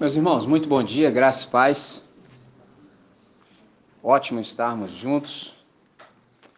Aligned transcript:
Meus 0.00 0.16
irmãos, 0.16 0.46
muito 0.46 0.66
bom 0.66 0.82
dia, 0.82 1.10
graça 1.10 1.46
e 1.46 1.50
paz. 1.50 2.02
Ótimo 4.02 4.40
estarmos 4.40 4.92
juntos. 4.92 5.54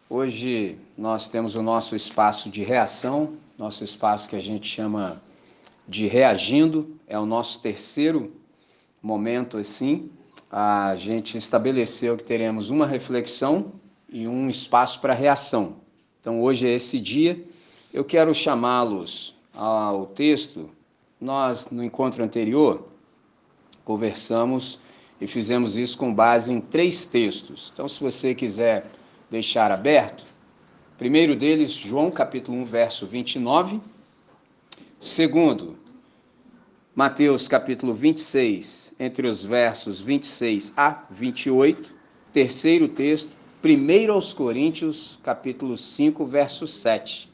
Hoje 0.09 0.77
nós 0.97 1.27
temos 1.27 1.57
o 1.57 1.61
nosso 1.61 1.93
espaço 1.93 2.49
de 2.49 2.63
reação, 2.63 3.33
nosso 3.57 3.83
espaço 3.83 4.29
que 4.29 4.37
a 4.37 4.39
gente 4.39 4.65
chama 4.69 5.21
de 5.85 6.07
reagindo, 6.07 6.97
é 7.05 7.19
o 7.19 7.25
nosso 7.25 7.61
terceiro 7.61 8.31
momento 9.01 9.57
assim. 9.57 10.09
A 10.49 10.95
gente 10.95 11.37
estabeleceu 11.37 12.15
que 12.15 12.23
teremos 12.23 12.69
uma 12.69 12.87
reflexão 12.87 13.73
e 14.07 14.25
um 14.25 14.49
espaço 14.49 15.01
para 15.01 15.13
reação. 15.13 15.81
Então 16.21 16.41
hoje 16.41 16.65
é 16.65 16.71
esse 16.71 16.97
dia. 16.97 17.45
Eu 17.93 18.05
quero 18.05 18.33
chamá-los 18.33 19.35
ao 19.53 20.05
texto. 20.05 20.69
Nós 21.19 21.69
no 21.69 21.83
encontro 21.83 22.23
anterior 22.23 22.92
conversamos 23.83 24.79
e 25.19 25.27
fizemos 25.27 25.77
isso 25.77 25.97
com 25.97 26.13
base 26.13 26.51
em 26.51 26.59
três 26.59 27.05
textos. 27.05 27.71
Então, 27.73 27.87
se 27.87 28.01
você 28.01 28.35
quiser 28.35 28.85
deixar 29.29 29.71
aberto, 29.71 30.23
primeiro 30.97 31.35
deles, 31.35 31.71
João 31.71 32.11
capítulo 32.11 32.57
1, 32.59 32.65
verso 32.65 33.05
29. 33.05 33.79
Segundo, 34.99 35.77
Mateus 36.95 37.47
capítulo 37.47 37.93
26, 37.93 38.93
entre 38.99 39.27
os 39.27 39.43
versos 39.43 39.99
26 39.99 40.73
a 40.77 41.03
28. 41.09 41.93
Terceiro 42.31 42.87
texto, 42.87 43.35
1 43.63 44.11
aos 44.11 44.33
Coríntios, 44.33 45.19
capítulo 45.23 45.77
5, 45.77 46.25
verso 46.25 46.67
7. 46.67 47.31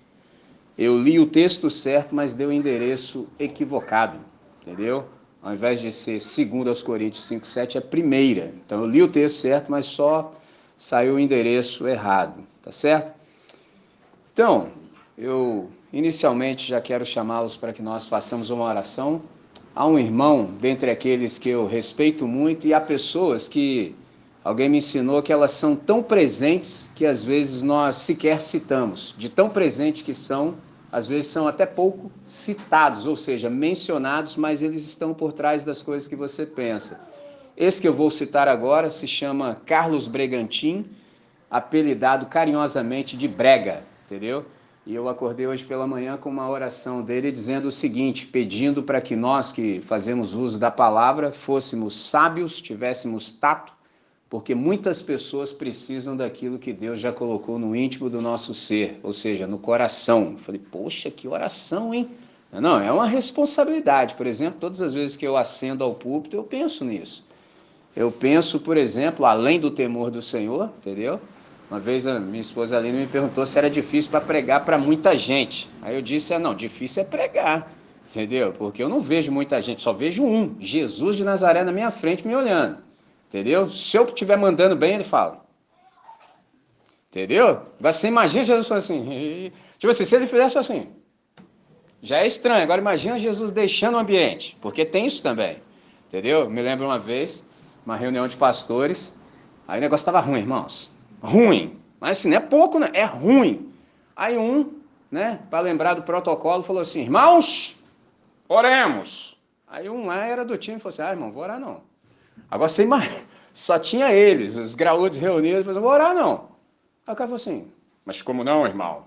Eu 0.78 0.98
li 0.98 1.20
o 1.20 1.26
texto 1.26 1.70
certo, 1.70 2.16
mas 2.16 2.34
deu 2.34 2.50
o 2.50 2.54
endereço 2.54 3.28
equivocado, 3.38 4.20
entendeu? 4.62 5.06
Ao 5.42 5.54
invés 5.54 5.80
de 5.80 5.92
ser 5.92 6.20
segunda 6.20 6.70
aos 6.70 6.84
Coríntios 6.84 7.24
5, 7.24 7.48
7, 7.48 7.78
é 7.78 7.82
primeira. 7.82 8.54
Então 8.66 8.84
eu 8.84 8.90
li 8.90 9.02
o 9.02 9.08
texto 9.08 9.38
certo, 9.38 9.72
mas 9.72 9.86
só 9.86 10.34
saiu 10.78 11.16
o 11.16 11.20
endereço 11.20 11.88
errado, 11.88 12.44
tá 12.62 12.72
certo? 12.72 13.12
Então, 14.34 14.70
eu 15.18 15.70
inicialmente 15.92 16.68
já 16.68 16.80
quero 16.80 17.06
chamá-los 17.06 17.58
para 17.58 17.74
que 17.74 17.82
nós 17.82 18.08
façamos 18.08 18.50
uma 18.50 18.64
oração. 18.64 19.22
Há 19.76 19.86
um 19.86 20.00
irmão 20.00 20.50
dentre 20.60 20.90
aqueles 20.90 21.38
que 21.38 21.50
eu 21.50 21.68
respeito 21.68 22.28
muito 22.28 22.68
e 22.68 22.74
há 22.74 22.80
pessoas 22.80 23.48
que 23.48 23.96
alguém 24.44 24.70
me 24.70 24.78
ensinou 24.78 25.22
que 25.22 25.34
elas 25.34 25.52
são 25.52 25.76
tão 25.76 26.02
presentes 26.02 26.90
que 26.96 27.06
às 27.06 27.24
vezes 27.24 27.62
nós 27.62 27.98
sequer 27.98 28.42
citamos, 28.42 29.14
de 29.18 29.30
tão 29.30 29.50
presentes 29.50 30.02
que 30.02 30.14
são 30.14 30.56
às 30.92 31.08
vezes 31.08 31.30
são 31.30 31.48
até 31.48 31.66
pouco 31.66 32.12
citados, 32.26 33.06
ou 33.06 33.16
seja, 33.16 33.50
mencionados, 33.50 34.36
mas 34.36 34.64
eles 34.64 34.86
estão 34.86 35.14
por 35.14 35.34
trás 35.34 35.64
das 35.64 35.82
coisas 35.82 36.08
que 36.08 36.16
você 36.16 36.46
pensa. 36.46 37.00
Esse 37.56 37.82
que 37.82 37.88
eu 37.88 37.94
vou 37.94 38.10
citar 38.10 38.48
agora 38.48 38.90
se 38.90 39.08
chama 39.08 39.56
Carlos 39.66 40.08
Bregantin, 40.08 40.86
apelidado 41.50 42.26
carinhosamente 42.28 43.18
de 43.18 43.28
Brega, 43.28 43.84
entendeu? 44.06 44.46
E 44.86 44.96
eu 44.96 45.08
acordei 45.08 45.46
hoje 45.46 45.66
pela 45.66 45.86
manhã 45.86 46.18
com 46.18 46.30
uma 46.30 46.50
oração 46.50 47.02
dele 47.04 47.32
dizendo 47.32 47.68
o 47.68 47.72
seguinte, 47.72 48.26
pedindo 48.26 48.82
para 48.82 49.02
que 49.02 49.16
nós 49.16 49.52
que 49.52 49.82
fazemos 49.82 50.34
uso 50.34 50.58
da 50.58 50.72
palavra 50.72 51.32
fôssemos 51.32 51.94
sábios, 52.10 52.60
tivéssemos 52.60 53.32
tato 53.32 53.74
porque 54.30 54.54
muitas 54.54 55.02
pessoas 55.02 55.52
precisam 55.52 56.16
daquilo 56.16 56.60
que 56.60 56.72
Deus 56.72 57.00
já 57.00 57.12
colocou 57.12 57.58
no 57.58 57.76
íntimo 57.76 58.10
do 58.10 58.22
nosso 58.22 58.54
ser, 58.54 59.00
ou 59.02 59.12
seja, 59.12 59.48
no 59.48 59.58
coração. 59.58 60.34
Eu 60.34 60.38
falei, 60.38 60.62
poxa, 60.72 61.10
que 61.10 61.28
oração, 61.28 61.92
hein? 61.94 62.08
Não, 62.54 62.80
é 62.80 62.92
uma 62.92 63.08
responsabilidade. 63.08 64.14
Por 64.14 64.28
exemplo, 64.28 64.60
todas 64.60 64.82
as 64.82 64.94
vezes 64.94 65.16
que 65.16 65.26
eu 65.26 65.36
acendo 65.36 65.84
ao 65.84 65.96
púlpito, 65.96 66.36
eu 66.36 66.44
penso 66.44 66.86
nisso. 66.86 67.26
Eu 67.96 68.12
penso, 68.12 68.60
por 68.60 68.78
exemplo, 68.78 69.26
além 69.26 69.60
do 69.60 69.72
temor 69.72 70.12
do 70.12 70.22
Senhor, 70.22 70.72
entendeu? 70.78 71.20
Uma 71.70 71.80
vez 71.80 72.06
a 72.06 72.20
minha 72.20 72.42
esposa 72.42 72.78
Aline 72.78 73.00
me 73.00 73.08
perguntou 73.08 73.46
se 73.46 73.58
era 73.58 73.70
difícil 73.70 74.12
para 74.12 74.22
pregar 74.22 74.64
para 74.64 74.78
muita 74.78 75.18
gente. 75.18 75.68
Aí 75.82 75.96
eu 75.96 76.02
disse, 76.02 76.34
é, 76.34 76.40
não, 76.40 76.54
difícil 76.54 77.02
é 77.02 77.06
pregar, 77.06 77.72
entendeu? 78.08 78.54
Porque 78.54 78.82
eu 78.82 78.90
não 78.90 79.02
vejo 79.02 79.32
muita 79.32 79.60
gente, 79.62 79.82
só 79.82 79.92
vejo 79.92 80.24
um, 80.24 80.56
Jesus 80.60 81.16
de 81.16 81.24
Nazaré 81.24 81.64
na 81.64 81.72
minha 81.72 81.92
frente 81.92 82.28
me 82.28 82.36
olhando. 82.36 82.89
Entendeu? 83.30 83.70
Se 83.70 83.96
eu 83.96 84.06
estiver 84.06 84.38
mandando 84.38 84.76
bem, 84.76 84.96
ele 84.96 85.04
fala. 85.04 85.46
Entendeu? 87.10 87.62
Você 87.80 88.08
imagina 88.08 88.44
Jesus 88.44 88.68
falando 88.68 88.84
assim. 88.84 89.52
Tipo 89.78 89.92
assim, 89.92 90.04
se 90.04 90.16
ele 90.16 90.26
fizesse 90.26 90.58
assim. 90.58 90.90
Já 92.02 92.18
é 92.18 92.28
estranho. 92.28 92.64
Agora 92.64 92.82
imagina 92.82 93.20
Jesus 93.20 93.52
deixando 93.52 93.96
o 93.96 94.00
ambiente. 94.00 94.58
Porque 94.60 94.84
tem 94.84 95.06
isso 95.06 95.22
também. 95.22 95.62
Entendeu? 96.08 96.50
Me 96.50 96.60
lembro 96.60 96.88
uma 96.88 96.98
vez, 96.98 97.46
uma 97.86 97.96
reunião 97.96 98.28
de 98.28 98.36
pastores. 98.36 99.16
Aí 99.68 99.78
o 99.78 99.82
negócio 99.82 100.02
estava 100.02 100.20
ruim, 100.20 100.40
irmãos. 100.40 100.92
Ruim. 101.22 101.80
Mas 102.00 102.18
assim, 102.18 102.30
não 102.30 102.38
é 102.38 102.40
pouco, 102.40 102.80
né? 102.80 102.90
É 102.94 103.06
ruim. 103.06 103.72
Aí 104.16 104.38
um, 104.40 104.74
né, 105.12 105.40
para 105.52 105.60
lembrar 105.60 105.94
do 105.94 106.02
protocolo, 106.02 106.64
falou 106.64 106.82
assim: 106.82 107.02
irmãos, 107.02 107.80
oremos. 108.48 109.40
Aí 109.68 109.88
um 109.88 110.08
lá 110.08 110.26
era 110.26 110.44
do 110.44 110.58
time 110.58 110.78
e 110.78 110.80
falou 110.80 110.90
assim: 110.90 111.02
ah, 111.04 111.12
irmão, 111.12 111.32
vou 111.32 111.44
orar 111.44 111.60
não. 111.60 111.89
Agora 112.50 112.70
você 112.70 112.84
imagina, 112.84 113.26
só 113.54 113.80
tinha 113.80 114.12
eles, 114.14 114.56
os 114.56 114.76
graúdos 114.76 115.18
reunidos, 115.18 115.66
falando, 115.66 115.82
vou 115.82 115.92
orar 115.92 116.14
não. 116.14 116.50
Aí 117.06 117.14
o 117.14 117.16
cara 117.16 117.28
falou 117.28 117.36
assim, 117.36 117.68
mas 118.06 118.22
como 118.22 118.44
não, 118.44 118.66
irmão? 118.66 119.04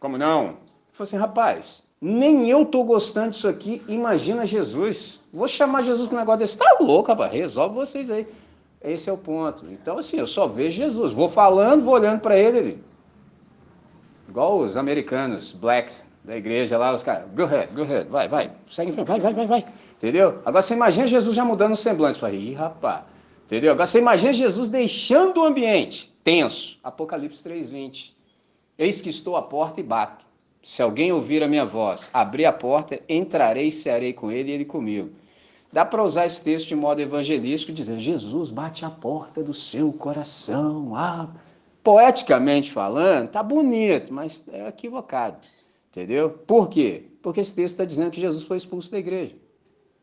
Como 0.00 0.18
não? 0.18 0.44
Ele 0.44 0.56
falou 0.92 1.04
assim, 1.04 1.16
rapaz, 1.16 1.82
nem 2.00 2.48
eu 2.50 2.64
tô 2.64 2.82
gostando 2.84 3.30
disso 3.30 3.48
aqui, 3.48 3.82
imagina 3.86 4.44
Jesus. 4.44 5.20
Vou 5.32 5.46
chamar 5.46 5.82
Jesus 5.82 6.08
para 6.08 6.16
um 6.16 6.20
negócio 6.20 6.40
desse, 6.40 6.58
tá 6.58 6.78
louco, 6.80 7.10
rapaz, 7.10 7.32
resolve 7.32 7.74
vocês 7.74 8.10
aí. 8.10 8.26
Esse 8.82 9.08
é 9.08 9.12
o 9.12 9.18
ponto. 9.18 9.66
Então, 9.70 9.98
assim, 9.98 10.18
eu 10.18 10.26
só 10.26 10.48
vejo 10.48 10.76
Jesus. 10.76 11.12
Vou 11.12 11.28
falando, 11.28 11.84
vou 11.84 11.94
olhando 11.94 12.20
para 12.20 12.36
ele. 12.36 12.82
Igual 14.28 14.58
os 14.58 14.76
americanos, 14.76 15.52
black, 15.52 15.94
da 16.24 16.36
igreja 16.36 16.78
lá, 16.78 16.94
os 16.94 17.02
caras, 17.02 17.24
go 17.34 17.42
ahead, 17.44 17.72
go 17.74 17.82
ahead, 17.82 18.08
vai, 18.08 18.28
vai, 18.28 18.52
segue 18.68 18.92
vai, 18.92 19.20
vai, 19.20 19.34
vai, 19.34 19.46
vai. 19.46 19.64
Entendeu? 19.96 20.40
Agora 20.44 20.62
você 20.62 20.74
imagina 20.74 21.06
Jesus 21.06 21.34
já 21.34 21.44
mudando 21.44 21.72
o 21.72 21.76
semblante. 21.76 22.18
Fala, 22.18 22.32
ih, 22.32 22.54
rapaz. 22.54 23.04
Entendeu? 23.44 23.72
Agora 23.72 23.86
você 23.86 23.98
imagina 23.98 24.32
Jesus 24.32 24.68
deixando 24.68 25.40
o 25.40 25.44
ambiente 25.44 26.12
tenso. 26.24 26.78
Apocalipse 26.82 27.42
3,20. 27.48 28.12
Eis 28.78 29.00
que 29.00 29.10
estou 29.10 29.36
à 29.36 29.42
porta 29.42 29.80
e 29.80 29.82
bato. 29.82 30.24
Se 30.62 30.80
alguém 30.80 31.12
ouvir 31.12 31.42
a 31.42 31.48
minha 31.48 31.64
voz, 31.64 32.10
abrir 32.12 32.46
a 32.46 32.52
porta, 32.52 33.00
entrarei 33.08 33.66
e 33.66 33.72
cearei 33.72 34.12
com 34.12 34.30
ele 34.30 34.50
e 34.50 34.54
ele 34.54 34.64
comigo. 34.64 35.10
Dá 35.72 35.84
para 35.84 36.02
usar 36.02 36.26
esse 36.26 36.42
texto 36.42 36.68
de 36.68 36.74
modo 36.76 37.00
evangelístico 37.00 37.72
e 37.72 37.74
dizer: 37.74 37.98
Jesus 37.98 38.50
bate 38.50 38.84
a 38.84 38.90
porta 38.90 39.42
do 39.42 39.54
seu 39.54 39.92
coração. 39.92 40.94
Ah, 40.94 41.28
poeticamente 41.82 42.70
falando, 42.70 43.30
tá 43.30 43.42
bonito, 43.42 44.12
mas 44.12 44.46
é 44.52 44.68
equivocado. 44.68 45.38
Entendeu? 45.92 46.30
Por 46.30 46.70
quê? 46.70 47.02
Porque 47.20 47.38
esse 47.40 47.54
texto 47.54 47.74
está 47.74 47.84
dizendo 47.84 48.10
que 48.10 48.20
Jesus 48.20 48.44
foi 48.44 48.56
expulso 48.56 48.90
da 48.90 48.98
igreja. 48.98 49.36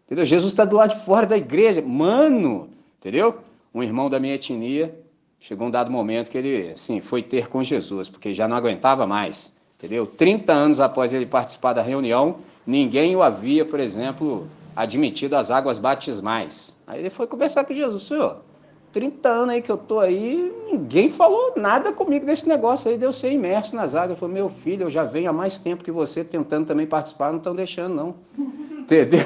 Entendeu? 0.05 0.23
Jesus 0.23 0.53
está 0.53 0.63
do 0.63 0.75
lado 0.75 0.95
de 0.95 1.03
fora 1.03 1.25
da 1.25 1.35
igreja. 1.35 1.81
Mano, 1.81 2.69
entendeu? 2.99 3.39
Um 3.73 3.81
irmão 3.81 4.07
da 4.07 4.19
minha 4.19 4.35
etnia, 4.35 4.95
chegou 5.39 5.67
um 5.67 5.71
dado 5.71 5.89
momento 5.89 6.29
que 6.29 6.37
ele, 6.37 6.71
assim, 6.73 7.01
foi 7.01 7.23
ter 7.23 7.47
com 7.47 7.63
Jesus, 7.63 8.07
porque 8.07 8.33
já 8.33 8.47
não 8.47 8.55
aguentava 8.55 9.07
mais. 9.07 9.51
Entendeu? 9.77 10.05
30 10.05 10.53
anos 10.53 10.79
após 10.79 11.11
ele 11.11 11.25
participar 11.25 11.73
da 11.73 11.81
reunião, 11.81 12.37
ninguém 12.67 13.15
o 13.15 13.23
havia, 13.23 13.65
por 13.65 13.79
exemplo, 13.79 14.47
admitido 14.75 15.35
às 15.35 15.49
águas 15.49 15.79
batismais. 15.79 16.75
Aí 16.85 16.99
ele 16.99 17.09
foi 17.09 17.25
conversar 17.25 17.63
com 17.65 17.73
Jesus, 17.73 18.03
senhor, 18.03 18.43
30 18.91 19.29
anos 19.29 19.49
aí 19.49 19.61
que 19.61 19.71
eu 19.71 19.77
tô 19.77 19.99
aí, 19.99 20.53
ninguém 20.71 21.09
falou 21.09 21.53
nada 21.55 21.91
comigo 21.91 22.25
desse 22.25 22.47
negócio 22.47 22.89
aí 22.89 22.97
de 22.97 23.03
eu 23.03 23.13
ser 23.13 23.31
imerso 23.31 23.75
nas 23.75 23.95
águas. 23.95 24.11
Eu 24.11 24.15
falei, 24.17 24.35
meu 24.35 24.49
filho, 24.49 24.83
eu 24.83 24.89
já 24.89 25.03
venho 25.03 25.29
há 25.29 25.33
mais 25.33 25.57
tempo 25.57 25.83
que 25.83 25.91
você 25.91 26.23
tentando 26.23 26.65
também 26.65 26.87
participar, 26.87 27.31
não 27.31 27.37
estão 27.37 27.55
deixando 27.55 27.93
não. 27.95 28.15
Entendeu? 28.79 29.25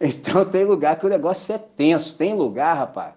Então 0.00 0.44
tem 0.44 0.64
lugar 0.64 0.96
que 0.96 1.04
o 1.04 1.08
negócio 1.08 1.54
é 1.54 1.58
tenso. 1.58 2.16
Tem 2.16 2.34
lugar, 2.34 2.76
rapaz, 2.76 3.14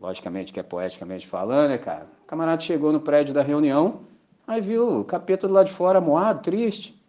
logicamente 0.00 0.52
que 0.52 0.58
é 0.58 0.62
poeticamente 0.62 1.28
falando, 1.28 1.68
né, 1.68 1.78
cara? 1.78 2.06
O 2.24 2.26
camarada 2.26 2.60
chegou 2.60 2.92
no 2.92 3.00
prédio 3.00 3.32
da 3.32 3.42
reunião, 3.42 4.00
aí 4.46 4.60
viu 4.60 5.00
o 5.00 5.04
capeta 5.04 5.46
do 5.46 5.54
lado 5.54 5.66
de 5.66 5.72
fora, 5.72 6.00
moado, 6.00 6.42
triste. 6.42 7.00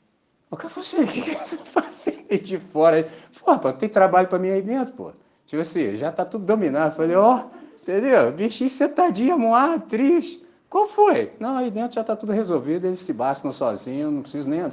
O 0.51 0.56
cara 0.56 0.69
falou 0.69 0.85
assim, 0.85 1.01
o 1.01 1.07
que, 1.07 1.21
você 1.21 1.57
faz 1.57 2.07
aí 2.29 2.38
de 2.38 2.59
fora? 2.59 3.07
Pô, 3.44 3.57
pô, 3.57 3.73
tem 3.73 3.89
trabalho 3.89 4.27
para 4.27 4.38
mim 4.38 4.49
aí 4.49 4.61
dentro, 4.61 4.94
pô. 4.94 5.11
Tipo 5.47 5.61
assim, 5.61 5.97
já 5.97 6.11
tá 6.11 6.23
tudo 6.23 6.45
dominado. 6.45 6.95
Falei, 6.95 7.15
ó, 7.15 7.39
oh, 7.39 7.62
entendeu? 7.83 8.31
Bichinho 8.31 8.69
sentadinho, 8.69 9.38
moado, 9.38 9.85
triste. 9.85 10.41
Qual 10.69 10.88
foi? 10.88 11.31
Não, 11.39 11.57
aí 11.57 11.69
dentro 11.69 11.94
já 11.94 12.03
tá 12.03 12.15
tudo 12.15 12.31
resolvido, 12.31 12.88
eles 12.88 13.01
se 13.01 13.13
bastam 13.13 13.51
sozinhos, 13.51 14.12
não 14.12 14.21
preciso 14.21 14.50
nem... 14.50 14.65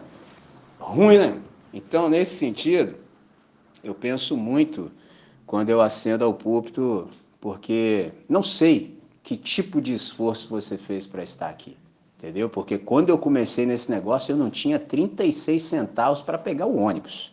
Ruim, 0.79 1.19
né? 1.19 1.39
Então, 1.75 2.09
nesse 2.09 2.37
sentido, 2.37 2.95
eu 3.85 3.95
penso 3.95 4.37
muito 4.37 4.91
quando 5.45 5.69
eu 5.69 5.83
acendo 5.83 6.25
ao 6.25 6.33
púlpito, 6.33 7.07
porque 7.39 8.13
não 8.29 8.43
sei 8.43 8.99
que 9.23 9.37
tipo 9.37 9.81
de 9.81 9.93
esforço 9.93 10.49
você 10.49 10.79
fez 10.79 11.07
para 11.07 11.23
estar 11.23 11.51
aqui, 11.51 11.77
entendeu? 12.17 12.49
Porque 12.49 12.79
quando 12.79 13.11
eu 13.11 13.19
comecei 13.19 13.67
nesse 13.67 13.91
negócio, 13.91 14.33
eu 14.33 14.37
não 14.37 14.49
tinha 14.49 14.79
36 14.79 15.63
centavos 15.63 16.23
para 16.23 16.39
pegar 16.39 16.65
o 16.65 16.79
ônibus. 16.79 17.31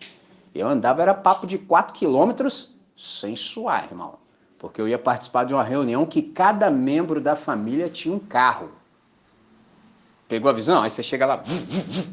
Eu 0.53 0.68
andava, 0.68 1.01
era 1.01 1.13
papo 1.13 1.47
de 1.47 1.57
4 1.57 1.94
quilômetros 1.94 2.75
sem 2.97 3.35
suar, 3.35 3.85
irmão. 3.85 4.15
Porque 4.59 4.81
eu 4.81 4.88
ia 4.88 4.98
participar 4.98 5.44
de 5.44 5.54
uma 5.54 5.63
reunião 5.63 6.06
que 6.06 6.21
cada 6.21 6.71
membro 6.71 7.21
da 7.21 7.36
família 7.36 7.89
tinha 7.89 8.13
um 8.13 8.19
carro. 8.19 8.71
Pegou 10.27 10.50
a 10.50 10.54
visão? 10.54 10.81
Aí 10.81 10.89
você 10.89 11.04
chega 11.04 11.25
lá, 11.25 11.42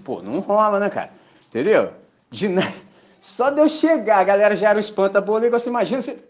pô, 0.05 0.23
não 0.23 0.41
rola, 0.41 0.79
né, 0.79 0.91
cara? 0.91 1.12
Entendeu? 1.46 1.93
De... 2.31 2.49
Só 3.19 3.49
de 3.49 3.61
eu 3.61 3.69
chegar, 3.69 4.19
a 4.19 4.25
galera 4.25 4.55
já 4.55 4.69
era 4.69 4.76
o 4.76 4.81
espanta-bolha, 4.81 5.50
você 5.50 5.70
imagina, 5.70 6.02
você... 6.02 6.23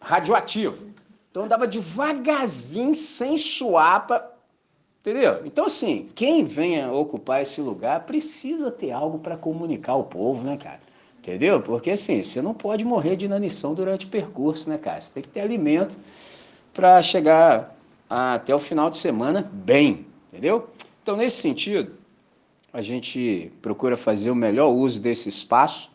radioativo. 0.00 0.88
Então 1.30 1.44
andava 1.44 1.66
devagarzinho, 1.66 2.94
sem 2.94 3.36
pra... 4.06 4.32
entendeu? 5.00 5.42
Então, 5.44 5.66
assim, 5.66 6.10
quem 6.14 6.42
venha 6.42 6.90
ocupar 6.90 7.42
esse 7.42 7.60
lugar 7.60 8.00
precisa 8.06 8.70
ter 8.70 8.90
algo 8.90 9.18
para 9.18 9.36
comunicar 9.36 9.92
ao 9.92 10.04
povo, 10.04 10.42
né, 10.42 10.56
cara? 10.56 10.80
Entendeu? 11.28 11.60
Porque, 11.60 11.90
assim, 11.90 12.22
você 12.22 12.40
não 12.40 12.54
pode 12.54 12.86
morrer 12.86 13.14
de 13.14 13.26
inanição 13.26 13.74
durante 13.74 14.06
o 14.06 14.08
percurso, 14.08 14.70
né, 14.70 14.78
cara? 14.78 14.98
Você 14.98 15.12
tem 15.12 15.22
que 15.22 15.28
ter 15.28 15.40
alimento 15.40 15.94
para 16.72 17.02
chegar 17.02 17.76
até 18.08 18.54
o 18.54 18.58
final 18.58 18.88
de 18.88 18.96
semana 18.96 19.46
bem, 19.52 20.06
entendeu? 20.28 20.70
Então, 21.02 21.18
nesse 21.18 21.42
sentido, 21.42 21.92
a 22.72 22.80
gente 22.80 23.52
procura 23.60 23.94
fazer 23.94 24.30
o 24.30 24.34
melhor 24.34 24.68
uso 24.68 25.02
desse 25.02 25.28
espaço. 25.28 25.90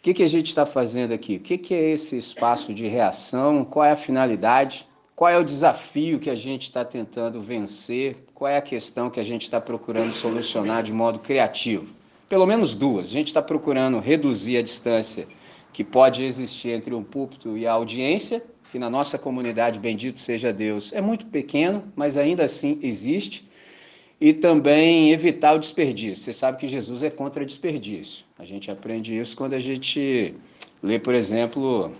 O 0.00 0.02
que, 0.02 0.12
que 0.12 0.22
a 0.22 0.28
gente 0.28 0.48
está 0.48 0.66
fazendo 0.66 1.12
aqui? 1.12 1.36
O 1.36 1.40
que, 1.40 1.56
que 1.56 1.72
é 1.72 1.92
esse 1.92 2.18
espaço 2.18 2.74
de 2.74 2.86
reação? 2.86 3.64
Qual 3.64 3.86
é 3.86 3.92
a 3.92 3.96
finalidade? 3.96 4.86
Qual 5.16 5.30
é 5.30 5.38
o 5.38 5.44
desafio 5.44 6.18
que 6.18 6.28
a 6.28 6.34
gente 6.34 6.64
está 6.64 6.84
tentando 6.84 7.40
vencer? 7.40 8.18
Qual 8.34 8.50
é 8.50 8.58
a 8.58 8.62
questão 8.62 9.08
que 9.08 9.18
a 9.18 9.24
gente 9.24 9.44
está 9.44 9.62
procurando 9.62 10.12
solucionar 10.12 10.82
de 10.82 10.92
modo 10.92 11.18
criativo? 11.20 11.97
Pelo 12.28 12.46
menos 12.46 12.74
duas. 12.74 13.08
A 13.08 13.10
gente 13.10 13.28
está 13.28 13.40
procurando 13.40 13.98
reduzir 14.00 14.58
a 14.58 14.62
distância 14.62 15.26
que 15.72 15.82
pode 15.82 16.24
existir 16.24 16.70
entre 16.70 16.94
um 16.94 17.02
púlpito 17.02 17.56
e 17.56 17.66
a 17.66 17.72
audiência, 17.72 18.42
que 18.70 18.78
na 18.78 18.90
nossa 18.90 19.18
comunidade, 19.18 19.78
bendito 19.78 20.18
seja 20.18 20.52
Deus, 20.52 20.92
é 20.92 21.00
muito 21.00 21.26
pequeno, 21.26 21.84
mas 21.96 22.18
ainda 22.18 22.44
assim 22.44 22.78
existe 22.82 23.48
e 24.20 24.32
também 24.32 25.10
evitar 25.10 25.54
o 25.54 25.58
desperdício. 25.58 26.24
Você 26.24 26.32
sabe 26.32 26.58
que 26.58 26.68
Jesus 26.68 27.02
é 27.02 27.10
contra 27.10 27.46
desperdício. 27.46 28.24
A 28.38 28.44
gente 28.44 28.70
aprende 28.70 29.16
isso 29.16 29.36
quando 29.36 29.54
a 29.54 29.60
gente 29.60 30.34
lê, 30.82 30.98
por 30.98 31.14
exemplo, 31.14 31.92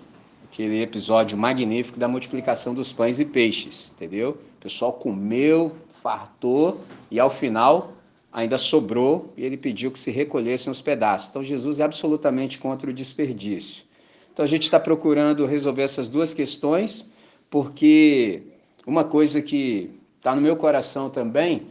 aquele 0.51 0.83
episódio 0.83 1.39
magnífico 1.39 1.99
da 1.99 2.09
multiplicação 2.09 2.75
dos 2.75 2.93
pães 2.93 3.21
e 3.21 3.25
peixes, 3.25 3.93
entendeu? 3.95 4.31
O 4.31 4.61
pessoal 4.61 4.93
comeu, 4.93 5.73
fartou 5.93 6.81
e 7.11 7.21
ao 7.21 7.31
final 7.31 7.93
ainda 8.33 8.59
sobrou 8.59 9.33
e 9.37 9.45
ele 9.45 9.57
pediu 9.57 9.91
que 9.91 9.99
se 9.99 10.11
recolhessem 10.11 10.71
os 10.71 10.81
pedaços. 10.81 11.29
Então 11.29 11.43
Jesus 11.43 11.81
é 11.81 11.85
absolutamente 11.85 12.59
contra 12.59 12.91
o 12.91 12.93
desperdício. 12.93 13.85
Então 14.33 14.45
a 14.45 14.49
gente 14.49 14.65
está 14.65 14.79
procurando 14.79 15.47
resolver 15.47 15.83
essas 15.83 16.09
duas 16.09 16.33
questões, 16.33 17.09
porque 17.51 18.43
uma 18.87 19.05
coisa 19.05 19.43
que 19.43 19.91
está 20.17 20.35
no 20.35 20.41
meu 20.41 20.57
coração 20.57 21.11
também 21.11 21.67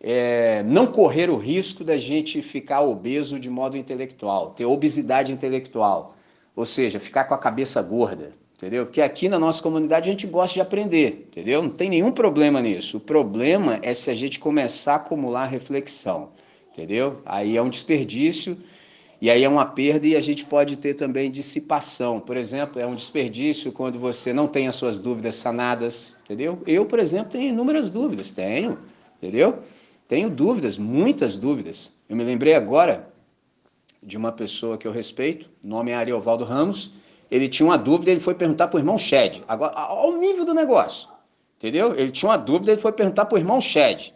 é, 0.00 0.62
não 0.62 0.86
correr 0.86 1.28
o 1.30 1.36
risco 1.36 1.82
da 1.82 1.96
gente 1.96 2.40
ficar 2.42 2.80
obeso 2.82 3.38
de 3.40 3.50
modo 3.50 3.76
intelectual, 3.76 4.50
ter 4.50 4.64
obesidade 4.64 5.32
intelectual, 5.32 6.16
ou 6.54 6.64
seja, 6.64 7.00
ficar 7.00 7.24
com 7.24 7.34
a 7.34 7.38
cabeça 7.38 7.82
gorda, 7.82 8.32
entendeu? 8.56 8.86
Porque 8.86 9.00
aqui 9.00 9.28
na 9.28 9.38
nossa 9.38 9.62
comunidade 9.62 10.08
a 10.08 10.12
gente 10.12 10.26
gosta 10.26 10.54
de 10.54 10.60
aprender, 10.60 11.28
entendeu? 11.28 11.62
Não 11.62 11.70
tem 11.70 11.90
nenhum 11.90 12.10
problema 12.10 12.60
nisso. 12.60 12.96
O 12.96 13.00
problema 13.00 13.78
é 13.82 13.92
se 13.92 14.10
a 14.10 14.14
gente 14.14 14.38
começar 14.38 14.94
a 14.94 14.96
acumular 14.96 15.46
reflexão, 15.46 16.30
entendeu? 16.72 17.20
Aí 17.24 17.56
é 17.56 17.62
um 17.62 17.68
desperdício 17.68 18.56
e 19.20 19.30
aí 19.30 19.44
é 19.44 19.48
uma 19.48 19.64
perda 19.64 20.06
e 20.06 20.16
a 20.16 20.20
gente 20.20 20.44
pode 20.44 20.76
ter 20.76 20.94
também 20.94 21.30
dissipação. 21.30 22.18
Por 22.18 22.36
exemplo, 22.36 22.80
é 22.80 22.86
um 22.86 22.94
desperdício 22.94 23.72
quando 23.72 23.98
você 23.98 24.32
não 24.32 24.48
tem 24.48 24.68
as 24.68 24.74
suas 24.74 24.98
dúvidas 24.98 25.36
sanadas, 25.36 26.16
entendeu? 26.24 26.58
Eu, 26.66 26.86
por 26.86 26.98
exemplo, 26.98 27.32
tenho 27.32 27.50
inúmeras 27.50 27.90
dúvidas, 27.90 28.30
tenho, 28.30 28.78
entendeu? 29.16 29.58
Tenho 30.08 30.30
dúvidas, 30.30 30.78
muitas 30.78 31.36
dúvidas. 31.36 31.90
Eu 32.08 32.16
me 32.16 32.24
lembrei 32.24 32.54
agora 32.54 33.08
de 34.02 34.16
uma 34.16 34.32
pessoa 34.32 34.78
que 34.78 34.86
eu 34.86 34.92
respeito, 34.92 35.50
o 35.64 35.66
nome 35.66 35.90
é 35.90 35.94
Ariovaldo 35.94 36.44
Ramos. 36.44 36.92
Ele 37.30 37.48
tinha 37.48 37.66
uma 37.66 37.76
dúvida, 37.76 38.10
ele 38.10 38.20
foi 38.20 38.34
perguntar 38.34 38.68
para 38.68 38.76
o 38.76 38.80
irmão 38.80 38.96
Shed. 38.98 39.42
Agora, 39.48 39.72
ao 39.74 40.16
nível 40.16 40.44
do 40.44 40.54
negócio, 40.54 41.08
entendeu? 41.56 41.94
Ele 41.94 42.10
tinha 42.10 42.30
uma 42.30 42.38
dúvida, 42.38 42.72
ele 42.72 42.80
foi 42.80 42.92
perguntar 42.92 43.24
para 43.24 43.36
o 43.36 43.38
irmão 43.38 43.60
Shed. 43.60 44.14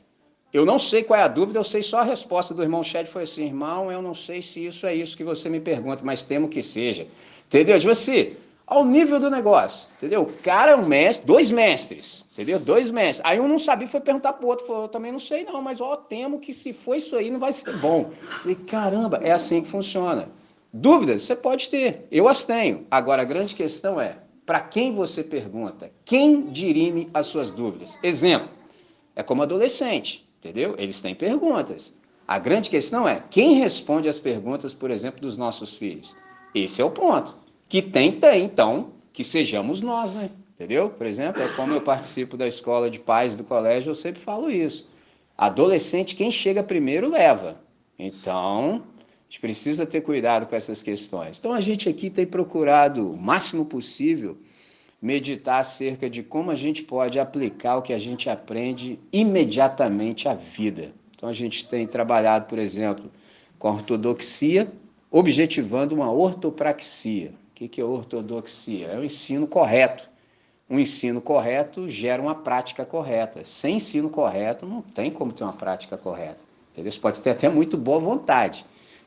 Eu 0.53 0.67
não 0.67 0.79
sei 0.79 1.05
qual 1.05 1.19
é 1.19 1.23
a 1.23 1.29
dúvida, 1.29 1.59
eu 1.59 1.65
sei 1.65 1.83
só 1.83 2.01
a 2.01 2.05
resposta 2.05 2.53
do 2.53 2.63
irmão 2.63 2.83
Shed 2.83 3.09
foi 3.09 3.23
assim: 3.23 3.47
irmão, 3.47 3.91
eu 3.91 4.03
não 4.03 4.15
sei 4.15 4.43
se 4.43 4.65
isso 4.67 4.87
é 4.87 4.95
isso 4.95 5.17
que 5.17 5.25
você 5.25 5.49
me 5.49 5.61
pergunta, 5.61 6.03
mas 6.05 6.25
temo 6.25 6.49
que 6.49 6.63
seja. 6.63 7.07
Entendeu? 7.47 7.79
Tipo 7.79 7.93
assim, 7.93 8.37
ao 8.71 8.85
nível 8.85 9.19
do 9.19 9.29
negócio, 9.29 9.89
entendeu? 9.97 10.23
O 10.23 10.33
cara 10.43 10.73
é 10.73 10.77
um 10.77 10.87
mestre, 10.87 11.27
dois 11.27 11.51
mestres, 11.51 12.25
entendeu? 12.33 12.59
Dois 12.59 12.89
mestres. 12.89 13.29
Aí 13.29 13.41
um 13.41 13.49
não 13.49 13.59
sabia, 13.59 13.89
foi 13.89 14.01
perguntar 14.01 14.35
pro 14.35 14.47
outro, 14.47 14.65
falou, 14.65 14.83
eu 14.83 14.89
também 14.89 15.11
não 15.11 15.19
sei 15.19 15.45
não, 15.45 15.61
mas 15.61 15.81
ó, 15.81 15.97
temo 15.97 16.39
que 16.39 16.53
se 16.53 16.73
for 16.73 16.95
isso 16.95 17.17
aí 17.17 17.31
não 17.31 17.41
vai 17.41 17.53
ser 17.53 17.77
bom. 17.79 18.11
Falei, 18.43 18.55
caramba, 18.55 19.21
é 19.23 19.33
assim 19.33 19.63
que 19.63 19.69
funciona. 19.69 20.29
Dúvidas 20.73 21.23
você 21.23 21.35
pode 21.35 21.69
ter, 21.69 22.07
eu 22.11 22.29
as 22.29 22.45
tenho. 22.45 22.87
Agora 22.91 23.23
a 23.23 23.25
grande 23.25 23.55
questão 23.55 24.01
é, 24.01 24.19
para 24.47 24.61
quem 24.61 24.93
você 24.93 25.23
pergunta? 25.25 25.91
Quem 26.05 26.47
dirime 26.47 27.09
as 27.13 27.27
suas 27.27 27.51
dúvidas? 27.51 27.99
Exemplo, 28.03 28.49
é 29.17 29.23
como 29.23 29.43
adolescente, 29.43 30.29
entendeu? 30.39 30.75
Eles 30.79 31.01
têm 31.01 31.15
perguntas. 31.15 31.99
A 32.27 32.39
grande 32.39 32.71
questão 32.71 33.09
é, 33.09 33.23
quem 33.31 33.55
responde 33.55 34.09
as 34.09 34.19
perguntas, 34.19 34.73
por 34.73 34.91
exemplo, 34.91 35.21
dos 35.21 35.37
nossos 35.37 35.75
filhos? 35.75 36.17
Esse 36.55 36.81
é 36.81 36.85
o 36.85 36.91
ponto. 36.91 37.37
Que 37.69 37.83
tem, 37.83 38.13
tem. 38.13 38.45
Então, 38.45 38.93
que 39.13 39.25
sejamos 39.25 39.83
nós, 39.83 40.13
né? 40.13 40.31
Entendeu? 40.55 40.91
Por 40.91 41.07
exemplo, 41.07 41.43
é 41.43 41.49
como 41.55 41.73
eu 41.73 41.81
participo 41.81 42.37
da 42.37 42.47
escola 42.47 42.91
de 42.91 42.99
pais 42.99 43.35
do 43.35 43.43
colégio, 43.43 43.91
eu 43.91 43.95
sempre 43.95 44.21
falo 44.21 44.51
isso. 44.51 44.89
Adolescente, 45.37 46.15
quem 46.15 46.31
chega 46.31 46.63
primeiro 46.63 47.09
leva. 47.09 47.61
Então, 47.99 48.83
a 49.31 49.33
gente 49.33 49.41
precisa 49.43 49.87
ter 49.87 50.01
cuidado 50.01 50.47
com 50.47 50.57
essas 50.57 50.83
questões. 50.83 51.39
Então, 51.39 51.53
a 51.53 51.61
gente 51.61 51.89
aqui 51.89 52.11
tem 52.11 52.27
procurado 52.27 53.13
o 53.13 53.17
máximo 53.17 53.65
possível 53.65 54.37
meditar 55.01 55.61
acerca 55.61 56.11
de 56.11 56.21
como 56.21 56.51
a 56.51 56.57
gente 56.57 56.83
pode 56.83 57.17
aplicar 57.21 57.77
o 57.77 57.83
que 57.83 57.93
a 57.93 57.99
gente 57.99 58.29
aprende 58.29 58.99
imediatamente 59.13 60.29
à 60.29 60.35
vida. 60.35 60.93
Então, 61.15 61.29
a 61.29 61.33
gente 61.33 61.69
tem 61.69 61.87
trabalhado, 61.87 62.47
por 62.47 62.59
exemplo, 62.59 63.09
com 63.57 63.69
a 63.69 63.73
ortodoxia, 63.75 64.69
objetivando 65.13 65.95
uma 65.95 66.11
ortopraxia. 66.11 67.33
O 67.55 67.69
que 67.69 67.81
é 67.81 67.85
ortodoxia? 67.85 68.89
É 68.89 68.99
o 68.99 69.05
ensino 69.05 69.47
correto. 69.47 70.11
Um 70.69 70.77
ensino 70.77 71.21
correto 71.21 71.89
gera 71.89 72.21
uma 72.21 72.35
prática 72.35 72.85
correta. 72.85 73.45
Sem 73.45 73.77
ensino 73.77 74.11
correto, 74.11 74.67
não 74.67 74.83
tem 74.83 75.09
como 75.09 75.33
ter 75.33 75.45
uma 75.45 75.53
prática 75.53 75.97
correta. 75.97 76.43
Entendeu? 76.73 76.91
Você 76.91 76.99
pode 76.99 77.21
ter 77.21 77.31
até 77.31 77.49
muito 77.49 77.77
boa 77.77 78.01
vontade, 78.01 78.65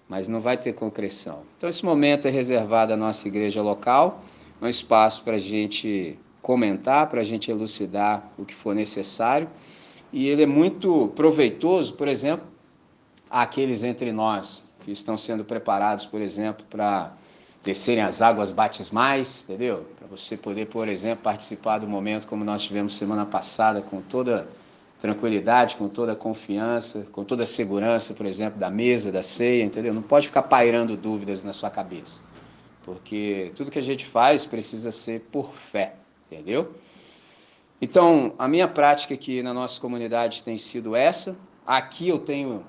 mas 0.07 0.27
não 0.27 0.39
vai 0.39 0.57
ter 0.57 0.73
concreção. 0.73 1.43
Então, 1.57 1.69
esse 1.69 1.83
momento 1.83 2.27
é 2.27 2.31
reservado 2.31 2.93
à 2.93 2.97
nossa 2.97 3.27
igreja 3.27 3.61
local, 3.61 4.23
um 4.61 4.67
espaço 4.67 5.23
para 5.23 5.35
a 5.35 5.39
gente 5.39 6.17
comentar, 6.41 7.07
para 7.09 7.21
a 7.21 7.23
gente 7.23 7.49
elucidar 7.49 8.29
o 8.37 8.45
que 8.45 8.53
for 8.53 8.75
necessário. 8.75 9.49
E 10.11 10.27
ele 10.27 10.43
é 10.43 10.45
muito 10.45 11.11
proveitoso, 11.15 11.93
por 11.93 12.07
exemplo, 12.07 12.45
àqueles 13.29 13.83
entre 13.83 14.11
nós 14.11 14.63
que 14.83 14.91
estão 14.91 15.17
sendo 15.17 15.43
preparados, 15.43 16.05
por 16.05 16.21
exemplo, 16.21 16.65
para 16.69 17.13
descerem 17.63 18.03
as 18.03 18.21
águas 18.21 18.51
batismais, 18.51 19.43
entendeu? 19.43 19.85
Para 19.97 20.07
você 20.07 20.35
poder, 20.35 20.67
por 20.67 20.89
exemplo, 20.89 21.23
participar 21.23 21.79
do 21.79 21.87
momento 21.87 22.27
como 22.27 22.43
nós 22.43 22.61
tivemos 22.61 22.93
semana 22.95 23.25
passada, 23.25 23.81
com 23.81 24.01
toda 24.01 24.47
tranquilidade, 25.03 25.75
com 25.75 25.89
toda 25.89 26.15
confiança, 26.15 27.05
com 27.11 27.25
toda 27.25 27.45
segurança, 27.45 28.13
por 28.13 28.25
exemplo, 28.25 28.57
da 28.57 28.69
mesa, 28.69 29.11
da 29.11 29.21
ceia, 29.21 29.61
entendeu? 29.61 29.93
Não 29.93 30.01
pode 30.01 30.27
ficar 30.27 30.43
pairando 30.43 30.95
dúvidas 30.95 31.43
na 31.43 31.51
sua 31.51 31.69
cabeça, 31.69 32.21
porque 32.85 33.51
tudo 33.53 33.69
que 33.69 33.77
a 33.77 33.81
gente 33.81 34.05
faz 34.05 34.45
precisa 34.45 34.93
ser 34.93 35.19
por 35.29 35.53
fé, 35.55 35.95
entendeu? 36.25 36.73
Então, 37.81 38.33
a 38.39 38.47
minha 38.47 38.65
prática 38.65 39.13
aqui 39.13 39.43
na 39.43 39.53
nossa 39.53 39.77
comunidade 39.81 40.41
tem 40.41 40.57
sido 40.57 40.95
essa. 40.95 41.35
Aqui 41.67 42.07
eu 42.07 42.19
tenho 42.19 42.63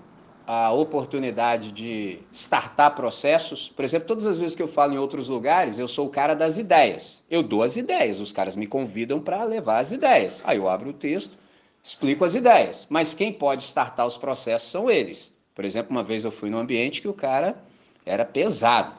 a 0.44 0.72
oportunidade 0.72 1.70
de 1.70 2.18
startar 2.32 2.96
processos. 2.96 3.68
Por 3.68 3.84
exemplo, 3.84 4.08
todas 4.08 4.26
as 4.26 4.40
vezes 4.40 4.56
que 4.56 4.62
eu 4.62 4.66
falo 4.66 4.92
em 4.92 4.98
outros 4.98 5.28
lugares, 5.28 5.78
eu 5.78 5.86
sou 5.86 6.08
o 6.08 6.10
cara 6.10 6.34
das 6.34 6.58
ideias. 6.58 7.22
Eu 7.30 7.44
dou 7.44 7.62
as 7.62 7.76
ideias, 7.76 8.18
os 8.18 8.32
caras 8.32 8.56
me 8.56 8.66
convidam 8.66 9.20
para 9.20 9.44
levar 9.44 9.78
as 9.78 9.92
ideias. 9.92 10.42
Aí 10.44 10.58
eu 10.58 10.68
abro 10.68 10.90
o 10.90 10.92
texto, 10.92 11.43
explico 11.84 12.24
as 12.24 12.34
ideias. 12.34 12.86
Mas 12.88 13.14
quem 13.14 13.30
pode 13.30 13.62
startar 13.62 14.06
os 14.06 14.16
processos 14.16 14.70
são 14.70 14.90
eles. 14.90 15.36
Por 15.54 15.64
exemplo, 15.64 15.92
uma 15.92 16.02
vez 16.02 16.24
eu 16.24 16.32
fui 16.32 16.48
num 16.48 16.58
ambiente 16.58 17.02
que 17.02 17.06
o 17.06 17.12
cara 17.12 17.62
era 18.04 18.24
pesado. 18.24 18.94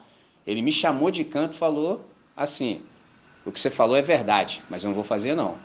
Ele 0.45 0.61
me 0.61 0.71
chamou 0.71 1.09
de 1.09 1.25
canto 1.25 1.55
e 1.55 1.57
falou 1.57 2.05
assim: 2.37 2.83
o 3.43 3.51
que 3.51 3.59
você 3.59 3.71
falou 3.71 3.95
é 3.95 4.01
verdade, 4.01 4.63
mas 4.69 4.83
eu 4.83 4.89
não 4.89 4.95
vou 4.95 5.03
fazer 5.03 5.35
não. 5.35 5.57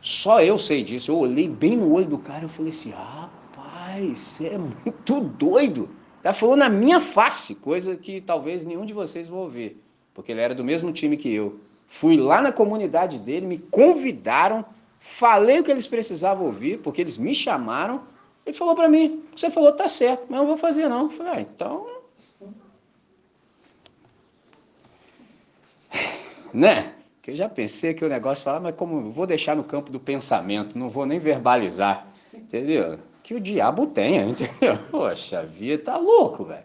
Só 0.00 0.42
eu 0.42 0.58
sei 0.58 0.82
disso. 0.82 1.12
Eu 1.12 1.18
olhei 1.18 1.48
bem 1.48 1.76
no 1.76 1.92
olho 1.92 2.06
do 2.06 2.18
cara 2.18 2.46
e 2.46 2.48
falei 2.48 2.70
assim: 2.70 2.90
Rapaz, 2.90 4.18
você 4.18 4.48
é 4.48 4.58
muito 4.58 5.20
doido. 5.20 5.88
Ela 6.22 6.34
falou 6.34 6.56
na 6.56 6.68
minha 6.68 7.00
face, 7.00 7.54
coisa 7.54 7.96
que 7.96 8.20
talvez 8.20 8.66
nenhum 8.66 8.84
de 8.84 8.92
vocês 8.92 9.26
vão 9.28 9.38
ouvir, 9.38 9.82
porque 10.12 10.32
ele 10.32 10.40
era 10.40 10.54
do 10.54 10.64
mesmo 10.64 10.92
time 10.92 11.16
que 11.16 11.32
eu. 11.32 11.60
Fui 11.86 12.16
lá 12.16 12.42
na 12.42 12.52
comunidade 12.52 13.18
dele, 13.18 13.46
me 13.46 13.58
convidaram, 13.58 14.64
falei 15.00 15.58
o 15.58 15.64
que 15.64 15.70
eles 15.70 15.86
precisavam 15.86 16.46
ouvir, 16.46 16.78
porque 16.78 17.00
eles 17.00 17.18
me 17.18 17.34
chamaram. 17.34 18.02
Ele 18.46 18.56
falou 18.56 18.76
para 18.76 18.88
mim: 18.88 19.24
Você 19.34 19.50
falou, 19.50 19.72
tá 19.72 19.88
certo, 19.88 20.26
mas 20.28 20.38
eu 20.38 20.44
não 20.44 20.46
vou 20.46 20.56
fazer 20.58 20.88
não. 20.88 21.04
Eu 21.04 21.10
falei: 21.10 21.32
ah, 21.34 21.40
então. 21.40 21.86
Né? 26.52 26.94
Que 27.22 27.30
eu 27.30 27.36
já 27.36 27.48
pensei 27.48 27.94
que 27.94 28.04
o 28.04 28.08
negócio 28.08 28.44
falava, 28.44 28.64
mas 28.64 28.74
como 28.74 29.10
vou 29.10 29.26
deixar 29.26 29.54
no 29.54 29.62
campo 29.62 29.92
do 29.92 30.00
pensamento, 30.00 30.76
não 30.76 30.88
vou 30.88 31.06
nem 31.06 31.18
verbalizar, 31.18 32.06
entendeu? 32.34 32.98
Que 33.22 33.34
o 33.34 33.40
diabo 33.40 33.86
tenha, 33.86 34.24
entendeu? 34.26 34.76
Poxa 34.90 35.44
vida, 35.44 35.84
tá 35.84 35.96
louco, 35.96 36.44
velho. 36.44 36.64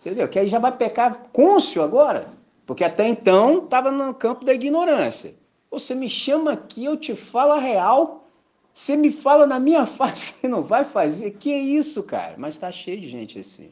Entendeu? 0.00 0.28
Que 0.28 0.38
aí 0.38 0.48
já 0.48 0.58
vai 0.58 0.72
pecar 0.72 1.26
côncio 1.32 1.82
agora. 1.82 2.28
Porque 2.64 2.84
até 2.84 3.06
então 3.06 3.64
estava 3.64 3.90
no 3.90 4.14
campo 4.14 4.44
da 4.44 4.54
ignorância. 4.54 5.34
Você 5.78 5.94
me 5.94 6.08
chama 6.08 6.52
aqui, 6.52 6.86
eu 6.86 6.96
te 6.96 7.14
falo 7.14 7.52
a 7.52 7.58
real. 7.58 8.26
Você 8.72 8.96
me 8.96 9.10
fala 9.10 9.46
na 9.46 9.60
minha 9.60 9.84
face, 9.86 10.32
você 10.32 10.48
não 10.48 10.62
vai 10.62 10.84
fazer. 10.84 11.32
Que 11.32 11.52
isso, 11.52 12.02
cara? 12.02 12.34
Mas 12.38 12.54
está 12.54 12.72
cheio 12.72 12.98
de 12.98 13.06
gente 13.06 13.38
assim. 13.38 13.68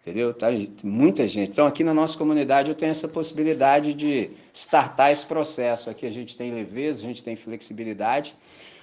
Entendeu? 0.00 0.34
Tá, 0.34 0.48
muita 0.82 1.28
gente. 1.28 1.52
Então, 1.52 1.64
aqui 1.64 1.84
na 1.84 1.94
nossa 1.94 2.18
comunidade, 2.18 2.72
eu 2.72 2.74
tenho 2.74 2.90
essa 2.90 3.06
possibilidade 3.06 3.94
de 3.94 4.32
startar 4.52 5.12
esse 5.12 5.24
processo. 5.24 5.88
Aqui 5.88 6.04
a 6.06 6.10
gente 6.10 6.36
tem 6.36 6.52
leveza, 6.52 6.98
a 6.98 7.06
gente 7.06 7.22
tem 7.22 7.36
flexibilidade. 7.36 8.34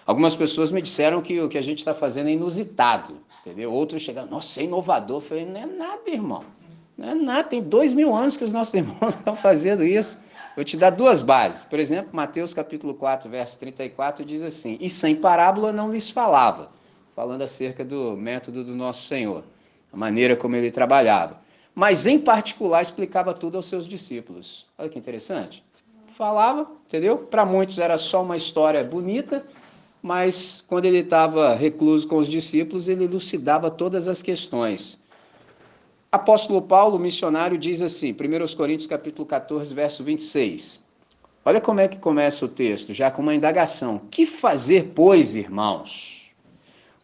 Algumas 0.05 0.33
pessoas 0.33 0.71
me 0.71 0.81
disseram 0.81 1.21
que 1.21 1.41
o 1.41 1.49
que 1.49 1.57
a 1.57 1.61
gente 1.61 1.79
está 1.79 1.93
fazendo 1.93 2.29
é 2.29 2.31
inusitado. 2.31 3.17
Entendeu? 3.45 3.73
Outros 3.73 4.01
chegaram, 4.01 4.29
nossa, 4.29 4.61
é 4.61 4.63
inovador. 4.63 5.17
Eu 5.17 5.21
falei, 5.21 5.45
não 5.45 5.59
é 5.59 5.65
nada, 5.65 6.09
irmão. 6.09 6.45
Não 6.97 7.09
é 7.09 7.13
nada, 7.15 7.43
tem 7.43 7.61
dois 7.61 7.93
mil 7.93 8.15
anos 8.15 8.37
que 8.37 8.45
os 8.45 8.53
nossos 8.53 8.73
irmãos 8.75 9.15
estão 9.15 9.35
fazendo 9.35 9.83
isso. 9.83 10.19
Vou 10.55 10.65
te 10.65 10.75
dar 10.75 10.89
duas 10.89 11.21
bases. 11.21 11.63
Por 11.63 11.79
exemplo, 11.79 12.09
Mateus 12.13 12.53
capítulo 12.53 12.93
4, 12.93 13.29
verso 13.29 13.57
34 13.59 14.25
diz 14.25 14.43
assim: 14.43 14.77
E 14.81 14.89
sem 14.89 15.15
parábola 15.15 15.71
não 15.71 15.91
lhes 15.91 16.09
falava, 16.09 16.69
falando 17.15 17.41
acerca 17.41 17.85
do 17.85 18.17
método 18.17 18.63
do 18.63 18.75
nosso 18.75 19.07
Senhor, 19.07 19.43
a 19.91 19.97
maneira 19.97 20.35
como 20.35 20.55
ele 20.55 20.69
trabalhava. 20.69 21.39
Mas 21.73 22.05
em 22.05 22.19
particular 22.19 22.81
explicava 22.81 23.33
tudo 23.33 23.55
aos 23.55 23.65
seus 23.65 23.87
discípulos. 23.87 24.65
Olha 24.77 24.89
que 24.89 24.99
interessante. 24.99 25.63
Falava, 26.05 26.69
entendeu? 26.85 27.17
Para 27.17 27.45
muitos 27.45 27.79
era 27.79 27.97
só 27.97 28.21
uma 28.21 28.35
história 28.35 28.83
bonita, 28.83 29.45
mas 30.01 30.61
quando 30.67 30.83
ele 30.83 30.99
estava 30.99 31.55
recluso 31.55 32.05
com 32.09 32.17
os 32.17 32.27
discípulos, 32.27 32.89
ele 32.89 33.05
elucidava 33.05 33.71
todas 33.71 34.09
as 34.09 34.21
questões. 34.21 34.99
Apóstolo 36.11 36.61
Paulo, 36.61 36.99
missionário, 36.99 37.57
diz 37.57 37.81
assim, 37.81 38.11
1 38.11 38.55
Coríntios 38.57 38.85
capítulo 38.85 39.25
14, 39.25 39.73
verso 39.73 40.03
26. 40.03 40.83
Olha 41.45 41.61
como 41.61 41.79
é 41.79 41.87
que 41.87 41.97
começa 41.97 42.43
o 42.43 42.49
texto, 42.49 42.93
já 42.93 43.09
com 43.09 43.21
uma 43.21 43.33
indagação. 43.33 44.01
Que 44.11 44.25
fazer, 44.25 44.91
pois, 44.93 45.37
irmãos? 45.37 46.33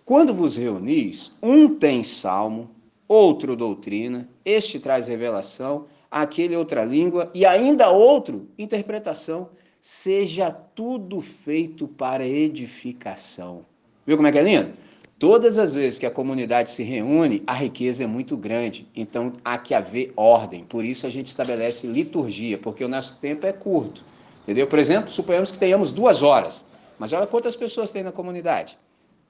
Quando 0.03 0.33
vos 0.33 0.57
reunis, 0.57 1.31
um 1.41 1.69
tem 1.69 2.03
salmo, 2.03 2.69
outro 3.07 3.55
doutrina, 3.55 4.27
este 4.43 4.77
traz 4.77 5.07
revelação, 5.07 5.85
aquele 6.11 6.57
outra 6.57 6.83
língua 6.83 7.31
e 7.33 7.45
ainda 7.45 7.89
outro 7.89 8.49
interpretação. 8.57 9.51
Seja 9.79 10.51
tudo 10.51 11.21
feito 11.21 11.87
para 11.87 12.27
edificação. 12.27 13.65
Viu 14.05 14.17
como 14.17 14.27
é 14.27 14.33
que 14.33 14.37
é 14.39 14.43
lindo? 14.43 14.73
Todas 15.19 15.57
as 15.57 15.73
vezes 15.73 15.97
que 15.97 16.05
a 16.05 16.11
comunidade 16.11 16.69
se 16.69 16.83
reúne, 16.83 17.41
a 17.47 17.53
riqueza 17.53 18.03
é 18.03 18.07
muito 18.07 18.37
grande. 18.37 18.87
Então 18.95 19.33
há 19.43 19.57
que 19.57 19.73
haver 19.73 20.13
ordem. 20.15 20.63
Por 20.63 20.85
isso 20.85 21.07
a 21.07 21.09
gente 21.09 21.27
estabelece 21.27 21.87
liturgia, 21.87 22.57
porque 22.57 22.83
o 22.83 22.87
nosso 22.87 23.17
tempo 23.17 23.45
é 23.47 23.51
curto. 23.51 24.03
Entendeu? 24.43 24.67
Por 24.67 24.77
exemplo, 24.77 25.09
suponhamos 25.09 25.51
que 25.51 25.57
tenhamos 25.57 25.89
duas 25.91 26.21
horas. 26.21 26.63
Mas 26.99 27.13
olha 27.13 27.25
quantas 27.25 27.55
pessoas 27.55 27.91
tem 27.91 28.03
na 28.03 28.11
comunidade. 28.11 28.77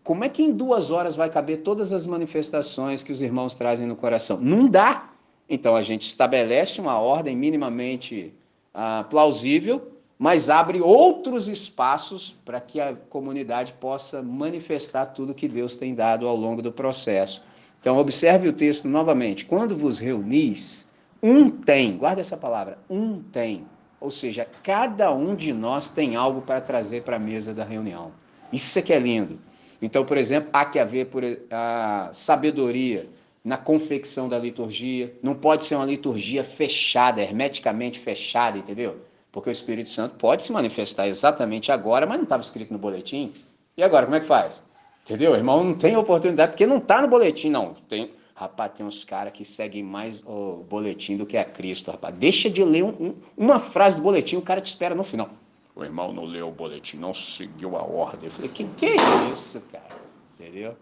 Como 0.04 0.26
é 0.26 0.30
que 0.30 0.44
em 0.44 0.52
duas 0.52 0.92
horas 0.92 1.16
vai 1.16 1.30
caber 1.30 1.60
todas 1.60 1.94
as 1.94 2.06
manifestações 2.06 3.02
que 3.02 3.12
os 3.12 3.22
irmãos 3.22 3.56
trazem 3.56 3.88
no 3.88 3.96
coração? 3.96 4.40
Não 4.42 4.68
dá. 4.68 5.10
Então 5.50 5.74
a 5.74 5.82
gente 5.82 6.04
estabelece 6.04 6.82
uma 6.82 7.00
ordem 7.00 7.36
minimamente 7.36 8.34
ah, 8.74 9.06
plausível 9.10 9.97
mas 10.18 10.50
abre 10.50 10.82
outros 10.82 11.48
espaços 11.48 12.36
para 12.44 12.60
que 12.60 12.80
a 12.80 12.96
comunidade 13.10 13.74
possa 13.74 14.22
manifestar 14.22 15.08
tudo 15.08 15.34
que 15.34 15.48
Deus 15.48 15.76
tem 15.76 15.94
dado 15.94 16.28
ao 16.28 16.36
longo 16.36 16.62
do 16.62 16.72
processo. 16.72 17.44
Então, 17.80 17.98
observe 17.98 18.48
o 18.48 18.54
texto 18.54 18.88
novamente. 18.88 19.46
Quando 19.46 19.78
vos 19.78 20.00
reunis, 20.00 20.88
um 21.22 21.50
tem, 21.50 21.96
guarda 21.96 22.22
essa 22.22 22.36
palavra, 22.36 22.80
um 22.90 23.22
tem. 23.22 23.66
Ou 24.00 24.10
seja, 24.10 24.48
cada 24.64 25.14
um 25.14 25.36
de 25.36 25.54
nós 25.54 25.90
tem 25.90 26.16
algo 26.16 26.42
para 26.42 26.62
trazer 26.62 27.04
para 27.04 27.18
a 27.18 27.20
mesa 27.20 27.54
da 27.54 27.64
reunião. 27.64 28.12
Isso 28.52 28.78
é 28.80 28.82
que 28.82 28.94
é 28.94 29.00
lindo. 29.00 29.40
Então, 29.82 30.04
por 30.04 30.18
exemplo, 30.18 30.50
há 30.52 30.66
que 30.66 30.80
haver 30.80 31.08
por, 31.08 31.24
a 31.52 32.10
sabedoria 32.14 33.08
na 33.44 33.58
confecção 33.58 34.28
da 34.28 34.38
liturgia. 34.38 35.16
Não 35.22 35.36
pode 35.36 35.66
ser 35.66 35.76
uma 35.76 35.86
liturgia 35.86 36.44
fechada, 36.44 37.22
hermeticamente 37.22 38.00
fechada, 38.00 38.58
entendeu? 38.58 38.98
Porque 39.38 39.52
o 39.52 39.52
Espírito 39.52 39.92
Santo 39.92 40.16
pode 40.16 40.42
se 40.42 40.52
manifestar 40.52 41.08
exatamente 41.08 41.72
agora, 41.72 42.08
mas 42.08 42.18
não 42.18 42.24
estava 42.24 42.42
escrito 42.42 42.74
no 42.74 42.80
boletim. 42.80 43.32
E 43.78 43.84
agora, 43.84 44.08
como 44.08 44.16
é 44.16 44.20
que 44.20 44.26
faz? 44.26 44.64
Entendeu? 45.06 45.36
Irmão, 45.36 45.64
não 45.64 45.76
tem 45.76 45.96
oportunidade, 45.96 46.54
porque 46.54 46.66
não 46.66 46.78
está 46.78 47.04
no 47.04 47.08
boletim, 47.08 47.52
não. 47.52 47.76
Tem, 47.88 48.14
rapaz, 48.34 48.72
tem 48.76 48.84
uns 48.84 49.04
caras 49.04 49.32
que 49.32 49.46
seguem 49.46 49.84
mais 49.84 50.24
o 50.26 50.66
boletim 50.68 51.16
do 51.18 51.24
que 51.24 51.38
a 51.38 51.46
Cristo, 51.46 51.92
rapaz. 51.92 52.16
Deixa 52.16 52.50
de 52.50 52.64
ler 52.64 52.84
um, 52.84 52.90
um, 53.00 53.16
uma 53.38 53.60
frase 53.60 53.98
do 53.98 54.02
boletim, 54.02 54.38
o 54.38 54.42
cara 54.42 54.60
te 54.60 54.72
espera 54.72 54.96
no 54.96 55.04
final. 55.04 55.30
O 55.76 55.84
irmão 55.84 56.12
não 56.12 56.26
leu 56.26 56.48
o 56.48 56.52
boletim, 56.52 56.98
não 56.98 57.14
seguiu 57.14 57.78
a 57.78 57.84
ordem. 57.84 58.30
Eu 58.30 58.32
falei, 58.32 58.50
que 58.50 58.64
que 58.64 58.88
é 58.88 58.96
isso, 59.32 59.62
cara? 59.72 59.86
Entendeu? 60.34 60.76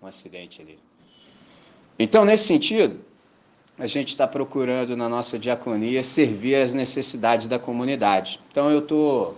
Um 0.00 0.06
acidente 0.06 0.62
ali. 0.62 0.78
Então, 1.98 2.24
nesse 2.24 2.44
sentido, 2.44 3.00
a 3.78 3.86
gente 3.86 4.08
está 4.08 4.26
procurando 4.26 4.96
na 4.96 5.08
nossa 5.08 5.38
diaconia 5.38 6.02
servir 6.02 6.54
as 6.54 6.72
necessidades 6.72 7.46
da 7.46 7.58
comunidade. 7.58 8.40
Então 8.50 8.70
eu 8.70 8.78
estou 8.78 9.36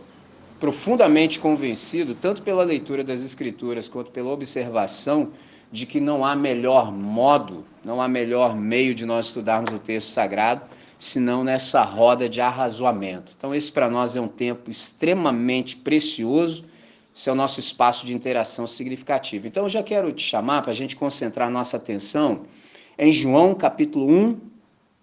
profundamente 0.61 1.39
convencido, 1.39 2.15
tanto 2.15 2.43
pela 2.43 2.63
leitura 2.63 3.03
das 3.03 3.25
Escrituras 3.25 3.89
quanto 3.89 4.11
pela 4.11 4.31
observação, 4.31 5.31
de 5.71 5.87
que 5.87 6.01
não 6.01 6.25
há 6.25 6.35
melhor 6.35 6.91
modo, 6.91 7.65
não 7.85 8.01
há 8.01 8.09
melhor 8.09 8.57
meio 8.57 8.95
de 8.95 9.05
nós 9.05 9.27
estudarmos 9.27 9.73
o 9.73 9.79
texto 9.79 10.09
sagrado, 10.09 10.63
senão 10.99 11.45
nessa 11.45 11.83
roda 11.83 12.29
de 12.29 12.41
arrazoamento. 12.41 13.33
Então, 13.37 13.55
esse 13.55 13.71
para 13.71 13.89
nós 13.89 14.17
é 14.17 14.21
um 14.21 14.27
tempo 14.27 14.71
extremamente 14.71 15.77
precioso, 15.77 16.65
esse 17.15 17.29
é 17.29 17.33
o 17.33 17.37
nosso 17.37 17.61
espaço 17.61 18.07
de 18.07 18.15
interação 18.15 18.67
significativo. 18.67 19.47
Então, 19.47 19.65
eu 19.65 19.69
já 19.69 19.83
quero 19.83 20.11
te 20.13 20.23
chamar 20.23 20.63
para 20.63 20.71
a 20.71 20.75
gente 20.75 20.97
concentrar 20.97 21.51
nossa 21.51 21.77
atenção 21.77 22.43
em 22.99 23.13
João 23.13 23.55
capítulo 23.55 24.11
1, 24.11 24.41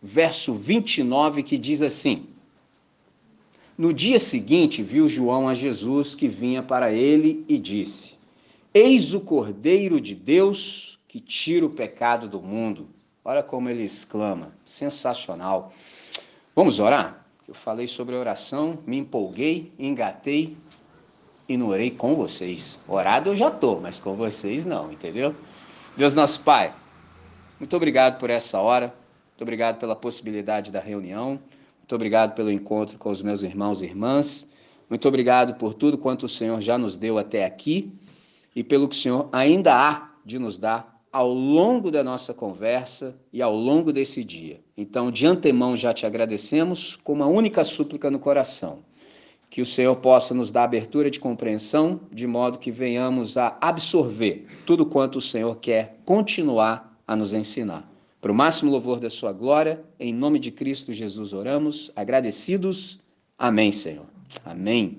verso 0.04 0.54
29, 0.54 1.42
que 1.42 1.58
diz 1.58 1.82
assim: 1.82 2.26
No 3.78 3.94
dia 3.94 4.20
seguinte 4.20 4.84
viu 4.84 5.08
João 5.08 5.48
a 5.48 5.56
Jesus 5.56 6.14
que 6.14 6.28
vinha 6.28 6.62
para 6.62 6.92
ele 6.92 7.46
e 7.48 7.58
disse: 7.58 8.16
Eis 8.74 9.14
o 9.14 9.22
Cordeiro 9.22 10.02
de 10.02 10.14
Deus 10.14 11.00
que 11.08 11.20
tira 11.22 11.66
o 11.66 11.70
pecado 11.70 12.28
do 12.28 12.42
mundo. 12.42 12.90
Olha 13.24 13.42
como 13.42 13.70
ele 13.70 13.84
exclama, 13.84 14.52
sensacional. 14.66 15.74
Vamos 16.54 16.80
orar? 16.80 17.26
Eu 17.48 17.54
falei 17.54 17.88
sobre 17.88 18.16
oração, 18.16 18.80
me 18.86 18.98
empolguei, 18.98 19.72
engatei 19.80 20.58
e 21.48 21.56
não 21.56 21.70
orei 21.70 21.90
com 21.90 22.16
vocês. 22.16 22.80
Orado 22.88 23.30
eu 23.30 23.36
já 23.36 23.48
estou, 23.48 23.80
mas 23.80 24.00
com 24.00 24.16
vocês 24.16 24.66
não, 24.66 24.92
entendeu? 24.92 25.34
Deus 25.96 26.14
nosso 26.14 26.42
Pai. 26.42 26.74
Muito 27.60 27.76
obrigado 27.76 28.20
por 28.20 28.30
essa 28.30 28.60
hora, 28.60 28.88
muito 29.30 29.42
obrigado 29.42 29.80
pela 29.80 29.96
possibilidade 29.96 30.74
da 30.74 30.82
reunião, 30.82 31.40
muito 31.80 31.96
obrigado 31.96 32.36
pelo 32.36 32.52
encontro 32.52 32.98
com 32.98 33.10
os 33.10 33.22
meus 33.22 33.44
irmãos 33.44 33.82
e 33.82 33.86
irmãs, 33.86 34.46
muito 34.90 35.08
obrigado 35.08 35.56
por 35.56 35.74
tudo 35.74 35.98
quanto 35.98 36.26
o 36.26 36.30
Senhor 36.30 36.60
já 36.60 36.78
nos 36.78 36.98
deu 36.98 37.18
até 37.18 37.46
aqui 37.46 37.94
e 38.54 38.62
pelo 38.62 38.90
que 38.90 38.96
o 38.96 39.00
Senhor 39.00 39.30
ainda 39.32 39.74
há 39.74 40.12
de 40.26 40.38
nos 40.38 40.58
dar 40.58 41.02
ao 41.14 41.34
longo 41.34 41.90
da 41.90 42.04
nossa 42.04 42.34
conversa 42.34 43.16
e 43.32 43.42
ao 43.42 43.56
longo 43.56 43.94
desse 43.94 44.22
dia. 44.22 44.60
Então, 44.76 45.10
de 45.10 45.26
antemão, 45.26 45.78
já 45.78 45.94
te 45.94 46.06
agradecemos 46.06 46.98
com 46.98 47.14
uma 47.14 47.26
única 47.26 47.64
súplica 47.64 48.12
no 48.12 48.20
coração. 48.20 48.80
Que 49.50 49.62
o 49.62 49.66
Senhor 49.66 49.96
possa 49.96 50.34
nos 50.34 50.52
dar 50.52 50.66
abertura 50.66 51.10
de 51.10 51.22
compreensão, 51.22 52.02
de 52.12 52.28
modo 52.28 52.60
que 52.60 52.70
venhamos 52.70 53.38
a 53.38 53.58
absorver 53.62 54.46
tudo 54.66 54.86
quanto 54.86 55.20
o 55.20 55.22
Senhor 55.22 55.56
quer 55.56 56.02
continuar 56.04 56.95
a 57.08 57.16
nos 57.16 57.34
ensinar. 57.34 57.90
Para 58.22 58.32
o 58.32 58.36
máximo 58.36 58.72
louvor 58.72 59.00
da 59.00 59.10
sua 59.10 59.32
glória, 59.32 59.84
em 60.00 60.14
nome 60.14 60.40
de 60.40 60.52
Cristo 60.52 60.94
Jesus 60.94 61.34
oramos, 61.34 61.92
agradecidos. 61.96 63.00
Amém, 63.38 63.72
Senhor. 63.72 64.08
Amém. 64.44 64.98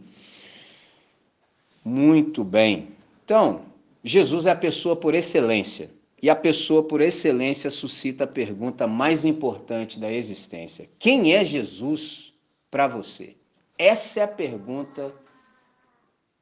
Muito 1.84 2.44
bem. 2.44 2.88
Então, 3.24 3.62
Jesus 4.04 4.46
é 4.46 4.52
a 4.52 4.56
pessoa 4.56 4.94
por 4.94 5.14
excelência. 5.14 5.90
E 6.22 6.30
a 6.30 6.36
pessoa 6.36 6.82
por 6.82 7.00
excelência 7.00 7.70
suscita 7.70 8.24
a 8.24 8.26
pergunta 8.26 8.86
mais 8.86 9.24
importante 9.24 9.98
da 9.98 10.12
existência: 10.12 10.88
quem 10.98 11.34
é 11.34 11.44
Jesus 11.44 12.32
para 12.70 12.86
você? 12.86 13.36
Essa 13.78 14.20
é 14.20 14.22
a 14.22 14.28
pergunta 14.28 15.12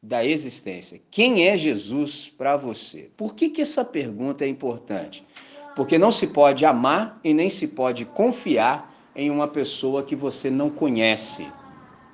da 0.03 0.25
existência. 0.25 1.01
Quem 1.11 1.49
é 1.49 1.57
Jesus 1.57 2.29
para 2.29 2.57
você? 2.57 3.11
Por 3.17 3.35
que, 3.35 3.49
que 3.49 3.63
essa 3.63 3.85
pergunta 3.85 4.45
é 4.45 4.49
importante? 4.49 5.25
Porque 5.75 5.99
não 5.99 6.13
se 6.13 6.29
pode 6.29 6.65
amar 6.65 7.19
e 7.25 7.35
nem 7.35 7.49
se 7.49 7.69
pode 7.69 8.05
confiar 8.05 8.93
em 9.15 9.31
uma 9.31 9.49
pessoa 9.49 10.03
que 10.03 10.15
você 10.15 10.51
não 10.51 10.71
conhece. 10.71 11.47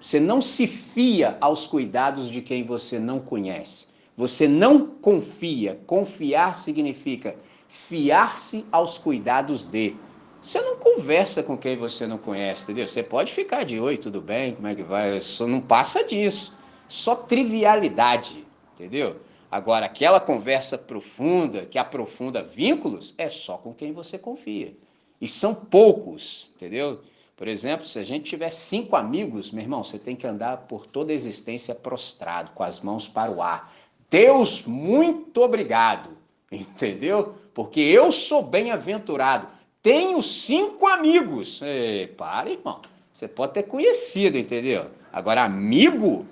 Você 0.00 0.18
não 0.18 0.40
se 0.40 0.66
fia 0.66 1.36
aos 1.40 1.66
cuidados 1.66 2.30
de 2.30 2.40
quem 2.40 2.64
você 2.64 2.98
não 2.98 3.20
conhece. 3.20 3.86
Você 4.16 4.48
não 4.48 4.86
confia. 4.86 5.78
Confiar 5.86 6.54
significa 6.54 7.36
fiar-se 7.68 8.64
aos 8.72 8.98
cuidados 8.98 9.64
de. 9.64 9.94
Você 10.40 10.60
não 10.60 10.76
conversa 10.76 11.42
com 11.42 11.56
quem 11.56 11.76
você 11.76 12.06
não 12.06 12.16
conhece, 12.16 12.64
entendeu? 12.64 12.86
Você 12.86 13.02
pode 13.02 13.30
ficar 13.30 13.64
de 13.64 13.78
oi, 13.78 13.98
tudo 13.98 14.22
bem, 14.22 14.54
como 14.54 14.68
é 14.68 14.74
que 14.74 14.82
vai? 14.82 15.20
Só 15.20 15.46
não 15.46 15.60
passa 15.60 16.02
disso. 16.02 16.54
Só 16.88 17.14
trivialidade, 17.14 18.46
entendeu? 18.74 19.16
Agora, 19.50 19.86
aquela 19.86 20.20
conversa 20.20 20.78
profunda, 20.78 21.66
que 21.66 21.78
aprofunda 21.78 22.42
vínculos, 22.42 23.14
é 23.18 23.28
só 23.28 23.56
com 23.56 23.74
quem 23.74 23.92
você 23.92 24.16
confia. 24.18 24.74
E 25.20 25.26
são 25.26 25.54
poucos, 25.54 26.50
entendeu? 26.54 27.00
Por 27.36 27.48
exemplo, 27.48 27.84
se 27.84 27.98
a 27.98 28.04
gente 28.04 28.24
tiver 28.30 28.50
cinco 28.50 28.94
amigos, 28.94 29.50
meu 29.50 29.62
irmão, 29.62 29.82
você 29.82 29.98
tem 29.98 30.14
que 30.14 30.26
andar 30.26 30.58
por 30.68 30.86
toda 30.86 31.10
a 31.10 31.14
existência 31.14 31.74
prostrado, 31.74 32.52
com 32.52 32.62
as 32.62 32.80
mãos 32.80 33.08
para 33.08 33.30
o 33.30 33.42
ar. 33.42 33.74
Deus, 34.08 34.64
muito 34.64 35.40
obrigado, 35.40 36.10
entendeu? 36.52 37.34
Porque 37.52 37.80
eu 37.80 38.12
sou 38.12 38.42
bem-aventurado. 38.42 39.48
Tenho 39.82 40.22
cinco 40.22 40.86
amigos. 40.86 41.60
Ei, 41.62 42.06
para, 42.06 42.50
irmão. 42.50 42.80
Você 43.12 43.26
pode 43.26 43.54
ter 43.54 43.64
conhecido, 43.64 44.38
entendeu? 44.38 44.86
Agora, 45.12 45.42
amigo, 45.42 46.26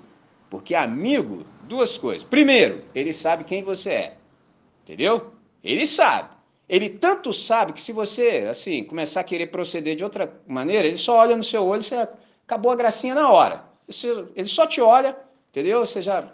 porque 0.49 0.73
amigo, 0.73 1.45
duas 1.69 1.97
coisas. 1.97 2.23
Primeiro, 2.23 2.83
ele 2.93 3.13
sabe 3.13 3.45
quem 3.45 3.63
você 3.63 3.91
é, 3.91 4.17
entendeu? 4.83 5.31
Ele 5.63 5.85
sabe. 5.85 6.29
Ele 6.67 6.89
tanto 6.89 7.31
sabe 7.31 7.73
que 7.73 7.81
se 7.81 7.93
você, 7.93 8.47
assim, 8.49 8.83
começar 8.83 9.21
a 9.21 9.23
querer 9.23 9.47
proceder 9.47 9.95
de 9.95 10.03
outra 10.03 10.31
maneira, 10.47 10.87
ele 10.87 10.97
só 10.97 11.17
olha 11.17 11.37
no 11.37 11.43
seu 11.43 11.65
olho 11.65 11.81
e 11.81 11.83
você 11.83 12.07
acabou 12.45 12.71
a 12.71 12.75
gracinha 12.75 13.15
na 13.15 13.31
hora. 13.31 13.63
Ele 14.35 14.47
só 14.47 14.67
te 14.67 14.81
olha, 14.81 15.15
entendeu? 15.49 15.85
Você 15.85 16.01
já. 16.01 16.31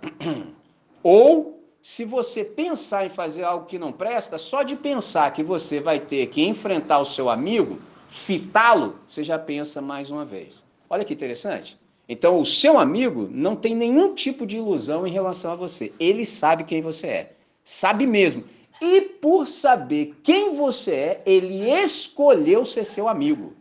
Ou, 1.01 1.63
se 1.81 2.03
você 2.03 2.43
pensar 2.43 3.05
em 3.05 3.09
fazer 3.09 3.43
algo 3.43 3.65
que 3.65 3.79
não 3.79 3.93
presta, 3.93 4.37
só 4.37 4.63
de 4.63 4.75
pensar 4.75 5.31
que 5.31 5.43
você 5.43 5.79
vai 5.79 5.99
ter 5.99 6.27
que 6.27 6.43
enfrentar 6.43 6.99
o 6.99 7.05
seu 7.05 7.29
amigo, 7.29 7.79
fitá-lo, 8.09 8.99
você 9.07 9.23
já 9.23 9.39
pensa 9.39 9.81
mais 9.81 10.09
uma 10.09 10.25
vez. 10.25 10.65
Olha 10.89 11.05
que 11.05 11.13
interessante. 11.13 11.79
Então, 12.07 12.39
o 12.39 12.45
seu 12.45 12.77
amigo 12.77 13.27
não 13.31 13.55
tem 13.55 13.75
nenhum 13.75 14.13
tipo 14.13 14.45
de 14.45 14.57
ilusão 14.57 15.07
em 15.07 15.11
relação 15.11 15.51
a 15.51 15.55
você. 15.55 15.91
Ele 15.99 16.25
sabe 16.25 16.63
quem 16.63 16.81
você 16.81 17.07
é. 17.07 17.33
Sabe 17.63 18.05
mesmo. 18.05 18.43
E 18.79 19.01
por 19.01 19.47
saber 19.47 20.13
quem 20.21 20.55
você 20.55 20.91
é, 20.91 21.21
ele 21.25 21.71
escolheu 21.71 22.63
ser 22.63 22.83
seu 22.83 23.07
amigo. 23.07 23.53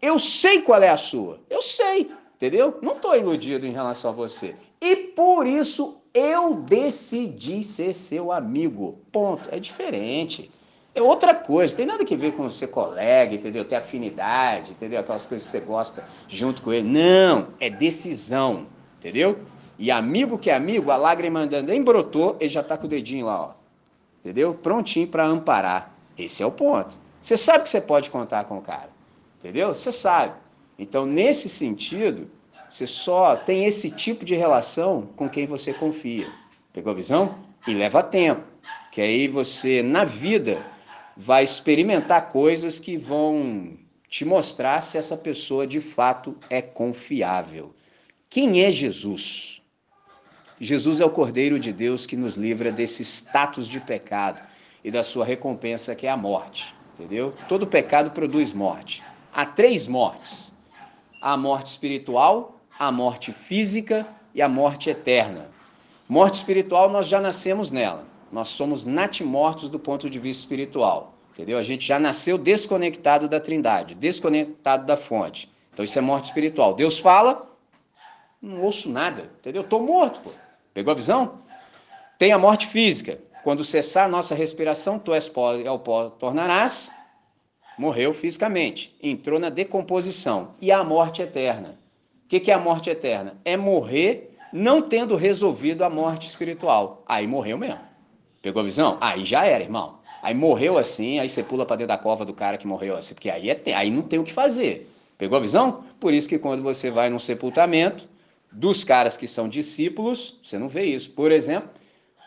Eu 0.00 0.18
sei 0.18 0.60
qual 0.60 0.82
é 0.82 0.88
a 0.88 0.96
sua. 0.96 1.40
Eu 1.48 1.62
sei, 1.62 2.10
entendeu? 2.36 2.78
Não 2.82 2.92
estou 2.92 3.16
iludido 3.16 3.66
em 3.66 3.72
relação 3.72 4.10
a 4.10 4.14
você. 4.14 4.56
E 4.80 4.96
por 4.96 5.46
isso 5.46 5.98
eu 6.14 6.54
decidi 6.54 7.62
ser 7.62 7.92
seu 7.92 8.32
amigo. 8.32 8.98
Ponto. 9.12 9.48
É 9.52 9.60
diferente. 9.60 10.50
É 10.98 11.02
outra 11.02 11.34
coisa, 11.34 11.76
tem 11.76 11.86
nada 11.86 12.02
a 12.02 12.16
ver 12.16 12.32
com 12.32 12.48
ser 12.50 12.68
colega, 12.68 13.34
entendeu? 13.34 13.64
Ter 13.64 13.76
afinidade, 13.76 14.72
entendeu? 14.72 15.00
Aquelas 15.00 15.26
coisas 15.26 15.46
que 15.46 15.52
você 15.52 15.60
gosta 15.60 16.04
junto 16.28 16.62
com 16.62 16.72
ele. 16.72 16.88
Não, 16.88 17.48
é 17.60 17.68
decisão, 17.70 18.66
entendeu? 18.98 19.38
E 19.78 19.90
amigo 19.90 20.38
que 20.38 20.50
é 20.50 20.54
amigo, 20.54 20.90
a 20.90 20.96
lágrima 20.96 21.40
andando 21.40 21.72
embrotou, 21.72 22.36
ele 22.40 22.48
já 22.48 22.62
tá 22.62 22.76
com 22.76 22.86
o 22.86 22.88
dedinho 22.88 23.26
lá, 23.26 23.40
ó 23.40 23.58
entendeu? 24.28 24.54
Prontinho 24.54 25.08
para 25.08 25.24
amparar. 25.24 25.94
Esse 26.16 26.42
é 26.42 26.46
o 26.46 26.50
ponto. 26.50 26.98
Você 27.20 27.36
sabe 27.36 27.64
que 27.64 27.70
você 27.70 27.80
pode 27.80 28.10
contar 28.10 28.44
com 28.44 28.58
o 28.58 28.62
cara, 28.62 28.90
entendeu? 29.38 29.68
Você 29.68 29.90
sabe. 29.90 30.34
Então, 30.78 31.06
nesse 31.06 31.48
sentido, 31.48 32.30
você 32.68 32.86
só 32.86 33.36
tem 33.36 33.64
esse 33.64 33.90
tipo 33.90 34.24
de 34.24 34.34
relação 34.34 35.08
com 35.16 35.28
quem 35.28 35.46
você 35.46 35.72
confia. 35.72 36.30
Pegou 36.72 36.92
a 36.92 36.94
visão? 36.94 37.36
E 37.66 37.74
leva 37.74 38.02
tempo, 38.02 38.42
que 38.92 39.00
aí 39.00 39.26
você, 39.26 39.82
na 39.82 40.04
vida, 40.04 40.64
vai 41.20 41.42
experimentar 41.42 42.28
coisas 42.28 42.78
que 42.78 42.96
vão 42.96 43.76
te 44.08 44.24
mostrar 44.24 44.82
se 44.82 44.96
essa 44.96 45.16
pessoa 45.16 45.66
de 45.66 45.80
fato 45.80 46.36
é 46.48 46.62
confiável. 46.62 47.74
Quem 48.30 48.62
é 48.64 48.70
Jesus? 48.70 49.60
Jesus 50.60 51.00
é 51.00 51.04
o 51.04 51.10
Cordeiro 51.10 51.58
de 51.58 51.72
Deus 51.72 52.06
que 52.06 52.16
nos 52.16 52.36
livra 52.36 52.70
desse 52.70 53.02
status 53.02 53.66
de 53.66 53.80
pecado 53.80 54.40
e 54.84 54.92
da 54.92 55.02
sua 55.02 55.24
recompensa 55.24 55.94
que 55.94 56.06
é 56.06 56.10
a 56.10 56.16
morte, 56.16 56.72
entendeu? 56.94 57.34
Todo 57.48 57.66
pecado 57.66 58.12
produz 58.12 58.52
morte. 58.52 59.02
Há 59.34 59.44
três 59.44 59.88
mortes: 59.88 60.52
a 61.20 61.36
morte 61.36 61.66
espiritual, 61.66 62.60
a 62.78 62.92
morte 62.92 63.32
física 63.32 64.06
e 64.32 64.40
a 64.40 64.48
morte 64.48 64.88
eterna. 64.88 65.50
Morte 66.08 66.36
espiritual, 66.36 66.88
nós 66.88 67.06
já 67.06 67.20
nascemos 67.20 67.70
nela. 67.70 68.07
Nós 68.30 68.48
somos 68.48 68.84
natimortos 68.84 69.68
do 69.68 69.78
ponto 69.78 70.08
de 70.08 70.18
vista 70.18 70.42
espiritual, 70.42 71.14
entendeu? 71.32 71.58
A 71.58 71.62
gente 71.62 71.86
já 71.86 71.98
nasceu 71.98 72.36
desconectado 72.36 73.28
da 73.28 73.40
Trindade, 73.40 73.94
desconectado 73.94 74.86
da 74.86 74.96
fonte. 74.96 75.50
Então 75.72 75.84
isso 75.84 75.98
é 75.98 76.02
morte 76.02 76.24
espiritual. 76.24 76.74
Deus 76.74 76.98
fala, 76.98 77.50
não 78.40 78.62
ouço 78.62 78.90
nada, 78.90 79.30
entendeu? 79.38 79.62
Estou 79.62 79.82
morto, 79.82 80.20
pô. 80.20 80.30
Pegou 80.74 80.92
a 80.92 80.94
visão? 80.94 81.40
Tem 82.18 82.32
a 82.32 82.38
morte 82.38 82.66
física. 82.66 83.18
Quando 83.42 83.64
cessar 83.64 84.04
a 84.04 84.08
nossa 84.08 84.34
respiração, 84.34 84.98
tu 84.98 85.14
és 85.14 85.28
pó 85.28 85.54
e 85.54 85.66
ao 85.66 85.78
pó 85.78 86.10
tornarás. 86.10 86.90
Morreu 87.78 88.12
fisicamente. 88.12 88.94
Entrou 89.02 89.38
na 89.38 89.50
decomposição. 89.50 90.54
E 90.60 90.70
a 90.70 90.82
morte 90.82 91.22
eterna. 91.22 91.78
O 92.24 92.28
que, 92.28 92.40
que 92.40 92.50
é 92.50 92.54
a 92.54 92.58
morte 92.58 92.90
eterna? 92.90 93.36
É 93.44 93.56
morrer 93.56 94.36
não 94.52 94.82
tendo 94.82 95.16
resolvido 95.16 95.82
a 95.82 95.90
morte 95.90 96.26
espiritual. 96.26 97.02
Aí 97.06 97.26
morreu 97.26 97.56
mesmo. 97.56 97.87
Pegou 98.48 98.60
a 98.60 98.64
visão? 98.64 98.96
Aí 98.98 99.26
já 99.26 99.44
era, 99.44 99.62
irmão. 99.62 99.98
Aí 100.22 100.32
morreu 100.32 100.78
assim, 100.78 101.18
aí 101.18 101.28
você 101.28 101.42
pula 101.42 101.66
para 101.66 101.76
dentro 101.76 101.88
da 101.88 101.98
cova 101.98 102.24
do 102.24 102.32
cara 102.32 102.56
que 102.56 102.66
morreu 102.66 102.96
assim, 102.96 103.12
porque 103.12 103.28
aí, 103.28 103.50
é, 103.50 103.60
aí 103.74 103.90
não 103.90 104.00
tem 104.00 104.18
o 104.18 104.24
que 104.24 104.32
fazer. 104.32 104.90
Pegou 105.18 105.36
a 105.36 105.40
visão? 105.42 105.84
Por 106.00 106.14
isso 106.14 106.26
que 106.26 106.38
quando 106.38 106.62
você 106.62 106.90
vai 106.90 107.10
num 107.10 107.18
sepultamento, 107.18 108.08
dos 108.50 108.84
caras 108.84 109.18
que 109.18 109.28
são 109.28 109.50
discípulos, 109.50 110.40
você 110.42 110.56
não 110.56 110.66
vê 110.66 110.84
isso. 110.84 111.10
Por 111.10 111.30
exemplo, 111.30 111.68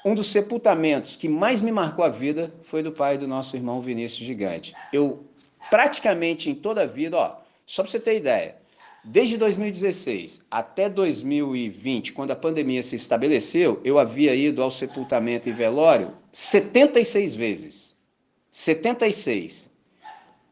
um 0.05 0.13
dos 0.13 0.27
sepultamentos 0.27 1.15
que 1.15 1.27
mais 1.27 1.59
me 1.59 1.71
marcou 1.71 2.05
a 2.05 2.09
vida 2.09 2.53
foi 2.61 2.83
do 2.83 2.91
pai 2.91 3.17
do 3.17 3.27
nosso 3.27 3.55
irmão 3.55 3.81
Vinícius 3.81 4.23
Gigante. 4.23 4.75
Eu 4.93 5.25
praticamente 5.71 6.51
em 6.51 6.53
toda 6.53 6.83
a 6.83 6.85
vida, 6.85 7.17
ó, 7.17 7.37
só 7.65 7.81
para 7.81 7.89
você 7.89 7.99
ter 7.99 8.15
ideia, 8.15 8.57
desde 9.03 9.37
2016 9.37 10.45
até 10.49 10.89
2020, 10.89 12.13
quando 12.13 12.31
a 12.31 12.35
pandemia 12.35 12.81
se 12.81 12.95
estabeleceu, 12.95 13.81
eu 13.83 13.97
havia 13.97 14.35
ido 14.35 14.61
ao 14.61 14.71
sepultamento 14.71 15.49
e 15.49 15.51
velório 15.51 16.13
76 16.31 17.35
vezes. 17.35 17.95
76. 18.49 19.69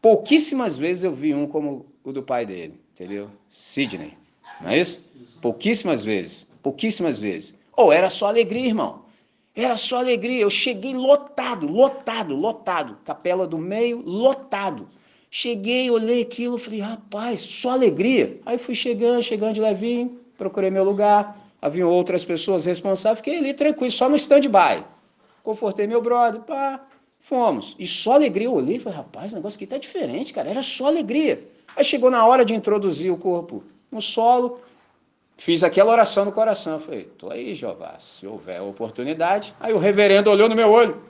Pouquíssimas 0.02 0.78
vezes 0.78 1.04
eu 1.04 1.14
vi 1.14 1.34
um 1.34 1.46
como 1.46 1.86
o 2.04 2.12
do 2.12 2.24
pai 2.24 2.46
dele, 2.46 2.80
entendeu? 2.94 3.30
Sidney. 3.50 4.18
Não 4.62 4.70
é 4.70 4.80
isso? 4.80 5.06
Pouquíssimas 5.42 6.04
vezes. 6.04 6.48
Pouquíssimas 6.64 7.20
vezes. 7.20 7.58
Ou 7.76 7.92
era 7.92 8.10
só 8.10 8.28
alegria, 8.28 8.68
irmão. 8.68 9.06
Era 9.56 9.76
só 9.76 9.98
alegria. 9.98 10.42
Eu 10.42 10.50
cheguei 10.50 10.94
lotado, 10.94 11.68
lotado, 11.68 12.36
lotado. 12.36 12.98
Capela 13.04 13.46
do 13.46 13.58
meio, 13.58 14.02
lotado. 14.02 14.88
Cheguei, 15.32 15.92
olhei 15.92 16.24
aquilo, 16.24 16.58
falei, 16.58 16.80
rapaz, 16.80 17.42
só 17.42 17.72
alegria. 17.72 18.40
Aí 18.46 18.58
fui 18.58 18.74
chegando, 18.74 19.22
chegando 19.22 19.54
de 19.54 19.62
levinho, 19.62 20.20
procurei 20.38 20.72
meu 20.72 20.84
lugar. 20.84 21.38
Havia 21.62 21.86
outras 21.86 22.24
pessoas 22.24 22.66
responsáveis, 22.66 23.20
fiquei 23.20 23.38
ali 23.38 23.54
tranquilo, 23.54 23.92
só 23.92 24.10
no 24.10 24.16
stand-by. 24.16 24.84
Confortei 25.44 25.86
meu 25.86 26.02
brother, 26.02 26.42
pá, 26.42 26.80
fomos. 27.20 27.76
E 27.78 27.86
só 27.86 28.14
alegria. 28.14 28.48
Eu 28.48 28.54
olhei 28.54 28.78
e 28.78 28.80
falei, 28.80 28.98
rapaz, 28.98 29.34
o 29.34 29.36
negócio 29.36 29.58
aqui 29.58 29.68
tá 29.68 29.78
diferente, 29.78 30.34
cara. 30.34 30.50
Era 30.50 30.64
só 30.64 30.88
alegria. 30.88 31.48
Aí 31.76 31.84
chegou 31.84 32.10
na 32.10 32.26
hora 32.26 32.44
de 32.44 32.56
introduzir 32.56 33.12
o 33.12 33.18
corpo 33.18 33.64
no 33.92 34.02
solo, 34.02 34.60
fiz 35.38 35.64
aquela 35.64 35.92
oração 35.92 36.26
no 36.26 36.32
coração. 36.32 36.80
Falei, 36.80 37.04
tô 37.18 37.30
aí, 37.30 37.54
Jeová, 37.54 37.98
se 38.00 38.26
houver 38.26 38.62
oportunidade. 38.62 39.54
Aí 39.60 39.74
o 39.74 39.78
reverendo 39.78 40.30
olhou 40.30 40.50
no 40.50 40.56
meu 40.56 40.70
olho. 40.70 41.02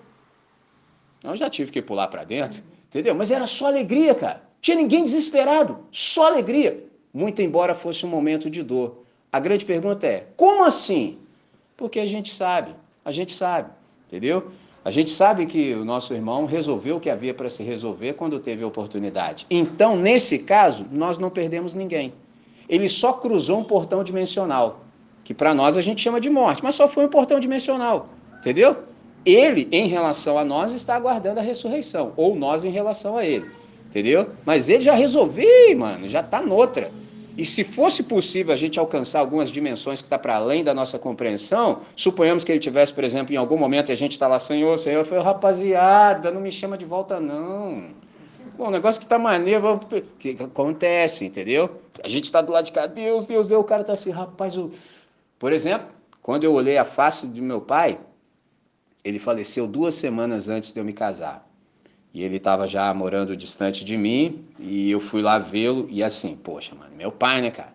Eu 1.23 1.35
já 1.35 1.49
tive 1.49 1.71
que 1.71 1.81
pular 1.81 2.07
para 2.07 2.23
dentro, 2.23 2.63
entendeu? 2.89 3.15
Mas 3.15 3.31
era 3.31 3.47
só 3.47 3.67
alegria, 3.67 4.13
cara. 4.13 4.43
Tinha 4.61 4.75
ninguém 4.75 5.03
desesperado, 5.03 5.79
só 5.91 6.27
alegria. 6.27 6.83
Muito 7.13 7.41
embora 7.41 7.73
fosse 7.73 8.05
um 8.05 8.09
momento 8.09 8.49
de 8.49 8.61
dor. 8.61 9.03
A 9.31 9.39
grande 9.39 9.63
pergunta 9.63 10.05
é: 10.05 10.27
como 10.35 10.65
assim? 10.65 11.17
Porque 11.77 11.99
a 11.99 12.05
gente 12.05 12.33
sabe, 12.33 12.75
a 13.05 13.11
gente 13.11 13.31
sabe, 13.31 13.69
entendeu? 14.07 14.51
A 14.83 14.91
gente 14.91 15.11
sabe 15.11 15.45
que 15.45 15.73
o 15.73 15.85
nosso 15.85 16.13
irmão 16.13 16.45
resolveu 16.45 16.97
o 16.97 16.99
que 16.99 17.09
havia 17.09 17.33
para 17.33 17.49
se 17.49 17.63
resolver 17.63 18.13
quando 18.13 18.39
teve 18.39 18.63
a 18.63 18.67
oportunidade. 18.67 19.45
Então, 19.49 19.95
nesse 19.95 20.39
caso, 20.39 20.85
nós 20.91 21.19
não 21.19 21.29
perdemos 21.29 21.73
ninguém. 21.73 22.13
Ele 22.67 22.87
só 22.87 23.13
cruzou 23.13 23.59
um 23.59 23.63
portão 23.63 24.03
dimensional, 24.03 24.81
que 25.23 25.33
para 25.33 25.53
nós 25.53 25.77
a 25.77 25.81
gente 25.81 26.01
chama 26.01 26.19
de 26.19 26.29
morte, 26.29 26.63
mas 26.63 26.75
só 26.75 26.87
foi 26.87 27.05
um 27.05 27.09
portão 27.09 27.39
dimensional, 27.39 28.09
entendeu? 28.37 28.77
Ele, 29.25 29.67
em 29.71 29.87
relação 29.87 30.37
a 30.37 30.45
nós, 30.45 30.73
está 30.73 30.95
aguardando 30.95 31.39
a 31.39 31.43
ressurreição, 31.43 32.13
ou 32.15 32.35
nós 32.35 32.63
em 32.63 32.69
relação 32.69 33.17
a 33.17 33.25
ele, 33.25 33.49
entendeu? 33.87 34.29
Mas 34.45 34.69
ele 34.69 34.81
já 34.81 34.93
resolveu, 34.93 35.77
mano, 35.77 36.07
já 36.07 36.21
está 36.21 36.41
noutra. 36.41 36.91
E 37.37 37.45
se 37.45 37.63
fosse 37.63 38.03
possível 38.03 38.53
a 38.53 38.57
gente 38.57 38.77
alcançar 38.77 39.21
algumas 39.21 39.49
dimensões 39.49 40.01
que 40.01 40.05
está 40.05 40.19
para 40.19 40.35
além 40.35 40.61
da 40.61 40.73
nossa 40.73 40.99
compreensão, 40.99 41.79
suponhamos 41.95 42.43
que 42.43 42.51
ele 42.51 42.59
tivesse, 42.59 42.93
por 42.93 43.03
exemplo, 43.03 43.33
em 43.33 43.37
algum 43.37 43.57
momento 43.57 43.91
a 43.91 43.95
gente 43.95 44.11
está 44.11 44.27
lá, 44.27 44.39
Senhor, 44.39 44.77
Senhor, 44.77 44.99
eu 44.99 45.05
falei, 45.05 45.23
rapaziada, 45.23 46.31
não 46.31 46.41
me 46.41 46.51
chama 46.51 46.77
de 46.77 46.83
volta 46.83 47.17
não. 47.17 47.83
Bom, 48.57 48.67
o 48.67 48.71
negócio 48.71 48.99
que 48.99 49.05
está 49.05 49.17
maneiro, 49.17 49.79
que 50.19 50.35
acontece, 50.37 51.23
entendeu? 51.23 51.69
A 52.03 52.09
gente 52.09 52.25
está 52.25 52.41
do 52.41 52.51
lado 52.51 52.65
de 52.65 52.73
cá, 52.73 52.85
Deus, 52.87 53.23
Deus, 53.23 53.47
Deus, 53.47 53.61
o 53.61 53.63
cara 53.63 53.83
está 53.83 53.93
assim, 53.93 54.09
rapaz, 54.09 54.57
o... 54.57 54.69
por 55.39 55.53
exemplo, 55.53 55.87
quando 56.21 56.43
eu 56.43 56.51
olhei 56.51 56.77
a 56.77 56.83
face 56.83 57.25
do 57.25 57.41
meu 57.41 57.61
pai, 57.61 57.97
ele 59.03 59.19
faleceu 59.19 59.67
duas 59.67 59.95
semanas 59.95 60.49
antes 60.49 60.73
de 60.73 60.79
eu 60.79 60.85
me 60.85 60.93
casar. 60.93 61.47
E 62.13 62.23
ele 62.23 62.37
estava 62.37 62.65
já 62.65 62.91
morando 62.93 63.37
distante 63.37 63.85
de 63.85 63.95
mim 63.95 64.43
e 64.59 64.89
eu 64.89 64.99
fui 64.99 65.21
lá 65.21 65.37
vê-lo 65.37 65.87
e 65.89 66.03
assim, 66.03 66.35
poxa, 66.35 66.75
mano, 66.75 66.95
meu 66.95 67.11
pai, 67.11 67.41
né, 67.41 67.51
cara? 67.51 67.73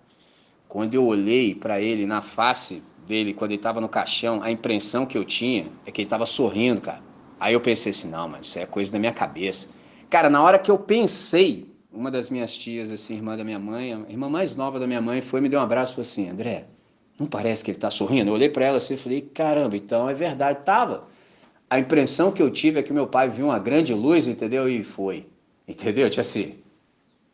Quando 0.68 0.94
eu 0.94 1.06
olhei 1.06 1.54
para 1.54 1.80
ele 1.80 2.04
na 2.04 2.20
face 2.20 2.82
dele, 3.06 3.32
quando 3.32 3.52
ele 3.52 3.60
estava 3.60 3.80
no 3.80 3.88
caixão, 3.88 4.42
a 4.42 4.50
impressão 4.50 5.06
que 5.06 5.16
eu 5.16 5.24
tinha 5.24 5.68
é 5.86 5.92
que 5.92 6.00
ele 6.00 6.06
estava 6.06 6.26
sorrindo, 6.26 6.80
cara. 6.80 7.00
Aí 7.38 7.54
eu 7.54 7.60
pensei 7.60 7.90
assim, 7.90 8.10
não, 8.10 8.28
mas 8.28 8.46
isso 8.46 8.58
é 8.58 8.66
coisa 8.66 8.90
da 8.90 8.98
minha 8.98 9.12
cabeça. 9.12 9.68
Cara, 10.10 10.28
na 10.28 10.42
hora 10.42 10.58
que 10.58 10.70
eu 10.70 10.78
pensei, 10.78 11.72
uma 11.92 12.10
das 12.10 12.28
minhas 12.28 12.56
tias, 12.56 12.90
assim, 12.90 13.14
irmã 13.14 13.36
da 13.36 13.44
minha 13.44 13.58
mãe, 13.58 13.92
a 13.92 14.10
irmã 14.10 14.28
mais 14.28 14.56
nova 14.56 14.80
da 14.80 14.86
minha 14.86 15.00
mãe, 15.00 15.22
foi 15.22 15.40
me 15.40 15.48
deu 15.48 15.60
um 15.60 15.62
abraço 15.62 15.92
e 15.92 15.94
falou 15.94 16.02
assim, 16.02 16.28
André, 16.28 16.64
não 17.18 17.26
parece 17.26 17.62
que 17.62 17.70
ele 17.70 17.78
está 17.78 17.90
sorrindo? 17.90 18.30
Eu 18.30 18.34
olhei 18.34 18.48
para 18.48 18.64
ela 18.64 18.78
assim 18.78 18.94
e 18.94 18.96
falei, 18.96 19.20
caramba, 19.20 19.76
então 19.76 20.08
é 20.10 20.14
verdade, 20.14 20.64
tava 20.64 21.13
a 21.68 21.78
impressão 21.78 22.30
que 22.30 22.42
eu 22.42 22.50
tive 22.50 22.78
é 22.78 22.82
que 22.82 22.92
meu 22.92 23.06
pai 23.06 23.28
viu 23.28 23.46
uma 23.46 23.58
grande 23.58 23.92
luz, 23.94 24.28
entendeu? 24.28 24.68
E 24.68 24.82
foi. 24.82 25.26
Entendeu? 25.66 26.08
Tipo 26.08 26.20
assim, 26.20 26.54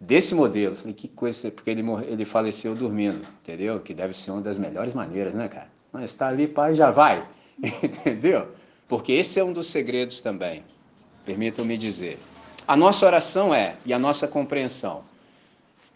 desse 0.00 0.34
modelo. 0.34 0.76
Falei, 0.76 0.94
que 0.94 1.08
coisa, 1.08 1.50
porque 1.50 1.70
ele, 1.70 1.82
morre, 1.82 2.06
ele 2.06 2.24
faleceu 2.24 2.74
dormindo, 2.74 3.26
entendeu? 3.42 3.80
Que 3.80 3.92
deve 3.92 4.14
ser 4.14 4.30
uma 4.30 4.40
das 4.40 4.58
melhores 4.58 4.94
maneiras, 4.94 5.34
né, 5.34 5.48
cara? 5.48 5.68
Mas 5.92 6.12
está 6.12 6.28
ali, 6.28 6.46
pai, 6.46 6.74
já 6.74 6.90
vai. 6.90 7.26
entendeu? 7.82 8.48
Porque 8.88 9.12
esse 9.12 9.38
é 9.38 9.44
um 9.44 9.52
dos 9.52 9.66
segredos 9.66 10.20
também. 10.20 10.64
Permitam-me 11.24 11.76
dizer. 11.76 12.18
A 12.66 12.76
nossa 12.76 13.04
oração 13.04 13.54
é, 13.54 13.76
e 13.84 13.92
a 13.92 13.98
nossa 13.98 14.28
compreensão, 14.28 15.02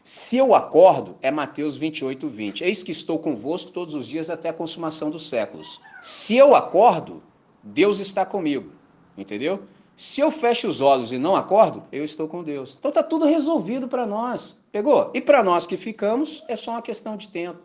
se 0.03 0.37
eu 0.37 0.55
acordo, 0.55 1.17
é 1.23 1.31
Mateus 1.31 1.77
28, 1.77 2.29
20. 2.29 2.63
Eis 2.63 2.83
que 2.83 2.93
estou 2.93 3.19
convosco 3.19 3.73
todos 3.73 3.95
os 3.95 4.07
dias 4.07 4.29
até 4.29 4.51
a 4.51 4.53
consumação 4.53 5.11
dos 5.11 5.29
séculos. 5.29 5.81
Se 6.03 6.37
eu 6.37 6.55
acordo, 6.55 7.23
Deus 7.65 7.99
está 7.99 8.27
comigo, 8.27 8.71
entendeu? 9.17 9.63
Se 9.97 10.21
eu 10.21 10.31
fecho 10.31 10.69
os 10.69 10.81
olhos 10.81 11.13
e 11.13 11.19
não 11.19 11.35
acordo, 11.35 11.83
eu 11.91 12.05
estou 12.05 12.29
com 12.29 12.43
Deus. 12.43 12.77
Então 12.79 12.91
está 12.91 13.03
tudo 13.03 13.25
resolvido 13.25 13.89
para 13.89 14.07
nós. 14.07 14.61
Pegou? 14.71 15.11
E 15.15 15.21
para 15.21 15.43
nós 15.43 15.67
que 15.67 15.77
ficamos, 15.77 16.43
é 16.49 16.57
só 16.57 16.73
uma 16.73 16.83
questão 16.83 17.17
de 17.17 17.29
tempo. 17.29 17.61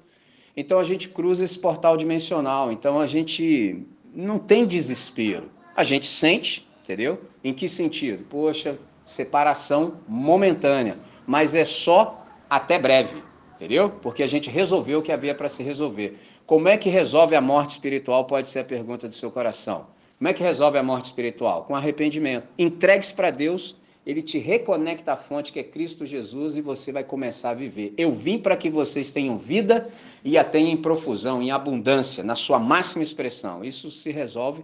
Então 0.55 0.79
a 0.79 0.83
gente 0.83 1.09
cruza 1.09 1.43
esse 1.43 1.57
portal 1.57 1.97
dimensional. 1.97 2.71
Então 2.71 2.99
a 2.99 3.05
gente 3.05 3.83
não 4.13 4.37
tem 4.37 4.65
desespero. 4.65 5.49
A 5.75 5.83
gente 5.83 6.05
sente, 6.05 6.67
entendeu? 6.83 7.19
Em 7.43 7.53
que 7.53 7.67
sentido? 7.67 8.23
Poxa, 8.29 8.77
separação 9.03 9.95
momentânea. 10.07 10.99
Mas 11.25 11.55
é 11.55 11.65
só 11.65 12.25
até 12.47 12.77
breve, 12.77 13.23
entendeu? 13.55 13.89
Porque 13.89 14.21
a 14.21 14.27
gente 14.27 14.49
resolveu 14.49 14.99
o 14.99 15.01
que 15.01 15.11
havia 15.11 15.33
para 15.33 15.49
se 15.49 15.63
resolver. 15.63 16.17
Como 16.49 16.67
é 16.67 16.77
que 16.77 16.89
resolve 16.89 17.35
a 17.35 17.41
morte 17.41 17.73
espiritual? 17.73 18.25
Pode 18.25 18.49
ser 18.49 18.61
a 18.61 18.63
pergunta 18.63 19.07
do 19.07 19.13
seu 19.13 19.29
coração. 19.29 19.85
Como 20.17 20.29
é 20.29 20.33
que 20.33 20.41
resolve 20.41 20.79
a 20.79 20.81
morte 20.81 21.05
espiritual? 21.05 21.63
Com 21.65 21.75
arrependimento. 21.75 22.47
Entregue-se 22.57 23.13
para 23.13 23.29
Deus, 23.29 23.75
ele 24.03 24.23
te 24.23 24.39
reconecta 24.39 25.13
à 25.13 25.15
fonte 25.15 25.51
que 25.51 25.59
é 25.59 25.63
Cristo 25.63 26.07
Jesus 26.07 26.57
e 26.57 26.61
você 26.61 26.91
vai 26.91 27.03
começar 27.03 27.51
a 27.51 27.53
viver. 27.53 27.93
Eu 27.95 28.11
vim 28.11 28.39
para 28.39 28.57
que 28.57 28.67
vocês 28.67 29.11
tenham 29.11 29.37
vida 29.37 29.91
e 30.23 30.39
a 30.39 30.43
tenham 30.43 30.71
em 30.71 30.77
profusão, 30.77 31.39
em 31.39 31.51
abundância, 31.51 32.23
na 32.23 32.33
sua 32.33 32.57
máxima 32.57 33.03
expressão. 33.03 33.63
Isso 33.63 33.91
se 33.91 34.11
resolve 34.11 34.63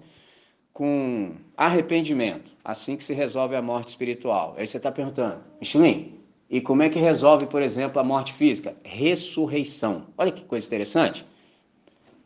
com 0.74 1.34
arrependimento, 1.56 2.52
assim 2.63 2.98
que 2.98 3.04
se 3.04 3.13
resolve 3.13 3.56
a 3.56 3.62
morte 3.62 3.89
espiritual. 3.89 4.56
Aí 4.58 4.65
você 4.65 4.78
está 4.78 4.91
perguntando, 4.91 5.38
Michelin, 5.62 6.15
e 6.50 6.60
como 6.60 6.82
é 6.82 6.89
que 6.89 6.98
resolve, 6.98 7.45
por 7.45 7.62
exemplo, 7.62 8.00
a 8.00 8.04
morte 8.04 8.34
física? 8.34 8.76
Ressurreição. 8.84 10.08
Olha 10.17 10.32
que 10.32 10.43
coisa 10.43 10.65
interessante. 10.65 11.24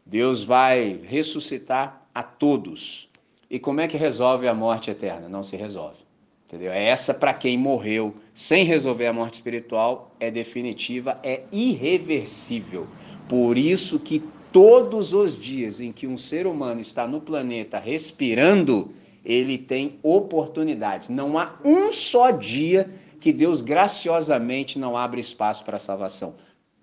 Deus 0.10 0.44
vai 0.44 1.00
ressuscitar 1.04 2.10
a 2.16 2.24
todos. 2.24 3.08
E 3.48 3.60
como 3.60 3.80
é 3.80 3.88
que 3.88 3.96
resolve 3.96 4.48
a 4.48 4.56
morte 4.56 4.90
eterna? 4.90 5.30
Não 5.30 5.44
se 5.44 5.56
resolve. 5.56 6.00
Entendeu? 6.48 6.72
É 6.72 6.84
essa 6.84 7.14
para 7.14 7.32
quem 7.32 7.56
morreu 7.56 8.16
sem 8.34 8.66
resolver 8.66 9.06
a 9.06 9.14
morte 9.14 9.36
espiritual 9.36 10.16
é 10.20 10.32
definitiva, 10.32 11.20
é 11.22 11.44
irreversível. 11.52 12.88
Por 13.28 13.56
isso 13.56 14.00
que 14.00 14.24
todos 14.52 15.14
os 15.14 15.40
dias 15.40 15.80
em 15.80 15.92
que 15.92 16.08
um 16.08 16.18
ser 16.18 16.48
humano 16.48 16.82
está 16.82 17.08
no 17.08 17.22
planeta 17.22 17.78
respirando, 17.78 18.92
ele 19.24 19.60
tem 19.60 20.00
oportunidades. 20.02 21.08
Não 21.10 21.38
há 21.38 21.54
um 21.64 21.92
só 21.92 22.32
dia 22.32 22.90
que 23.20 23.32
Deus 23.32 23.62
graciosamente 23.62 24.80
não 24.80 24.98
abre 24.98 25.22
espaço 25.22 25.64
para 25.64 25.76
a 25.76 25.80
salvação 25.80 26.34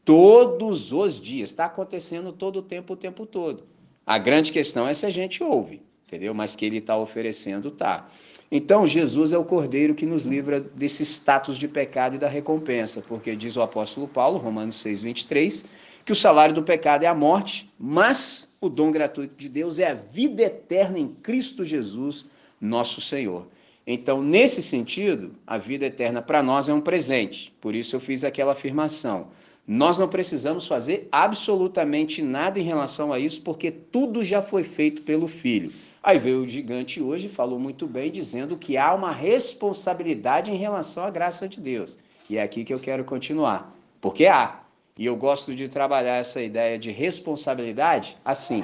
todos 0.06 0.92
os 0.92 1.20
dias. 1.20 1.50
Está 1.50 1.66
acontecendo 1.66 2.32
todo 2.32 2.60
o 2.60 2.62
tempo, 2.62 2.94
o 2.94 2.96
tempo 2.96 3.26
todo. 3.26 3.64
A 4.06 4.16
grande 4.16 4.52
questão 4.52 4.88
é 4.88 4.94
se 4.94 5.04
a 5.04 5.10
gente 5.10 5.42
ouve, 5.42 5.82
entendeu? 6.06 6.32
Mas 6.32 6.56
que 6.56 6.64
ele 6.64 6.78
está 6.78 6.96
oferecendo, 6.96 7.72
tá. 7.72 8.08
Então, 8.50 8.86
Jesus 8.86 9.32
é 9.32 9.38
o 9.38 9.44
cordeiro 9.44 9.96
que 9.96 10.06
nos 10.06 10.24
livra 10.24 10.60
desse 10.60 11.04
status 11.04 11.58
de 11.58 11.66
pecado 11.66 12.14
e 12.14 12.18
da 12.18 12.28
recompensa, 12.28 13.02
porque 13.06 13.34
diz 13.34 13.56
o 13.56 13.62
apóstolo 13.62 14.06
Paulo, 14.06 14.38
Romanos 14.38 14.76
6, 14.76 15.02
23, 15.02 15.64
que 16.04 16.12
o 16.12 16.16
salário 16.16 16.54
do 16.54 16.62
pecado 16.62 17.02
é 17.02 17.08
a 17.08 17.14
morte, 17.14 17.68
mas 17.76 18.48
o 18.60 18.68
dom 18.68 18.92
gratuito 18.92 19.34
de 19.36 19.48
Deus 19.48 19.80
é 19.80 19.90
a 19.90 19.94
vida 19.94 20.44
eterna 20.44 21.00
em 21.00 21.08
Cristo 21.08 21.64
Jesus, 21.64 22.26
nosso 22.60 23.00
Senhor. 23.00 23.48
Então, 23.84 24.22
nesse 24.22 24.62
sentido, 24.62 25.34
a 25.44 25.58
vida 25.58 25.86
eterna 25.86 26.22
para 26.22 26.44
nós 26.44 26.68
é 26.68 26.74
um 26.74 26.80
presente. 26.80 27.52
Por 27.60 27.74
isso 27.74 27.96
eu 27.96 28.00
fiz 28.00 28.22
aquela 28.22 28.52
afirmação. 28.52 29.28
Nós 29.66 29.98
não 29.98 30.06
precisamos 30.06 30.66
fazer 30.66 31.08
absolutamente 31.10 32.22
nada 32.22 32.60
em 32.60 32.62
relação 32.62 33.12
a 33.12 33.18
isso, 33.18 33.42
porque 33.42 33.70
tudo 33.70 34.22
já 34.22 34.40
foi 34.40 34.62
feito 34.62 35.02
pelo 35.02 35.26
Filho. 35.26 35.72
Aí 36.00 36.18
veio 36.18 36.42
o 36.42 36.48
gigante 36.48 37.02
hoje, 37.02 37.28
falou 37.28 37.58
muito 37.58 37.84
bem, 37.84 38.12
dizendo 38.12 38.56
que 38.56 38.76
há 38.76 38.94
uma 38.94 39.10
responsabilidade 39.10 40.52
em 40.52 40.56
relação 40.56 41.04
à 41.04 41.10
graça 41.10 41.48
de 41.48 41.60
Deus. 41.60 41.98
E 42.30 42.38
é 42.38 42.42
aqui 42.42 42.62
que 42.62 42.72
eu 42.72 42.78
quero 42.78 43.04
continuar. 43.04 43.74
Porque 44.00 44.26
há. 44.26 44.60
E 44.96 45.04
eu 45.04 45.16
gosto 45.16 45.52
de 45.52 45.66
trabalhar 45.66 46.14
essa 46.14 46.40
ideia 46.40 46.78
de 46.78 46.92
responsabilidade 46.92 48.16
assim. 48.24 48.62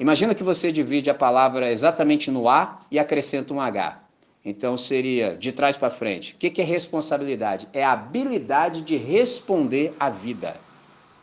Imagina 0.00 0.34
que 0.34 0.42
você 0.42 0.72
divide 0.72 1.10
a 1.10 1.14
palavra 1.14 1.70
exatamente 1.70 2.30
no 2.30 2.48
A 2.48 2.80
e 2.90 2.98
acrescenta 2.98 3.52
um 3.52 3.60
H. 3.60 4.07
Então 4.44 4.76
seria 4.76 5.36
de 5.36 5.52
trás 5.52 5.76
para 5.76 5.90
frente. 5.90 6.34
O 6.34 6.36
que 6.36 6.60
é 6.60 6.64
responsabilidade? 6.64 7.68
É 7.72 7.84
a 7.84 7.92
habilidade 7.92 8.82
de 8.82 8.96
responder 8.96 9.92
à 9.98 10.08
vida. 10.08 10.56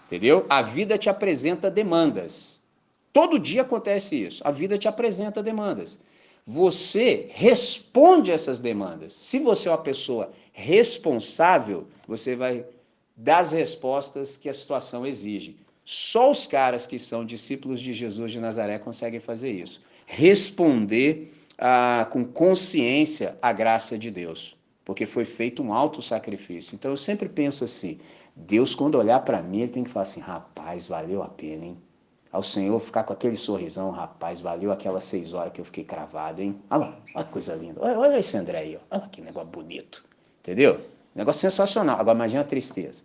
Entendeu? 0.05 0.45
A 0.49 0.61
vida 0.61 0.97
te 0.97 1.09
apresenta 1.09 1.71
demandas. 1.71 2.59
Todo 3.11 3.39
dia 3.39 3.61
acontece 3.63 4.15
isso. 4.15 4.41
A 4.45 4.51
vida 4.51 4.77
te 4.77 4.87
apresenta 4.87 5.41
demandas. 5.41 5.97
Você 6.45 7.27
responde 7.31 8.31
essas 8.31 8.59
demandas. 8.59 9.13
Se 9.13 9.39
você 9.39 9.67
é 9.67 9.71
uma 9.71 9.77
pessoa 9.79 10.31
responsável, 10.53 11.87
você 12.07 12.35
vai 12.35 12.65
dar 13.15 13.39
as 13.39 13.51
respostas 13.51 14.37
que 14.37 14.47
a 14.47 14.53
situação 14.53 15.07
exige. 15.07 15.55
Só 15.83 16.29
os 16.29 16.45
caras 16.45 16.85
que 16.85 16.99
são 16.99 17.25
discípulos 17.25 17.79
de 17.79 17.93
Jesus 17.93 18.31
de 18.31 18.39
Nazaré 18.39 18.77
conseguem 18.77 19.19
fazer 19.19 19.51
isso. 19.51 19.81
Responder 20.05 21.33
ah, 21.57 22.07
com 22.11 22.23
consciência 22.23 23.37
a 23.41 23.51
graça 23.53 23.97
de 23.97 24.11
Deus, 24.11 24.55
porque 24.83 25.05
foi 25.05 25.25
feito 25.25 25.63
um 25.63 25.73
alto 25.73 26.01
sacrifício. 26.01 26.75
Então 26.75 26.91
eu 26.91 26.97
sempre 26.97 27.29
penso 27.29 27.63
assim: 27.63 27.99
Deus, 28.35 28.75
quando 28.75 28.95
olhar 28.95 29.19
para 29.21 29.41
mim, 29.41 29.61
ele 29.61 29.71
tem 29.71 29.83
que 29.83 29.89
falar 29.89 30.03
assim: 30.03 30.19
rapaz, 30.19 30.87
valeu 30.87 31.23
a 31.23 31.27
pena, 31.27 31.65
hein? 31.65 31.77
Ao 32.31 32.43
Senhor 32.43 32.81
ficar 32.81 33.03
com 33.03 33.13
aquele 33.13 33.37
sorrisão, 33.37 33.91
rapaz, 33.91 34.41
valeu 34.41 34.69
aquelas 34.69 35.05
seis 35.05 35.33
horas 35.33 35.53
que 35.53 35.61
eu 35.61 35.65
fiquei 35.65 35.85
cravado, 35.85 36.41
hein? 36.41 36.59
Olha 36.69 36.81
lá, 36.81 36.99
olha 37.15 37.25
que 37.25 37.31
coisa 37.31 37.55
linda. 37.55 37.79
Olha, 37.81 37.97
olha 37.97 38.19
esse 38.19 38.35
André 38.35 38.57
aí, 38.57 38.79
olha 38.91 39.07
que 39.07 39.21
negócio 39.21 39.49
bonito. 39.49 40.03
Entendeu? 40.41 40.81
Negócio 41.15 41.41
sensacional. 41.41 41.97
Agora 41.97 42.17
imagina 42.17 42.41
a 42.41 42.45
tristeza. 42.45 43.03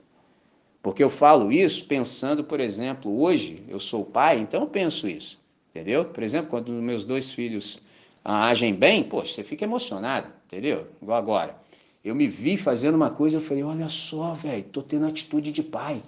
Porque 0.82 1.04
eu 1.04 1.10
falo 1.10 1.52
isso 1.52 1.86
pensando, 1.86 2.42
por 2.42 2.58
exemplo, 2.58 3.20
hoje 3.20 3.62
eu 3.68 3.78
sou 3.78 4.04
pai, 4.04 4.40
então 4.40 4.62
eu 4.62 4.66
penso 4.66 5.08
isso. 5.08 5.40
Entendeu? 5.70 6.06
Por 6.06 6.24
exemplo, 6.24 6.50
quando 6.50 6.72
meus 6.72 7.04
dois 7.04 7.30
filhos 7.30 7.80
agem 8.24 8.74
bem, 8.74 9.02
poxa, 9.02 9.34
você 9.34 9.42
fica 9.42 9.64
emocionado, 9.64 10.28
entendeu? 10.46 10.86
Igual 11.00 11.18
agora. 11.18 11.56
Eu 12.02 12.14
me 12.14 12.26
vi 12.26 12.56
fazendo 12.56 12.94
uma 12.94 13.10
coisa, 13.10 13.36
eu 13.36 13.42
falei, 13.42 13.62
olha 13.62 13.88
só, 13.88 14.32
velho, 14.34 14.64
tô 14.64 14.80
tendo 14.82 15.06
atitude 15.06 15.52
de 15.52 15.62
pai. 15.62 16.02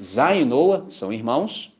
Zá 0.00 0.34
e 0.34 0.44
Noah 0.44 0.84
são 0.88 1.12
irmãos, 1.12 1.72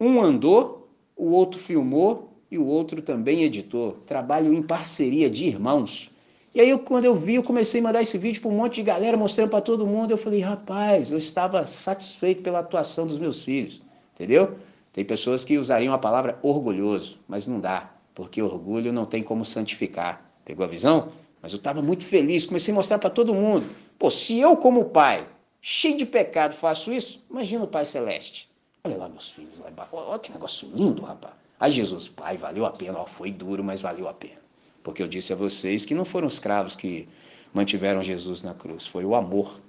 um 0.00 0.20
andou, 0.20 0.88
o 1.16 1.30
outro 1.30 1.60
filmou 1.60 2.32
e 2.50 2.58
o 2.58 2.66
outro 2.66 3.02
também 3.02 3.42
editou. 3.44 3.98
Trabalham 4.06 4.52
em 4.52 4.62
parceria 4.62 5.28
de 5.28 5.46
irmãos. 5.46 6.10
E 6.54 6.60
aí, 6.60 6.76
quando 6.78 7.04
eu 7.04 7.14
vi, 7.14 7.34
eu 7.36 7.42
comecei 7.42 7.80
a 7.80 7.84
mandar 7.84 8.02
esse 8.02 8.16
vídeo 8.16 8.40
para 8.40 8.50
um 8.50 8.56
monte 8.56 8.76
de 8.76 8.82
galera, 8.82 9.16
mostrando 9.16 9.50
para 9.50 9.60
todo 9.60 9.86
mundo. 9.86 10.12
Eu 10.12 10.18
falei, 10.18 10.40
rapaz, 10.40 11.10
eu 11.10 11.18
estava 11.18 11.66
satisfeito 11.66 12.42
pela 12.42 12.60
atuação 12.60 13.06
dos 13.06 13.18
meus 13.18 13.44
filhos, 13.44 13.82
entendeu? 14.14 14.56
Tem 14.92 15.04
pessoas 15.04 15.44
que 15.44 15.58
usariam 15.58 15.92
a 15.92 15.98
palavra 15.98 16.38
orgulhoso, 16.42 17.18
mas 17.28 17.46
não 17.46 17.60
dá, 17.60 17.92
porque 18.18 18.42
orgulho 18.42 18.92
não 18.92 19.06
tem 19.06 19.22
como 19.22 19.44
santificar. 19.44 20.28
Pegou 20.44 20.64
a 20.64 20.68
visão? 20.68 21.12
Mas 21.40 21.52
eu 21.52 21.56
estava 21.58 21.80
muito 21.80 22.02
feliz, 22.02 22.44
comecei 22.44 22.74
a 22.74 22.74
mostrar 22.74 22.98
para 22.98 23.10
todo 23.10 23.32
mundo. 23.32 23.64
Pô, 23.96 24.10
se 24.10 24.36
eu, 24.40 24.56
como 24.56 24.86
pai, 24.86 25.24
cheio 25.62 25.96
de 25.96 26.04
pecado, 26.04 26.56
faço 26.56 26.92
isso, 26.92 27.24
imagina 27.30 27.62
o 27.62 27.68
Pai 27.68 27.84
Celeste. 27.84 28.50
Olha 28.82 28.96
lá 28.96 29.08
meus 29.08 29.30
filhos, 29.30 29.52
olha 29.64 30.18
que 30.18 30.32
negócio 30.32 30.68
lindo, 30.74 31.00
rapaz. 31.02 31.32
Aí 31.60 31.70
Jesus, 31.70 32.08
pai, 32.08 32.36
valeu 32.36 32.66
a 32.66 32.70
pena, 32.70 32.98
ó, 32.98 33.06
foi 33.06 33.30
duro, 33.30 33.62
mas 33.62 33.80
valeu 33.80 34.08
a 34.08 34.12
pena. 34.12 34.40
Porque 34.82 35.00
eu 35.00 35.06
disse 35.06 35.32
a 35.32 35.36
vocês 35.36 35.84
que 35.84 35.94
não 35.94 36.04
foram 36.04 36.26
os 36.26 36.40
cravos 36.40 36.74
que 36.74 37.08
mantiveram 37.54 38.02
Jesus 38.02 38.42
na 38.42 38.52
cruz, 38.52 38.84
foi 38.84 39.04
o 39.04 39.14
amor. 39.14 39.60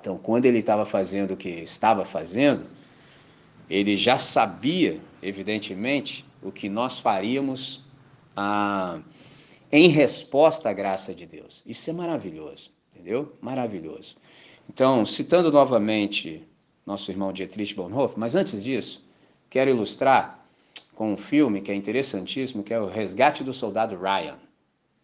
Então, 0.00 0.16
quando 0.16 0.46
ele 0.46 0.60
estava 0.60 0.86
fazendo 0.86 1.34
o 1.34 1.36
que 1.36 1.50
estava 1.50 2.06
fazendo, 2.06 2.64
ele 3.68 3.98
já 3.98 4.16
sabia, 4.16 4.98
evidentemente, 5.22 6.24
o 6.44 6.52
que 6.52 6.68
nós 6.68 6.98
faríamos 6.98 7.82
ah, 8.36 9.00
em 9.72 9.88
resposta 9.88 10.68
à 10.68 10.72
graça 10.72 11.14
de 11.14 11.26
Deus. 11.26 11.62
Isso 11.66 11.90
é 11.90 11.92
maravilhoso, 11.92 12.70
entendeu? 12.92 13.36
Maravilhoso. 13.40 14.16
Então, 14.68 15.04
citando 15.04 15.50
novamente 15.50 16.46
nosso 16.86 17.10
irmão 17.10 17.32
Dietrich 17.32 17.74
Bonhoeffer, 17.74 18.18
mas 18.18 18.36
antes 18.36 18.62
disso, 18.62 19.04
quero 19.48 19.70
ilustrar 19.70 20.46
com 20.94 21.12
um 21.12 21.16
filme 21.16 21.60
que 21.60 21.72
é 21.72 21.74
interessantíssimo, 21.74 22.62
que 22.62 22.72
é 22.72 22.78
o 22.78 22.86
Resgate 22.86 23.42
do 23.42 23.52
Soldado 23.52 23.96
Ryan. 23.96 24.36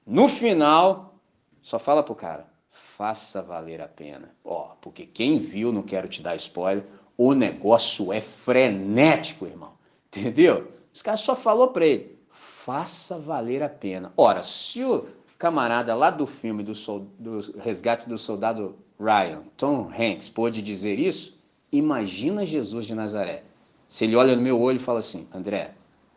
No 0.07 0.29
final, 0.29 1.15
só 1.63 1.79
fala 1.79 2.03
pro 2.03 2.15
cara, 2.15 2.47
faça 2.71 3.43
valer 3.43 3.81
a 3.81 3.89
pena. 3.89 4.31
Ó, 4.45 4.75
porque 4.81 5.07
quem 5.07 5.39
viu, 5.39 5.73
não 5.73 5.83
quero 5.83 6.07
te 6.07 6.23
dar 6.23 6.37
spoiler, 6.37 6.85
o 7.17 7.35
negócio 7.35 8.13
é 8.13 8.21
frenético, 8.21 9.47
irmão. 9.47 9.73
Entendeu? 10.07 10.80
Os 10.93 11.03
caras 11.03 11.21
só 11.21 11.37
falou 11.37 11.69
para 11.69 11.87
ele, 11.87 12.19
faça 12.31 13.19
valer 13.19 13.63
a 13.63 13.69
pena. 13.69 14.13
Ora, 14.17 14.43
se 14.43 14.85
o 14.85 15.07
camarada 15.39 15.95
lá 15.95 16.11
do 16.11 16.27
filme 16.27 16.63
do, 16.63 16.73
do 17.19 17.59
Resgate 17.59 18.09
do 18.09 18.19
Soldado 18.19 18.77
Ryan, 18.99 19.43
Tom 19.57 19.91
Hanks, 19.91 20.29
pôde 20.29 20.61
dizer 20.61 20.99
isso, 20.99 21.39
imagina 21.73 22.45
Jesus 22.45 22.85
de 22.85 22.95
Nazaré. 22.95 23.45
Se 23.89 24.05
ele 24.05 24.17
olha 24.17 24.37
no 24.37 24.43
meu 24.43 24.61
olho 24.61 24.77
e 24.77 24.81
fala 24.81 24.99
assim, 24.99 25.27
André, 25.33 25.73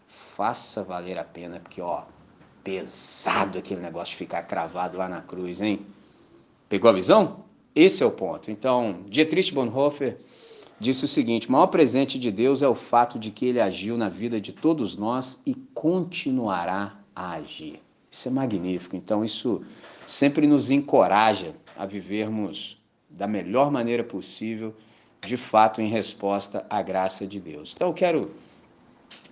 faça 0.08 0.84
valer 0.84 1.18
a 1.18 1.24
pena, 1.24 1.60
porque 1.60 1.82
ó, 1.82 2.04
pesado 2.64 3.58
aquele 3.58 3.82
negócio 3.82 4.12
de 4.12 4.18
ficar 4.18 4.44
cravado 4.44 4.98
lá 4.98 5.08
na 5.08 5.22
cruz, 5.22 5.62
hein? 5.62 5.86
Pegou 6.68 6.90
a 6.90 6.94
visão? 6.94 7.46
Esse 7.76 8.04
é 8.04 8.06
o 8.06 8.12
ponto. 8.12 8.52
Então, 8.52 9.04
Dietrich 9.08 9.54
Bonhoeffer 9.54 10.18
disse 10.84 11.06
o 11.06 11.08
seguinte: 11.08 11.48
o 11.48 11.52
maior 11.52 11.68
presente 11.68 12.20
de 12.20 12.30
Deus 12.30 12.62
é 12.62 12.68
o 12.68 12.76
fato 12.76 13.18
de 13.18 13.32
que 13.32 13.46
ele 13.46 13.60
agiu 13.60 13.98
na 13.98 14.10
vida 14.10 14.40
de 14.40 14.52
todos 14.52 14.96
nós 14.96 15.42
e 15.46 15.56
continuará 15.74 17.00
a 17.16 17.32
agir. 17.32 17.80
Isso 18.12 18.28
é 18.28 18.32
magnífico. 18.32 18.96
Então, 18.96 19.26
isso 19.26 19.64
sempre 20.06 20.46
nos 20.46 20.70
encoraja 20.70 21.56
a 21.76 21.86
vivermos 21.86 22.80
da 23.10 23.28
melhor 23.28 23.72
maneira 23.72 24.04
possível, 24.04 24.76
de 25.26 25.38
fato, 25.38 25.82
em 25.82 25.88
resposta 25.88 26.66
à 26.70 26.82
graça 26.82 27.26
de 27.26 27.40
Deus. 27.40 27.74
Então, 27.76 27.88
eu 27.88 27.94
quero 27.94 28.32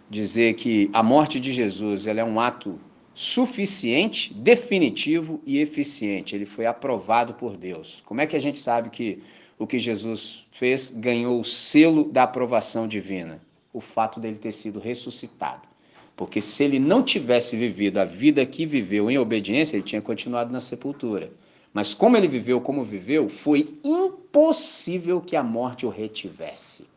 dizer 0.10 0.56
que 0.56 0.90
a 0.94 1.04
morte 1.04 1.40
de 1.40 1.54
Jesus 1.54 2.08
ela 2.08 2.22
é 2.22 2.24
um 2.24 2.40
ato 2.40 2.80
suficiente, 3.14 4.34
definitivo 4.34 5.42
e 5.46 5.60
eficiente. 5.60 6.36
Ele 6.36 6.46
foi 6.46 6.66
aprovado 6.66 7.34
por 7.34 7.58
Deus. 7.58 8.02
Como 8.06 8.22
é 8.22 8.26
que 8.26 8.36
a 8.36 8.40
gente 8.40 8.60
sabe 8.60 8.90
que 8.90 9.22
o 9.62 9.68
que 9.68 9.78
Jesus 9.78 10.48
fez 10.52 10.90
ganhou 10.90 11.40
o 11.40 11.46
selo 11.46 12.06
da 12.06 12.24
aprovação 12.24 12.88
divina? 12.88 13.40
O 13.72 13.80
fato 13.80 14.20
dele 14.20 14.38
ter 14.38 14.52
sido 14.52 14.80
ressuscitado. 14.80 15.62
Porque 16.18 16.42
se 16.42 16.64
ele 16.64 16.80
não 16.80 17.04
tivesse 17.04 17.56
vivido 17.56 18.00
a 18.00 18.04
vida 18.04 18.44
que 18.44 18.66
viveu 18.66 19.12
em 19.12 19.20
obediência, 19.20 19.76
ele 19.76 19.84
tinha 19.84 20.02
continuado 20.02 20.52
na 20.52 20.60
sepultura. 20.60 21.32
Mas 21.72 21.94
como 21.94 22.18
ele 22.18 22.28
viveu 22.28 22.60
como 22.60 22.84
viveu, 22.84 23.30
foi 23.30 23.78
impossível 23.84 25.22
que 25.22 25.36
a 25.36 25.44
morte 25.44 25.86
o 25.86 25.90
retivesse. 25.90 26.88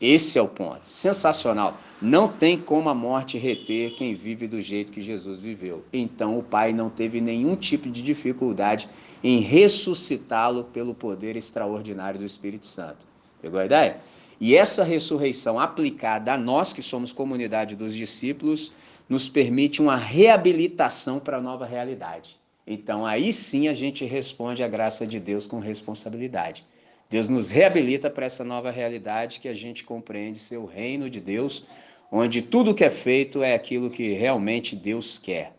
Esse 0.00 0.38
é 0.38 0.42
o 0.42 0.48
ponto. 0.48 0.86
Sensacional. 0.86 1.78
Não 2.00 2.28
tem 2.28 2.56
como 2.58 2.88
a 2.88 2.94
morte 2.94 3.36
reter 3.36 3.92
quem 3.92 4.14
vive 4.14 4.46
do 4.46 4.62
jeito 4.62 4.90
que 4.90 5.02
Jesus 5.02 5.38
viveu. 5.38 5.84
Então 5.92 6.38
o 6.38 6.42
Pai 6.42 6.72
não 6.72 6.88
teve 6.88 7.20
nenhum 7.20 7.56
tipo 7.56 7.90
de 7.90 8.02
dificuldade 8.02 8.88
em 9.26 9.40
ressuscitá-lo 9.40 10.62
pelo 10.62 10.94
poder 10.94 11.34
extraordinário 11.36 12.20
do 12.20 12.24
Espírito 12.24 12.64
Santo. 12.64 13.04
Pegou 13.42 13.58
a 13.58 13.64
ideia? 13.64 13.96
E 14.40 14.54
essa 14.54 14.84
ressurreição 14.84 15.58
aplicada 15.58 16.32
a 16.32 16.38
nós, 16.38 16.72
que 16.72 16.80
somos 16.80 17.12
comunidade 17.12 17.74
dos 17.74 17.92
discípulos, 17.92 18.70
nos 19.08 19.28
permite 19.28 19.82
uma 19.82 19.96
reabilitação 19.96 21.18
para 21.18 21.38
a 21.38 21.40
nova 21.40 21.66
realidade. 21.66 22.36
Então 22.64 23.04
aí 23.04 23.32
sim 23.32 23.66
a 23.66 23.72
gente 23.72 24.04
responde 24.04 24.62
à 24.62 24.68
graça 24.68 25.04
de 25.04 25.18
Deus 25.18 25.44
com 25.44 25.58
responsabilidade. 25.58 26.64
Deus 27.10 27.26
nos 27.26 27.50
reabilita 27.50 28.08
para 28.08 28.26
essa 28.26 28.44
nova 28.44 28.70
realidade 28.70 29.40
que 29.40 29.48
a 29.48 29.54
gente 29.54 29.82
compreende 29.82 30.38
ser 30.38 30.58
o 30.58 30.66
reino 30.66 31.10
de 31.10 31.20
Deus, 31.20 31.64
onde 32.12 32.42
tudo 32.42 32.74
que 32.74 32.84
é 32.84 32.90
feito 32.90 33.42
é 33.42 33.54
aquilo 33.54 33.90
que 33.90 34.12
realmente 34.12 34.76
Deus 34.76 35.18
quer. 35.18 35.52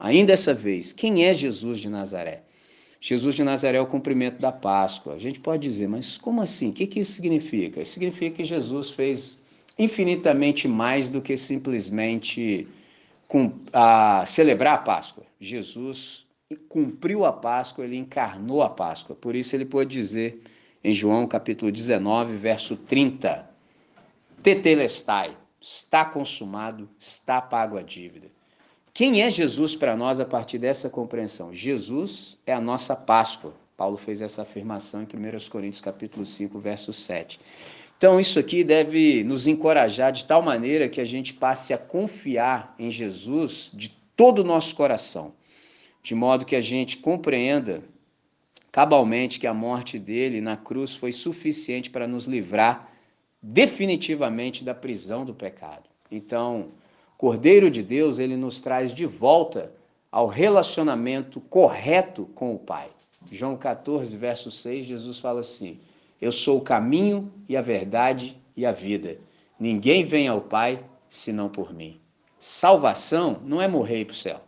Ainda 0.00 0.32
essa 0.32 0.52
vez, 0.52 0.92
quem 0.92 1.26
é 1.26 1.32
Jesus 1.32 1.78
de 1.78 1.88
Nazaré? 1.88 2.47
Jesus 3.00 3.34
de 3.34 3.44
Nazaré 3.44 3.78
é 3.78 3.80
o 3.80 3.86
cumprimento 3.86 4.40
da 4.40 4.50
Páscoa. 4.50 5.14
A 5.14 5.18
gente 5.18 5.38
pode 5.38 5.62
dizer, 5.62 5.88
mas 5.88 6.18
como 6.18 6.42
assim? 6.42 6.70
O 6.70 6.72
que, 6.72 6.86
que 6.86 7.00
isso 7.00 7.12
significa? 7.12 7.80
Isso 7.80 7.92
significa 7.92 8.36
que 8.36 8.44
Jesus 8.44 8.90
fez 8.90 9.40
infinitamente 9.78 10.66
mais 10.66 11.08
do 11.08 11.20
que 11.20 11.36
simplesmente 11.36 12.66
a, 13.72 14.24
celebrar 14.26 14.74
a 14.74 14.78
Páscoa. 14.78 15.24
Jesus 15.40 16.26
cumpriu 16.68 17.24
a 17.24 17.32
Páscoa, 17.32 17.84
ele 17.84 17.96
encarnou 17.96 18.62
a 18.62 18.70
Páscoa. 18.70 19.14
Por 19.14 19.36
isso 19.36 19.54
ele 19.54 19.64
pode 19.64 19.90
dizer 19.90 20.42
em 20.82 20.92
João 20.92 21.26
capítulo 21.26 21.70
19, 21.70 22.34
verso 22.34 22.76
30. 22.76 23.48
Tetelestai, 24.42 25.36
está 25.60 26.04
consumado, 26.04 26.88
está 26.98 27.40
pago 27.40 27.76
a 27.76 27.82
dívida. 27.82 28.28
Quem 28.98 29.22
é 29.22 29.30
Jesus 29.30 29.76
para 29.76 29.96
nós 29.96 30.18
a 30.18 30.24
partir 30.24 30.58
dessa 30.58 30.90
compreensão? 30.90 31.54
Jesus 31.54 32.36
é 32.44 32.52
a 32.52 32.60
nossa 32.60 32.96
Páscoa. 32.96 33.54
Paulo 33.76 33.96
fez 33.96 34.20
essa 34.20 34.42
afirmação 34.42 35.02
em 35.02 35.04
1 35.04 35.48
Coríntios 35.50 35.80
capítulo 35.80 36.26
5, 36.26 36.58
verso 36.58 36.92
7. 36.92 37.38
Então 37.96 38.18
isso 38.18 38.40
aqui 38.40 38.64
deve 38.64 39.22
nos 39.22 39.46
encorajar 39.46 40.10
de 40.10 40.24
tal 40.24 40.42
maneira 40.42 40.88
que 40.88 41.00
a 41.00 41.04
gente 41.04 41.32
passe 41.32 41.72
a 41.72 41.78
confiar 41.78 42.74
em 42.76 42.90
Jesus 42.90 43.70
de 43.72 43.90
todo 44.16 44.40
o 44.40 44.44
nosso 44.44 44.74
coração, 44.74 45.32
de 46.02 46.16
modo 46.16 46.44
que 46.44 46.56
a 46.56 46.60
gente 46.60 46.96
compreenda 46.96 47.84
cabalmente 48.72 49.38
que 49.38 49.46
a 49.46 49.54
morte 49.54 49.96
dele 49.96 50.40
na 50.40 50.56
cruz 50.56 50.92
foi 50.92 51.12
suficiente 51.12 51.88
para 51.88 52.08
nos 52.08 52.24
livrar 52.24 52.90
definitivamente 53.40 54.64
da 54.64 54.74
prisão 54.74 55.24
do 55.24 55.32
pecado. 55.32 55.88
Então, 56.10 56.72
Cordeiro 57.18 57.68
de 57.68 57.82
Deus, 57.82 58.20
ele 58.20 58.36
nos 58.36 58.60
traz 58.60 58.94
de 58.94 59.04
volta 59.04 59.72
ao 60.10 60.28
relacionamento 60.28 61.40
correto 61.40 62.26
com 62.26 62.54
o 62.54 62.58
Pai. 62.60 62.88
João 63.28 63.56
14, 63.56 64.16
verso 64.16 64.52
6, 64.52 64.86
Jesus 64.86 65.18
fala 65.18 65.40
assim: 65.40 65.80
Eu 66.20 66.30
sou 66.30 66.58
o 66.58 66.62
caminho 66.62 67.28
e 67.48 67.56
a 67.56 67.60
verdade 67.60 68.36
e 68.56 68.64
a 68.64 68.70
vida. 68.70 69.18
Ninguém 69.58 70.04
vem 70.04 70.28
ao 70.28 70.40
Pai 70.40 70.80
senão 71.08 71.48
por 71.48 71.74
mim. 71.74 72.00
Salvação 72.38 73.40
não 73.44 73.60
é 73.60 73.66
morrer 73.66 74.04
para 74.04 74.12
o 74.12 74.16
céu. 74.16 74.40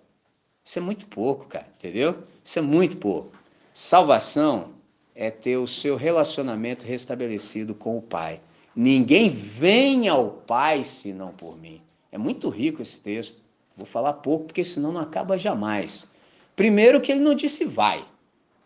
Isso 0.64 0.78
é 0.78 0.82
muito 0.82 1.08
pouco, 1.08 1.46
cara, 1.46 1.66
entendeu? 1.76 2.18
Isso 2.44 2.60
é 2.60 2.62
muito 2.62 2.96
pouco. 2.98 3.32
Salvação 3.74 4.68
é 5.12 5.28
ter 5.28 5.56
o 5.56 5.66
seu 5.66 5.96
relacionamento 5.96 6.86
restabelecido 6.86 7.74
com 7.74 7.98
o 7.98 8.02
Pai. 8.02 8.40
Ninguém 8.76 9.28
vem 9.28 10.08
ao 10.08 10.30
Pai 10.30 10.84
senão 10.84 11.32
por 11.32 11.58
mim. 11.58 11.82
É 12.12 12.18
muito 12.18 12.48
rico 12.48 12.82
esse 12.82 13.00
texto. 13.00 13.42
Vou 13.76 13.86
falar 13.86 14.14
pouco, 14.14 14.46
porque 14.46 14.64
senão 14.64 14.92
não 14.92 15.00
acaba 15.00 15.38
jamais. 15.38 16.08
Primeiro, 16.54 17.00
que 17.00 17.12
ele 17.12 17.20
não 17.20 17.34
disse 17.34 17.64
vai. 17.64 18.04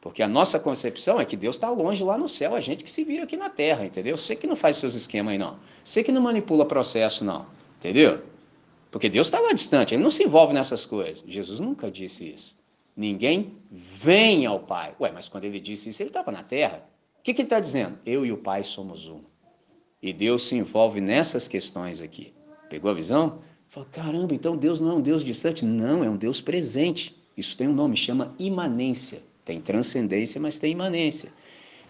Porque 0.00 0.22
a 0.22 0.28
nossa 0.28 0.60
concepção 0.60 1.18
é 1.18 1.24
que 1.24 1.36
Deus 1.36 1.56
está 1.56 1.70
longe 1.70 2.04
lá 2.04 2.18
no 2.18 2.28
céu, 2.28 2.54
a 2.54 2.60
gente 2.60 2.84
que 2.84 2.90
se 2.90 3.04
vira 3.04 3.24
aqui 3.24 3.36
na 3.36 3.48
terra, 3.48 3.86
entendeu? 3.86 4.16
Você 4.16 4.36
que 4.36 4.46
não 4.46 4.54
faz 4.54 4.76
seus 4.76 4.94
esquemas 4.94 5.32
aí, 5.32 5.38
não. 5.38 5.58
Você 5.82 6.04
que 6.04 6.12
não 6.12 6.20
manipula 6.20 6.66
processo, 6.66 7.24
não. 7.24 7.46
Entendeu? 7.78 8.22
Porque 8.90 9.08
Deus 9.08 9.26
está 9.26 9.40
lá 9.40 9.52
distante, 9.52 9.94
ele 9.94 10.02
não 10.02 10.10
se 10.10 10.22
envolve 10.22 10.52
nessas 10.52 10.84
coisas. 10.84 11.24
Jesus 11.26 11.58
nunca 11.58 11.90
disse 11.90 12.28
isso. 12.28 12.54
Ninguém 12.96 13.56
vem 13.70 14.46
ao 14.46 14.60
Pai. 14.60 14.94
Ué, 15.00 15.10
mas 15.10 15.28
quando 15.28 15.44
ele 15.44 15.58
disse 15.58 15.88
isso, 15.88 16.02
ele 16.02 16.10
estava 16.10 16.30
na 16.30 16.42
terra. 16.42 16.86
O 17.18 17.22
que, 17.22 17.32
que 17.32 17.40
ele 17.40 17.46
está 17.46 17.58
dizendo? 17.58 17.98
Eu 18.04 18.26
e 18.26 18.30
o 18.30 18.36
Pai 18.36 18.62
somos 18.62 19.08
um. 19.08 19.20
E 20.02 20.12
Deus 20.12 20.46
se 20.46 20.54
envolve 20.54 21.00
nessas 21.00 21.48
questões 21.48 22.02
aqui. 22.02 22.34
Pegou 22.68 22.90
a 22.90 22.94
visão? 22.94 23.38
Fala, 23.68 23.86
caramba, 23.90 24.34
então 24.34 24.56
Deus 24.56 24.80
não 24.80 24.90
é 24.90 24.94
um 24.94 25.00
Deus 25.00 25.24
distante? 25.24 25.64
Não, 25.64 26.04
é 26.04 26.08
um 26.08 26.16
Deus 26.16 26.40
presente. 26.40 27.16
Isso 27.36 27.56
tem 27.56 27.68
um 27.68 27.72
nome, 27.72 27.96
chama 27.96 28.34
imanência. 28.38 29.22
Tem 29.44 29.60
transcendência, 29.60 30.40
mas 30.40 30.58
tem 30.58 30.72
imanência. 30.72 31.32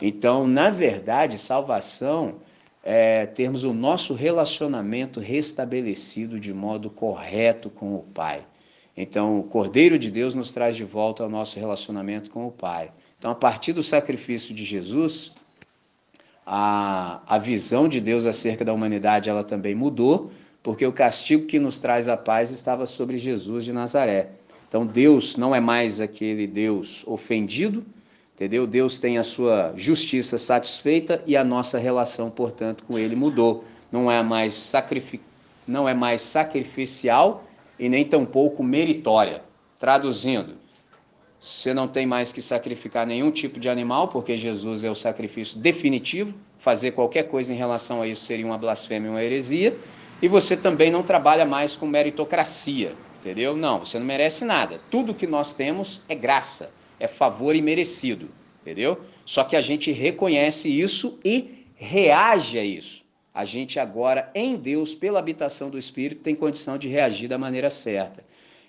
Então, 0.00 0.46
na 0.46 0.70
verdade, 0.70 1.38
salvação 1.38 2.36
é 2.82 3.26
termos 3.26 3.64
o 3.64 3.72
nosso 3.72 4.14
relacionamento 4.14 5.20
restabelecido 5.20 6.38
de 6.38 6.52
modo 6.52 6.90
correto 6.90 7.70
com 7.70 7.94
o 7.94 8.02
Pai. 8.02 8.44
Então, 8.96 9.40
o 9.40 9.44
Cordeiro 9.44 9.98
de 9.98 10.10
Deus 10.10 10.34
nos 10.34 10.52
traz 10.52 10.76
de 10.76 10.84
volta 10.84 11.22
ao 11.22 11.30
nosso 11.30 11.58
relacionamento 11.58 12.30
com 12.30 12.46
o 12.46 12.52
Pai. 12.52 12.90
Então, 13.18 13.30
a 13.30 13.34
partir 13.34 13.72
do 13.72 13.82
sacrifício 13.82 14.54
de 14.54 14.64
Jesus, 14.64 15.32
a, 16.46 17.22
a 17.26 17.38
visão 17.38 17.88
de 17.88 18.00
Deus 18.00 18.26
acerca 18.26 18.64
da 18.64 18.72
humanidade 18.72 19.30
ela 19.30 19.42
também 19.42 19.74
mudou, 19.74 20.30
porque 20.64 20.86
o 20.86 20.92
castigo 20.92 21.44
que 21.44 21.60
nos 21.60 21.78
traz 21.78 22.08
a 22.08 22.16
paz 22.16 22.50
estava 22.50 22.86
sobre 22.86 23.18
Jesus 23.18 23.66
de 23.66 23.72
Nazaré. 23.72 24.30
Então, 24.66 24.86
Deus 24.86 25.36
não 25.36 25.54
é 25.54 25.60
mais 25.60 26.00
aquele 26.00 26.46
Deus 26.46 27.04
ofendido, 27.06 27.84
entendeu? 28.34 28.66
Deus 28.66 28.98
tem 28.98 29.18
a 29.18 29.22
sua 29.22 29.74
justiça 29.76 30.38
satisfeita 30.38 31.22
e 31.26 31.36
a 31.36 31.44
nossa 31.44 31.78
relação, 31.78 32.30
portanto, 32.30 32.82
com 32.88 32.98
Ele 32.98 33.14
mudou. 33.14 33.62
Não 33.92 34.10
é 34.10 34.22
mais, 34.22 34.54
sacrific... 34.54 35.20
não 35.68 35.86
é 35.86 35.92
mais 35.92 36.22
sacrificial 36.22 37.44
e 37.78 37.86
nem 37.90 38.02
tampouco 38.02 38.64
meritória. 38.64 39.42
Traduzindo, 39.78 40.54
você 41.38 41.74
não 41.74 41.86
tem 41.86 42.06
mais 42.06 42.32
que 42.32 42.40
sacrificar 42.40 43.06
nenhum 43.06 43.30
tipo 43.30 43.60
de 43.60 43.68
animal, 43.68 44.08
porque 44.08 44.34
Jesus 44.34 44.82
é 44.82 44.90
o 44.90 44.94
sacrifício 44.94 45.58
definitivo. 45.58 46.32
Fazer 46.56 46.92
qualquer 46.92 47.24
coisa 47.24 47.52
em 47.52 47.56
relação 47.56 48.00
a 48.00 48.08
isso 48.08 48.24
seria 48.24 48.46
uma 48.46 48.56
blasfêmia, 48.56 49.10
uma 49.10 49.22
heresia. 49.22 49.76
E 50.24 50.28
você 50.28 50.56
também 50.56 50.90
não 50.90 51.02
trabalha 51.02 51.44
mais 51.44 51.76
com 51.76 51.86
meritocracia, 51.86 52.94
entendeu? 53.20 53.54
Não, 53.54 53.84
você 53.84 53.98
não 53.98 54.06
merece 54.06 54.42
nada. 54.42 54.80
Tudo 54.90 55.12
que 55.12 55.26
nós 55.26 55.52
temos 55.52 56.00
é 56.08 56.14
graça, 56.14 56.70
é 56.98 57.06
favor 57.06 57.54
imerecido, 57.54 58.30
entendeu? 58.62 58.98
Só 59.26 59.44
que 59.44 59.54
a 59.54 59.60
gente 59.60 59.92
reconhece 59.92 60.68
isso 60.68 61.20
e 61.22 61.66
reage 61.76 62.58
a 62.58 62.64
isso 62.64 63.04
a 63.34 63.44
gente 63.44 63.80
agora, 63.80 64.30
em 64.32 64.54
Deus, 64.54 64.94
pela 64.94 65.18
habitação 65.18 65.68
do 65.68 65.76
Espírito, 65.76 66.22
tem 66.22 66.36
condição 66.36 66.78
de 66.78 66.88
reagir 66.88 67.28
da 67.28 67.36
maneira 67.36 67.68
certa. 67.68 68.22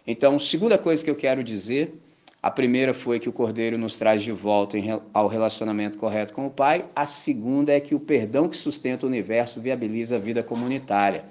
Então, 0.07 0.39
segunda 0.39 0.75
coisa 0.75 1.05
que 1.05 1.09
eu 1.09 1.15
quero 1.15 1.43
dizer, 1.43 1.93
a 2.41 2.49
primeira 2.49 2.91
foi 2.91 3.19
que 3.19 3.29
o 3.29 3.31
Cordeiro 3.31 3.77
nos 3.77 3.95
traz 3.95 4.23
de 4.23 4.31
volta 4.31 4.75
ao 5.13 5.27
relacionamento 5.27 5.99
correto 5.99 6.33
com 6.33 6.47
o 6.47 6.49
Pai, 6.49 6.85
a 6.95 7.05
segunda 7.05 7.73
é 7.73 7.79
que 7.79 7.93
o 7.93 7.99
perdão 7.99 8.49
que 8.49 8.57
sustenta 8.57 9.05
o 9.05 9.09
universo 9.09 9.61
viabiliza 9.61 10.15
a 10.15 10.19
vida 10.19 10.41
comunitária. 10.41 11.25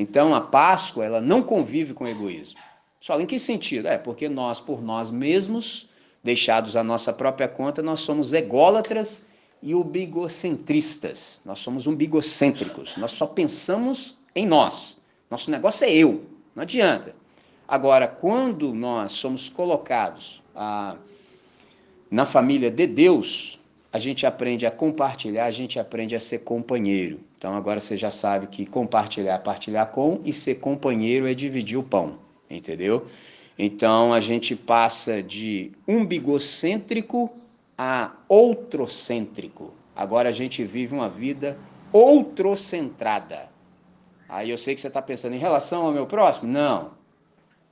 Então, 0.00 0.34
a 0.34 0.40
Páscoa, 0.40 1.04
ela 1.04 1.20
não 1.20 1.42
convive 1.42 1.92
com 1.92 2.04
o 2.04 2.08
egoísmo. 2.08 2.58
Só 3.02 3.20
em 3.20 3.26
que 3.26 3.38
sentido? 3.38 3.86
É 3.86 3.98
porque 3.98 4.30
nós, 4.30 4.58
por 4.58 4.80
nós 4.80 5.10
mesmos, 5.10 5.90
deixados 6.24 6.74
à 6.74 6.82
nossa 6.82 7.12
própria 7.12 7.46
conta, 7.46 7.82
nós 7.82 8.00
somos 8.00 8.32
ególatras 8.32 9.26
e 9.62 9.74
bigocentristas. 9.84 11.42
Nós 11.44 11.58
somos 11.58 11.86
umbigocêntricos. 11.86 12.96
Nós 12.96 13.12
só 13.12 13.26
pensamos 13.26 14.18
em 14.34 14.46
nós. 14.46 14.96
Nosso 15.30 15.50
negócio 15.50 15.84
é 15.84 15.94
eu. 15.94 16.24
Não 16.56 16.62
adianta. 16.62 17.14
Agora, 17.68 18.08
quando 18.08 18.72
nós 18.72 19.12
somos 19.12 19.50
colocados 19.50 20.42
ah, 20.56 20.96
na 22.10 22.24
família 22.24 22.70
de 22.70 22.86
Deus, 22.86 23.59
a 23.92 23.98
gente 23.98 24.24
aprende 24.24 24.66
a 24.66 24.70
compartilhar, 24.70 25.46
a 25.46 25.50
gente 25.50 25.78
aprende 25.78 26.14
a 26.14 26.20
ser 26.20 26.40
companheiro. 26.40 27.20
Então 27.36 27.54
agora 27.54 27.80
você 27.80 27.96
já 27.96 28.10
sabe 28.10 28.46
que 28.46 28.64
compartilhar 28.64 29.34
é 29.34 29.38
partilhar 29.38 29.86
com 29.88 30.20
e 30.24 30.32
ser 30.32 30.56
companheiro 30.56 31.26
é 31.26 31.34
dividir 31.34 31.78
o 31.78 31.82
pão, 31.82 32.18
entendeu? 32.48 33.06
Então 33.58 34.14
a 34.14 34.20
gente 34.20 34.54
passa 34.54 35.22
de 35.22 35.72
umbigocêntrico 35.88 37.30
a 37.76 38.12
outrocêntrico. 38.28 39.74
Agora 39.96 40.28
a 40.28 40.32
gente 40.32 40.62
vive 40.64 40.94
uma 40.94 41.08
vida 41.08 41.58
outrocentrada. 41.92 43.48
Aí 44.28 44.50
eu 44.50 44.56
sei 44.56 44.74
que 44.74 44.80
você 44.80 44.86
está 44.86 45.02
pensando 45.02 45.34
em 45.34 45.38
relação 45.38 45.86
ao 45.86 45.92
meu 45.92 46.06
próximo? 46.06 46.50
Não. 46.50 46.92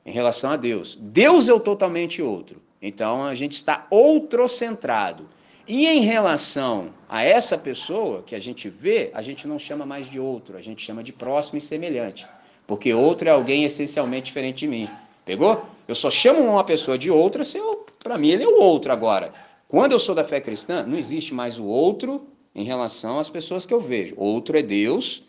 Em 0.04 0.11
relação 0.11 0.50
a 0.50 0.57
Deus. 0.57 0.98
Deus 1.00 1.48
é 1.48 1.52
o 1.52 1.61
totalmente 1.61 2.20
outro. 2.20 2.61
Então 2.83 3.24
a 3.24 3.35
gente 3.35 3.52
está 3.52 3.87
outrocentrado. 3.90 5.28
E 5.68 5.87
em 5.87 6.00
relação 6.00 6.94
a 7.07 7.22
essa 7.22 7.59
pessoa 7.59 8.22
que 8.22 8.35
a 8.35 8.38
gente 8.38 8.70
vê, 8.70 9.11
a 9.12 9.20
gente 9.20 9.46
não 9.46 9.59
chama 9.59 9.85
mais 9.85 10.09
de 10.09 10.18
outro, 10.18 10.57
a 10.57 10.62
gente 10.62 10.81
chama 10.83 11.04
de 11.04 11.12
próximo 11.12 11.59
e 11.59 11.61
semelhante. 11.61 12.26
Porque 12.66 12.94
outro 12.94 13.28
é 13.28 13.33
alguém 13.33 13.64
essencialmente 13.64 14.24
diferente 14.24 14.61
de 14.61 14.66
mim. 14.66 14.88
Pegou? 15.26 15.62
Eu 15.87 15.94
só 15.94 16.11
chamo 16.11 16.40
uma 16.40 16.64
pessoa 16.64 16.96
de 16.96 17.11
outra 17.11 17.44
se 17.44 17.59
eu, 17.59 17.85
para 18.02 18.16
mim 18.16 18.31
ele 18.31 18.44
é 18.44 18.48
o 18.48 18.59
outro 18.59 18.90
agora. 18.90 19.31
Quando 19.68 19.92
eu 19.92 19.98
sou 19.98 20.14
da 20.14 20.24
fé 20.24 20.40
cristã, 20.40 20.87
não 20.87 20.96
existe 20.96 21.35
mais 21.35 21.59
o 21.59 21.64
outro 21.66 22.26
em 22.54 22.64
relação 22.64 23.18
às 23.18 23.28
pessoas 23.28 23.66
que 23.66 23.74
eu 23.74 23.81
vejo. 23.81 24.14
Outro 24.16 24.57
é 24.57 24.62
Deus, 24.62 25.22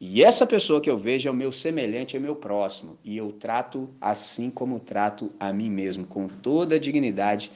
e 0.00 0.22
essa 0.22 0.46
pessoa 0.46 0.80
que 0.80 0.88
eu 0.88 0.96
vejo 0.96 1.28
é 1.28 1.32
o 1.32 1.34
meu 1.34 1.50
semelhante, 1.50 2.16
é 2.16 2.20
meu 2.20 2.36
próximo. 2.36 2.96
E 3.04 3.16
eu 3.16 3.32
trato 3.32 3.90
assim 4.00 4.50
como 4.50 4.78
trato 4.78 5.32
a 5.38 5.52
mim 5.52 5.68
mesmo, 5.68 6.06
com 6.06 6.28
toda 6.28 6.76
a 6.76 6.78
dignidade 6.78 7.50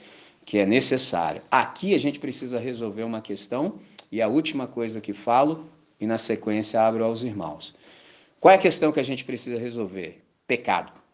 que 0.45 0.59
é 0.59 0.67
necessária. 0.67 1.43
Aqui 1.51 1.95
a 1.95 1.99
gente 1.99 2.19
precisa 2.19 2.59
resolver 2.59 3.03
uma 3.03 3.21
questão, 3.21 3.75
e 4.11 4.21
a 4.23 4.29
última 4.29 4.67
coisa 4.67 5.01
que 5.01 5.13
falo, 5.13 5.67
e 6.01 6.07
na 6.07 6.19
sequência 6.19 6.81
abro 6.81 7.05
aos 7.05 7.23
irmãos. 7.23 7.75
Qual 8.41 8.53
é 8.53 8.57
a 8.57 8.61
questão 8.61 8.93
que 8.93 9.01
a 9.01 9.05
gente 9.05 9.25
precisa 9.25 9.59
resolver? 9.59 10.23
Pecado 10.47 11.05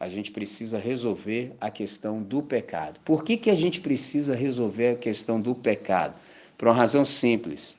a 0.00 0.08
gente 0.08 0.30
precisa 0.30 0.78
resolver 0.78 1.52
a 1.60 1.70
questão 1.70 2.22
do 2.22 2.40
pecado. 2.40 2.98
Por 3.04 3.22
que, 3.22 3.36
que 3.36 3.50
a 3.50 3.54
gente 3.54 3.82
precisa 3.82 4.34
resolver 4.34 4.92
a 4.92 4.94
questão 4.96 5.38
do 5.38 5.54
pecado? 5.54 6.14
Por 6.56 6.68
uma 6.68 6.74
razão 6.74 7.04
simples. 7.04 7.76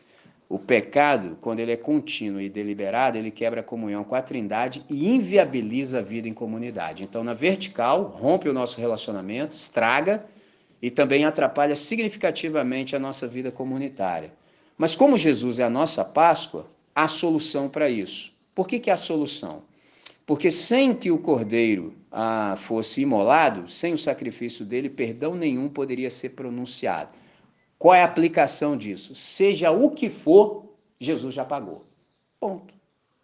O 0.47 0.59
pecado, 0.59 1.35
quando 1.41 1.61
ele 1.61 1.71
é 1.71 1.77
contínuo 1.77 2.39
e 2.39 2.47
deliberado, 2.47 3.17
ele 3.17 3.31
quebra 3.31 3.61
a 3.61 3.63
comunhão 3.63 4.03
com 4.03 4.13
a 4.13 4.21
Trindade 4.21 4.85
e 4.87 5.09
inviabiliza 5.09 5.97
a 5.97 6.01
vida 6.03 6.29
em 6.29 6.33
comunidade. 6.33 7.03
Então, 7.03 7.23
na 7.23 7.33
vertical, 7.33 8.03
rompe 8.03 8.47
o 8.47 8.53
nosso 8.53 8.79
relacionamento, 8.79 9.55
estraga 9.55 10.23
e 10.81 10.89
também 10.89 11.25
atrapalha 11.25 11.75
significativamente 11.75 12.95
a 12.95 12.99
nossa 12.99 13.27
vida 13.27 13.51
comunitária. 13.51 14.33
Mas 14.77 14.95
como 14.95 15.17
Jesus 15.17 15.59
é 15.59 15.63
a 15.63 15.69
nossa 15.69 16.03
Páscoa, 16.03 16.65
há 16.95 17.07
solução 17.07 17.69
para 17.69 17.89
isso. 17.89 18.33
Por 18.55 18.67
que, 18.67 18.79
que 18.79 18.89
há 18.89 18.97
solução? 18.97 19.63
Porque 20.25 20.49
sem 20.49 20.93
que 20.95 21.11
o 21.11 21.17
cordeiro 21.17 21.93
ah, 22.11 22.55
fosse 22.57 23.01
imolado, 23.01 23.69
sem 23.69 23.93
o 23.93 23.97
sacrifício 23.97 24.65
dele, 24.65 24.89
perdão 24.89 25.35
nenhum 25.35 25.69
poderia 25.69 26.09
ser 26.09 26.29
pronunciado. 26.29 27.11
Qual 27.77 27.93
é 27.93 28.01
a 28.01 28.05
aplicação 28.05 28.77
disso? 28.77 29.15
Seja 29.15 29.71
o 29.71 29.91
que 29.91 30.09
for, 30.09 30.65
Jesus 30.99 31.33
já 31.33 31.43
pagou. 31.43 31.85
Ponto. 32.39 32.73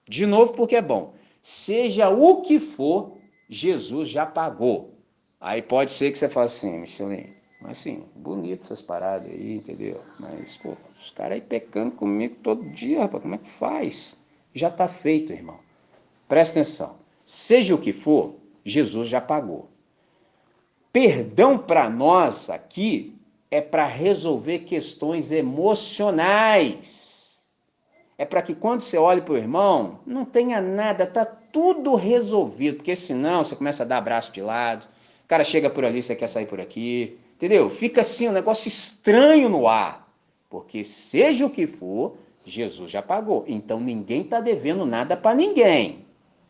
De 0.07 0.25
novo, 0.25 0.53
porque 0.53 0.75
é 0.75 0.81
bom. 0.81 1.13
Seja 1.41 2.09
o 2.09 2.41
que 2.41 2.59
for, 2.59 3.17
Jesus 3.49 4.09
já 4.09 4.25
pagou. 4.25 4.97
Aí 5.39 5.61
pode 5.61 5.91
ser 5.91 6.11
que 6.11 6.17
você 6.17 6.27
fale 6.27 6.47
assim, 6.47 6.79
Michelin, 6.79 7.36
mas 7.59 7.79
assim, 7.79 8.05
bonito 8.15 8.63
essas 8.63 8.81
paradas 8.81 9.31
aí, 9.31 9.55
entendeu? 9.55 10.01
Mas, 10.19 10.57
pô, 10.57 10.77
os 10.99 11.09
caras 11.11 11.33
aí 11.33 11.41
pecando 11.41 11.91
comigo 11.91 12.35
todo 12.43 12.69
dia, 12.69 13.01
rapaz, 13.01 13.23
como 13.23 13.35
é 13.35 13.37
que 13.37 13.49
faz? 13.49 14.15
Já 14.53 14.67
está 14.69 14.87
feito, 14.87 15.33
irmão. 15.33 15.59
Presta 16.27 16.59
atenção. 16.59 16.95
Seja 17.25 17.73
o 17.73 17.77
que 17.77 17.93
for, 17.93 18.35
Jesus 18.63 19.07
já 19.07 19.19
pagou. 19.19 19.69
Perdão 20.93 21.57
para 21.57 21.89
nós 21.89 22.49
aqui 22.49 23.15
é 23.49 23.61
para 23.61 23.85
resolver 23.85 24.59
questões 24.59 25.31
emocionais. 25.31 27.07
É 28.17 28.25
para 28.25 28.41
que 28.41 28.55
quando 28.55 28.81
você 28.81 28.97
olhe 28.97 29.21
para 29.21 29.33
o 29.33 29.37
irmão, 29.37 29.99
não 30.05 30.25
tenha 30.25 30.59
nada, 30.59 31.05
tá 31.05 31.23
tudo 31.25 31.95
resolvido, 31.95 32.77
porque 32.77 32.95
senão 32.95 33.43
você 33.43 33.55
começa 33.55 33.83
a 33.83 33.85
dar 33.85 33.97
abraço 33.97 34.31
de 34.31 34.41
lado, 34.41 34.87
o 35.23 35.27
cara 35.27 35.43
chega 35.43 35.69
por 35.69 35.85
ali, 35.85 36.01
você 36.01 36.15
quer 36.15 36.27
sair 36.27 36.47
por 36.47 36.59
aqui, 36.59 37.19
entendeu? 37.37 37.69
Fica 37.69 38.01
assim 38.01 38.27
um 38.27 38.31
negócio 38.31 38.67
estranho 38.67 39.47
no 39.47 39.67
ar, 39.67 40.11
porque 40.49 40.83
seja 40.83 41.45
o 41.45 41.49
que 41.49 41.67
for, 41.67 42.17
Jesus 42.43 42.89
já 42.89 43.01
pagou. 43.01 43.45
Então 43.47 43.79
ninguém 43.79 44.21
está 44.21 44.41
devendo 44.41 44.85
nada 44.85 45.15
para 45.15 45.35
ninguém. 45.35 46.05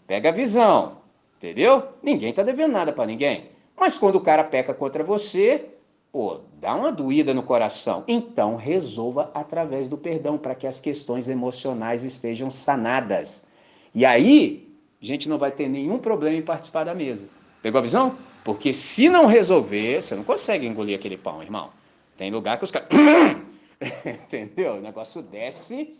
Pega 0.08 0.30
a 0.30 0.32
visão, 0.32 1.00
entendeu? 1.36 1.84
Ninguém 2.02 2.30
está 2.30 2.42
devendo 2.42 2.72
nada 2.72 2.94
para 2.94 3.06
ninguém. 3.06 3.50
Mas 3.78 3.98
quando 3.98 4.16
o 4.16 4.22
cara 4.22 4.44
peca 4.44 4.74
contra 4.74 5.04
você, 5.04 5.66
pô, 6.12 6.40
dá 6.60 6.74
uma 6.74 6.92
doída 6.92 7.34
no 7.34 7.44
coração. 7.44 8.06
Então 8.08 8.56
resolva 8.56 9.30
através 9.34 9.90
do 9.90 9.98
perdão 9.98 10.38
para 10.38 10.56
que 10.56 10.66
as 10.66 10.80
questões 10.80 11.28
emocionais 11.28 12.06
estejam 12.06 12.50
sanadas. 12.50 13.46
E 13.94 14.06
aí, 14.06 14.74
a 15.02 15.06
gente 15.06 15.28
não 15.28 15.38
vai 15.38 15.52
ter 15.52 15.68
nenhum 15.68 16.00
problema 16.00 16.38
em 16.38 16.42
participar 16.42 16.86
da 16.86 16.96
mesa. 16.96 17.28
Pegou 17.62 17.80
a 17.80 17.82
visão? 17.82 18.16
Porque 18.48 18.72
se 18.72 19.10
não 19.10 19.26
resolver, 19.26 20.02
você 20.02 20.16
não 20.16 20.24
consegue 20.24 20.66
engolir 20.66 20.96
aquele 20.96 21.18
pão, 21.18 21.44
irmão. 21.44 21.70
Tem 22.16 22.32
lugar 22.32 22.58
que 22.58 22.64
os 22.64 22.72
caras. 22.72 22.88
Entendeu? 24.06 24.76
O 24.76 24.80
negócio 24.80 25.22
desce 25.22 25.98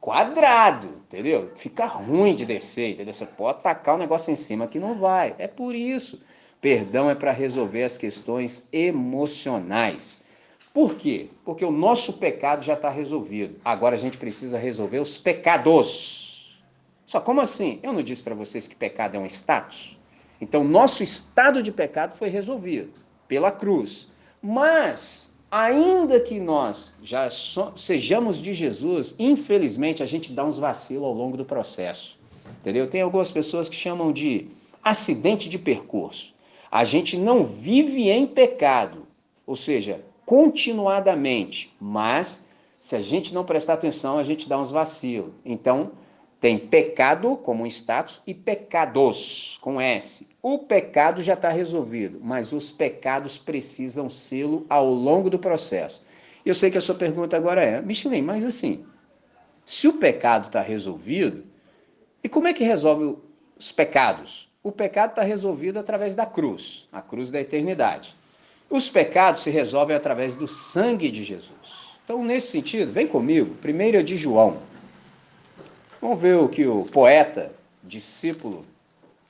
quadrado, 0.00 0.86
entendeu? 1.04 1.50
Fica 1.56 1.84
ruim 1.84 2.32
de 2.36 2.46
descer, 2.46 2.92
entendeu? 2.92 3.12
Você 3.12 3.26
pode 3.26 3.60
tacar 3.60 3.96
o 3.96 3.98
negócio 3.98 4.32
em 4.32 4.36
cima 4.36 4.68
que 4.68 4.78
não 4.78 5.00
vai. 5.00 5.34
É 5.36 5.48
por 5.48 5.74
isso. 5.74 6.22
Perdão 6.60 7.10
é 7.10 7.16
para 7.16 7.32
resolver 7.32 7.82
as 7.82 7.98
questões 7.98 8.68
emocionais. 8.72 10.22
Por 10.72 10.94
quê? 10.94 11.28
Porque 11.44 11.64
o 11.64 11.72
nosso 11.72 12.12
pecado 12.18 12.64
já 12.64 12.74
está 12.74 12.88
resolvido. 12.88 13.60
Agora 13.64 13.96
a 13.96 13.98
gente 13.98 14.16
precisa 14.16 14.56
resolver 14.58 15.00
os 15.00 15.18
pecados. 15.18 16.56
Só 17.04 17.20
como 17.20 17.40
assim? 17.40 17.80
Eu 17.82 17.92
não 17.92 18.00
disse 18.00 18.22
para 18.22 18.36
vocês 18.36 18.68
que 18.68 18.76
pecado 18.76 19.16
é 19.16 19.18
um 19.18 19.26
status? 19.26 19.97
Então, 20.40 20.62
nosso 20.62 21.02
estado 21.02 21.62
de 21.62 21.72
pecado 21.72 22.16
foi 22.16 22.28
resolvido 22.28 22.92
pela 23.26 23.50
cruz. 23.50 24.08
Mas, 24.40 25.30
ainda 25.50 26.20
que 26.20 26.38
nós 26.38 26.94
já 27.02 27.28
so, 27.28 27.72
sejamos 27.76 28.40
de 28.40 28.52
Jesus, 28.54 29.14
infelizmente 29.18 30.02
a 30.02 30.06
gente 30.06 30.32
dá 30.32 30.44
uns 30.44 30.58
vacilos 30.58 31.04
ao 31.04 31.12
longo 31.12 31.36
do 31.36 31.44
processo. 31.44 32.18
Entendeu? 32.60 32.88
Tem 32.88 33.02
algumas 33.02 33.30
pessoas 33.30 33.68
que 33.68 33.76
chamam 33.76 34.12
de 34.12 34.48
acidente 34.82 35.48
de 35.48 35.58
percurso. 35.58 36.34
A 36.70 36.84
gente 36.84 37.16
não 37.16 37.44
vive 37.44 38.10
em 38.10 38.26
pecado, 38.26 39.06
ou 39.46 39.56
seja, 39.56 40.04
continuadamente, 40.24 41.74
mas 41.80 42.46
se 42.78 42.94
a 42.94 43.00
gente 43.00 43.34
não 43.34 43.44
prestar 43.44 43.74
atenção, 43.74 44.18
a 44.18 44.22
gente 44.22 44.48
dá 44.48 44.58
uns 44.58 44.70
vacilos. 44.70 45.32
Então, 45.44 45.92
tem 46.40 46.58
pecado 46.58 47.36
como 47.36 47.64
um 47.64 47.66
status 47.66 48.20
e 48.26 48.32
pecados 48.32 49.58
com 49.60 49.80
S. 49.80 50.26
O 50.40 50.58
pecado 50.58 51.22
já 51.22 51.34
está 51.34 51.48
resolvido, 51.48 52.20
mas 52.22 52.52
os 52.52 52.70
pecados 52.70 53.36
precisam 53.36 54.08
sê-lo 54.08 54.64
ao 54.68 54.86
longo 54.86 55.28
do 55.28 55.38
processo. 55.38 56.04
Eu 56.46 56.54
sei 56.54 56.70
que 56.70 56.78
a 56.78 56.80
sua 56.80 56.94
pergunta 56.94 57.36
agora 57.36 57.62
é, 57.62 57.80
Michelin, 57.80 58.22
mas 58.22 58.44
assim, 58.44 58.86
se 59.66 59.88
o 59.88 59.94
pecado 59.94 60.46
está 60.46 60.62
resolvido, 60.62 61.44
e 62.22 62.28
como 62.28 62.48
é 62.48 62.52
que 62.52 62.64
resolve 62.64 63.16
os 63.58 63.72
pecados? 63.72 64.48
O 64.62 64.70
pecado 64.70 65.10
está 65.10 65.22
resolvido 65.22 65.78
através 65.78 66.14
da 66.14 66.24
cruz, 66.24 66.88
a 66.92 67.02
cruz 67.02 67.30
da 67.30 67.40
eternidade. 67.40 68.14
Os 68.70 68.88
pecados 68.88 69.42
se 69.42 69.50
resolvem 69.50 69.96
através 69.96 70.34
do 70.34 70.46
sangue 70.46 71.10
de 71.10 71.24
Jesus. 71.24 71.98
Então, 72.04 72.24
nesse 72.24 72.52
sentido, 72.52 72.92
vem 72.92 73.06
comigo, 73.06 73.54
primeiro 73.56 73.98
é 73.98 74.02
de 74.02 74.16
João. 74.16 74.58
Vamos 76.00 76.20
ver 76.20 76.36
o 76.36 76.48
que 76.48 76.64
o 76.64 76.84
poeta, 76.84 77.50
discípulo 77.82 78.64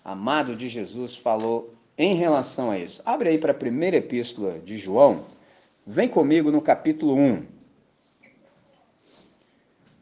amado 0.04 0.54
de 0.54 0.68
Jesus, 0.68 1.16
falou 1.16 1.72
em 1.96 2.14
relação 2.14 2.70
a 2.70 2.78
isso. 2.78 3.00
Abre 3.06 3.30
aí 3.30 3.38
para 3.38 3.52
a 3.52 3.54
primeira 3.54 3.96
epístola 3.96 4.58
de 4.58 4.76
João. 4.76 5.24
Vem 5.86 6.06
comigo 6.06 6.50
no 6.50 6.60
capítulo 6.60 7.16
1. 7.16 7.42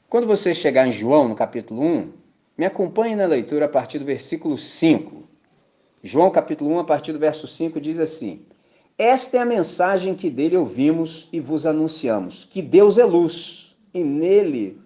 Quando 0.08 0.26
você 0.26 0.52
chegar 0.52 0.88
em 0.88 0.92
João, 0.92 1.28
no 1.28 1.36
capítulo 1.36 1.82
1, 1.82 2.12
me 2.58 2.66
acompanhe 2.66 3.14
na 3.14 3.26
leitura 3.26 3.66
a 3.66 3.68
partir 3.68 4.00
do 4.00 4.04
versículo 4.04 4.58
5. 4.58 5.22
João, 6.02 6.32
capítulo 6.32 6.72
1, 6.72 6.80
a 6.80 6.84
partir 6.84 7.12
do 7.12 7.18
verso 7.20 7.46
5, 7.46 7.80
diz 7.80 8.00
assim: 8.00 8.40
Esta 8.98 9.36
é 9.36 9.40
a 9.40 9.46
mensagem 9.46 10.16
que 10.16 10.28
dele 10.28 10.56
ouvimos 10.56 11.28
e 11.32 11.38
vos 11.38 11.64
anunciamos: 11.64 12.44
que 12.44 12.60
Deus 12.60 12.98
é 12.98 13.04
luz 13.04 13.76
e 13.94 14.02
nele 14.02 14.84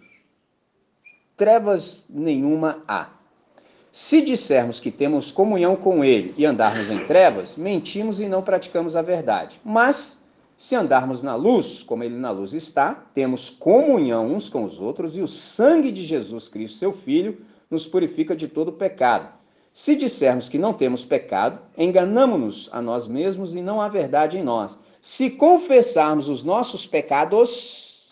trevas 1.40 2.04
nenhuma 2.10 2.82
há. 2.86 3.08
Se 3.90 4.20
dissermos 4.20 4.78
que 4.78 4.90
temos 4.90 5.30
comunhão 5.30 5.74
com 5.74 6.04
Ele 6.04 6.34
e 6.36 6.44
andarmos 6.44 6.90
em 6.90 7.06
trevas, 7.06 7.56
mentimos 7.56 8.20
e 8.20 8.28
não 8.28 8.42
praticamos 8.42 8.94
a 8.94 9.00
verdade. 9.00 9.58
Mas, 9.64 10.22
se 10.54 10.76
andarmos 10.76 11.22
na 11.22 11.34
luz, 11.34 11.82
como 11.82 12.04
Ele 12.04 12.14
na 12.14 12.30
luz 12.30 12.52
está, 12.52 13.06
temos 13.14 13.48
comunhão 13.48 14.26
uns 14.26 14.50
com 14.50 14.64
os 14.64 14.78
outros 14.78 15.16
e 15.16 15.22
o 15.22 15.26
sangue 15.26 15.90
de 15.90 16.04
Jesus 16.04 16.46
Cristo, 16.46 16.76
seu 16.76 16.92
Filho, 16.92 17.38
nos 17.70 17.86
purifica 17.86 18.36
de 18.36 18.46
todo 18.46 18.70
pecado. 18.70 19.32
Se 19.72 19.96
dissermos 19.96 20.46
que 20.46 20.58
não 20.58 20.74
temos 20.74 21.06
pecado, 21.06 21.58
enganamos-nos 21.78 22.68
a 22.70 22.82
nós 22.82 23.08
mesmos 23.08 23.54
e 23.54 23.62
não 23.62 23.80
há 23.80 23.88
verdade 23.88 24.36
em 24.36 24.42
nós. 24.42 24.78
Se 25.00 25.30
confessarmos 25.30 26.28
os 26.28 26.44
nossos 26.44 26.86
pecados, 26.86 28.06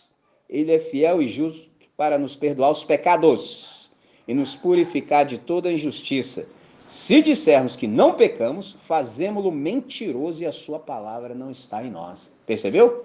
Ele 0.49 0.73
é 0.73 0.79
fiel 0.79 1.21
e 1.21 1.29
justo 1.29 1.68
para 1.99 2.17
nos 2.17 2.37
perdoar 2.37 2.71
os 2.71 2.85
pecados 2.85 3.91
e 4.29 4.33
nos 4.33 4.55
purificar 4.55 5.27
de 5.27 5.37
toda 5.37 5.73
injustiça. 5.73 6.47
Se 6.87 7.21
dissermos 7.21 7.75
que 7.75 7.89
não 7.89 8.15
pecamos, 8.15 8.77
fazemos-lo 8.87 9.51
mentiroso 9.51 10.41
e 10.41 10.47
a 10.47 10.53
sua 10.53 10.79
palavra 10.79 11.35
não 11.35 11.51
está 11.51 11.83
em 11.83 11.91
nós. 11.91 12.33
Percebeu? 12.47 13.05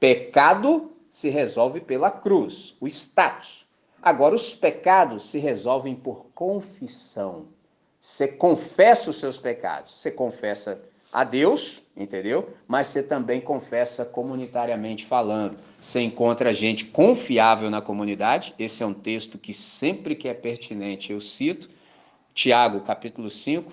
Pecado 0.00 0.90
se 1.10 1.28
resolve 1.28 1.82
pela 1.82 2.10
cruz, 2.10 2.74
o 2.80 2.86
status. 2.86 3.66
Agora, 4.02 4.34
os 4.34 4.54
pecados 4.54 5.28
se 5.28 5.38
resolvem 5.38 5.94
por 5.94 6.24
confissão. 6.34 7.44
Você 8.00 8.26
confessa 8.26 9.10
os 9.10 9.18
seus 9.18 9.36
pecados. 9.36 10.00
Você 10.00 10.10
confessa 10.10 10.80
a 11.12 11.24
Deus, 11.24 11.82
entendeu? 12.02 12.50
Mas 12.66 12.88
você 12.88 13.02
também 13.02 13.40
confessa 13.40 14.04
comunitariamente 14.04 15.04
falando. 15.04 15.56
Você 15.80 16.00
encontra 16.00 16.52
gente 16.52 16.86
confiável 16.86 17.70
na 17.70 17.82
comunidade. 17.82 18.54
Esse 18.58 18.82
é 18.82 18.86
um 18.86 18.94
texto 18.94 19.38
que 19.38 19.52
sempre 19.52 20.14
que 20.14 20.28
é 20.28 20.34
pertinente 20.34 21.12
eu 21.12 21.20
cito. 21.20 21.68
Tiago, 22.32 22.80
capítulo 22.80 23.28
5, 23.28 23.70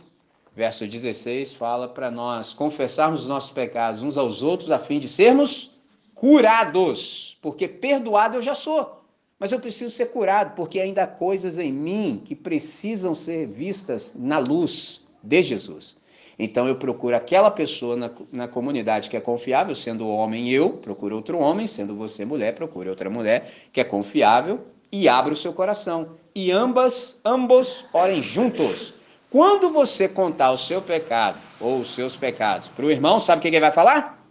verso 0.55 0.86
16, 0.86 1.53
fala 1.53 1.88
para 1.88 2.11
nós 2.11 2.53
confessarmos 2.53 3.21
os 3.21 3.28
nossos 3.28 3.51
pecados 3.51 4.03
uns 4.03 4.17
aos 4.17 4.43
outros 4.43 4.71
a 4.71 4.80
fim 4.80 4.99
de 4.99 5.07
sermos 5.07 5.71
curados. 6.13 7.38
Porque 7.41 7.67
perdoado 7.67 8.38
eu 8.38 8.41
já 8.41 8.53
sou. 8.53 9.03
Mas 9.39 9.51
eu 9.51 9.59
preciso 9.59 9.93
ser 9.93 10.07
curado, 10.07 10.55
porque 10.55 10.80
ainda 10.80 11.03
há 11.03 11.07
coisas 11.07 11.59
em 11.59 11.71
mim 11.71 12.21
que 12.25 12.36
precisam 12.36 13.13
ser 13.13 13.45
vistas 13.45 14.13
na 14.15 14.39
luz 14.39 15.05
de 15.21 15.41
Jesus. 15.43 15.95
Então 16.40 16.68
eu 16.68 16.76
procuro 16.76 17.16
aquela 17.16 17.50
pessoa 17.50 17.96
na, 17.96 18.12
na 18.32 18.48
comunidade 18.48 19.10
que 19.10 19.18
é 19.18 19.20
confiável, 19.20 19.74
sendo 19.74 20.08
homem 20.08 20.52
eu, 20.52 20.70
procuro 20.70 21.16
outro 21.16 21.40
homem, 21.40 21.66
sendo 21.66 21.96
você 21.96 22.26
mulher, 22.26 22.54
procure 22.54 22.90
outra 22.90 23.10
mulher 23.10 23.52
que 23.74 23.82
é 23.82 23.84
confiável 23.84 24.66
e 24.92 25.10
abra 25.10 25.34
o 25.34 25.38
seu 25.38 25.52
coração. 25.52 26.10
E 26.36 26.52
ambas, 26.52 27.20
ambos 27.26 27.86
orem 27.92 28.22
juntos. 28.22 28.94
Quando 29.30 29.72
você 29.72 30.08
contar 30.08 30.52
o 30.52 30.58
seu 30.58 30.82
pecado 30.82 31.38
ou 31.60 31.80
os 31.80 31.94
seus 31.94 32.16
pecados 32.16 32.68
para 32.68 32.86
o 32.86 32.92
irmão, 32.92 33.20
sabe 33.20 33.40
o 33.40 33.42
que 33.42 33.48
ele 33.48 33.60
vai 33.60 33.72
falar? 33.72 34.24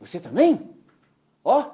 Você 0.00 0.20
também? 0.20 0.60
Ó, 1.44 1.60
oh, 1.60 1.64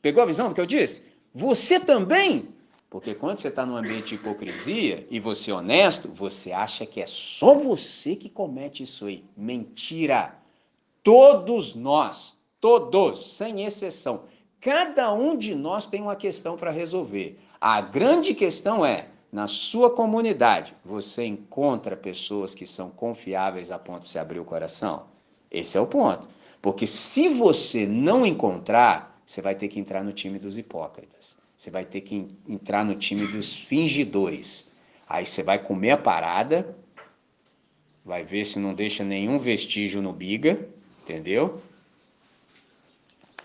pegou 0.00 0.22
a 0.22 0.26
visão 0.26 0.48
do 0.48 0.54
que 0.54 0.60
eu 0.60 0.66
disse? 0.66 1.02
Você 1.34 1.80
também? 1.80 2.53
Porque 2.94 3.12
quando 3.12 3.38
você 3.38 3.48
está 3.48 3.66
num 3.66 3.76
ambiente 3.76 4.10
de 4.10 4.14
hipocrisia 4.14 5.04
e 5.10 5.18
você 5.18 5.50
é 5.50 5.54
honesto, 5.54 6.06
você 6.06 6.52
acha 6.52 6.86
que 6.86 7.00
é 7.00 7.06
só 7.06 7.52
você 7.52 8.14
que 8.14 8.28
comete 8.28 8.84
isso 8.84 9.06
aí. 9.06 9.24
Mentira! 9.36 10.38
Todos 11.02 11.74
nós, 11.74 12.38
todos, 12.60 13.34
sem 13.34 13.64
exceção, 13.64 14.22
cada 14.60 15.12
um 15.12 15.36
de 15.36 15.56
nós 15.56 15.88
tem 15.88 16.02
uma 16.02 16.14
questão 16.14 16.56
para 16.56 16.70
resolver. 16.70 17.36
A 17.60 17.80
grande 17.80 18.32
questão 18.32 18.86
é, 18.86 19.08
na 19.32 19.48
sua 19.48 19.90
comunidade, 19.90 20.76
você 20.84 21.24
encontra 21.24 21.96
pessoas 21.96 22.54
que 22.54 22.64
são 22.64 22.90
confiáveis 22.90 23.72
a 23.72 23.78
ponto 23.78 24.04
de 24.04 24.10
se 24.10 24.20
abrir 24.20 24.38
o 24.38 24.44
coração? 24.44 25.06
Esse 25.50 25.76
é 25.76 25.80
o 25.80 25.86
ponto. 25.88 26.28
Porque 26.62 26.86
se 26.86 27.28
você 27.28 27.88
não 27.88 28.24
encontrar, 28.24 29.20
você 29.26 29.42
vai 29.42 29.56
ter 29.56 29.66
que 29.66 29.80
entrar 29.80 30.04
no 30.04 30.12
time 30.12 30.38
dos 30.38 30.58
hipócritas. 30.58 31.42
Você 31.64 31.70
vai 31.70 31.86
ter 31.86 32.02
que 32.02 32.28
entrar 32.46 32.84
no 32.84 32.94
time 32.94 33.26
dos 33.26 33.56
fingidores. 33.56 34.70
Aí 35.08 35.24
você 35.24 35.42
vai 35.42 35.58
comer 35.58 35.92
a 35.92 35.96
parada, 35.96 36.76
vai 38.04 38.22
ver 38.22 38.44
se 38.44 38.58
não 38.58 38.74
deixa 38.74 39.02
nenhum 39.02 39.38
vestígio 39.38 40.02
no 40.02 40.12
biga, 40.12 40.68
entendeu? 41.02 41.62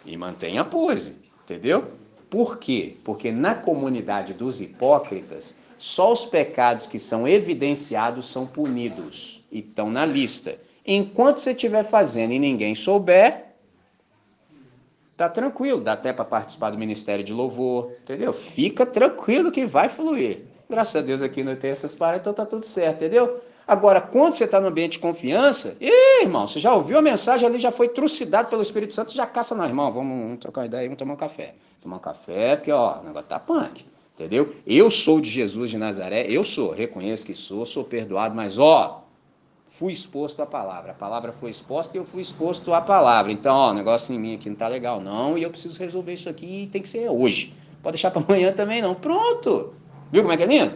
E 0.06 0.18
mantém 0.18 0.60
a 0.60 0.66
pose, 0.66 1.16
entendeu? 1.46 1.94
Por 2.30 2.58
quê? 2.58 2.98
Porque 3.06 3.32
na 3.32 3.56
comunidade 3.56 4.34
dos 4.34 4.60
hipócritas, 4.60 5.56
só 5.78 6.12
os 6.12 6.26
pecados 6.26 6.88
que 6.88 7.00
são 7.00 7.26
evidenciados 7.26 8.26
são 8.26 8.46
punidos 8.46 9.42
e 9.50 9.60
estão 9.60 9.90
na 9.90 10.06
lista. 10.06 10.60
Enquanto 10.86 11.38
você 11.38 11.52
estiver 11.52 11.86
fazendo 11.86 12.34
e 12.34 12.40
ninguém 12.40 12.76
souber, 12.76 13.49
tá 15.20 15.28
tranquilo, 15.28 15.82
dá 15.82 15.94
até 15.94 16.14
para 16.14 16.24
participar 16.24 16.70
do 16.70 16.78
ministério 16.78 17.26
de 17.26 17.34
louvor, 17.34 17.92
entendeu? 18.04 18.32
Fica 18.32 18.86
tranquilo 18.86 19.52
que 19.52 19.66
vai 19.66 19.90
fluir. 19.90 20.44
Graças 20.70 20.96
a 20.96 21.02
Deus 21.02 21.22
aqui 21.22 21.44
não 21.44 21.58
tem 21.58 21.72
essas 21.72 21.94
paradas, 21.94 22.22
então 22.22 22.32
tá 22.34 22.46
tudo 22.46 22.66
certo, 22.66 23.04
entendeu? 23.04 23.42
Agora, 23.68 24.00
quando 24.00 24.36
você 24.36 24.46
está 24.46 24.62
no 24.62 24.68
ambiente 24.68 24.94
de 24.94 25.00
confiança, 25.00 25.76
ih, 25.82 26.22
irmão, 26.22 26.48
você 26.48 26.58
já 26.58 26.74
ouviu 26.74 26.98
a 26.98 27.02
mensagem 27.02 27.46
ali, 27.46 27.60
já 27.60 27.70
foi 27.70 27.90
trucidado 27.90 28.48
pelo 28.48 28.62
Espírito 28.62 28.96
Santo, 28.96 29.14
já 29.14 29.26
caça, 29.26 29.54
não, 29.54 29.66
irmão, 29.66 29.92
vamos, 29.92 30.24
vamos 30.24 30.40
trocar 30.40 30.62
uma 30.62 30.68
ideia, 30.68 30.84
vamos 30.84 30.98
tomar 30.98 31.16
um 31.16 31.18
café. 31.18 31.54
Tomar 31.82 31.98
um 31.98 32.00
café, 32.00 32.56
porque, 32.56 32.72
ó, 32.72 33.02
o 33.02 33.04
negócio 33.04 33.28
tá 33.28 33.40
punk, 33.40 33.86
entendeu? 34.16 34.56
Eu 34.66 34.90
sou 34.90 35.20
de 35.20 35.30
Jesus 35.30 35.70
de 35.70 35.78
Nazaré, 35.78 36.28
eu 36.30 36.46
sou, 36.46 36.72
reconheço 36.72 37.26
que 37.26 37.36
sou, 37.36 37.66
sou 37.66 37.84
perdoado, 37.84 38.34
mas, 38.34 38.58
ó, 38.58 39.04
fui 39.80 39.94
exposto 39.94 40.42
à 40.42 40.46
palavra. 40.46 40.92
A 40.92 40.94
palavra 40.94 41.32
foi 41.32 41.50
exposta 41.50 41.96
e 41.96 42.00
eu 42.02 42.06
fui 42.06 42.22
exposto 42.22 42.74
à 42.74 42.82
palavra. 42.82 43.32
Então, 43.32 43.56
ó, 43.56 43.72
o 43.72 43.74
negócio 43.74 44.14
em 44.14 44.20
mim 44.20 44.36
aqui 44.36 44.50
não 44.50 44.56
tá 44.58 44.68
legal, 44.68 45.00
não, 45.00 45.38
e 45.38 45.44
eu 45.44 45.50
preciso 45.50 45.80
resolver 45.80 46.12
isso 46.12 46.28
aqui 46.28 46.64
e 46.64 46.68
tem 46.68 46.82
que 46.82 46.90
ser 46.90 47.10
hoje. 47.10 47.54
Pode 47.82 47.94
deixar 47.94 48.12
para 48.12 48.22
amanhã 48.28 48.52
também 48.52 48.82
não. 48.82 48.94
Pronto. 48.94 49.74
Viu 50.12 50.22
como 50.22 50.34
é 50.34 50.38
que 50.38 50.44
é 50.44 50.48
lindo? 50.48 50.76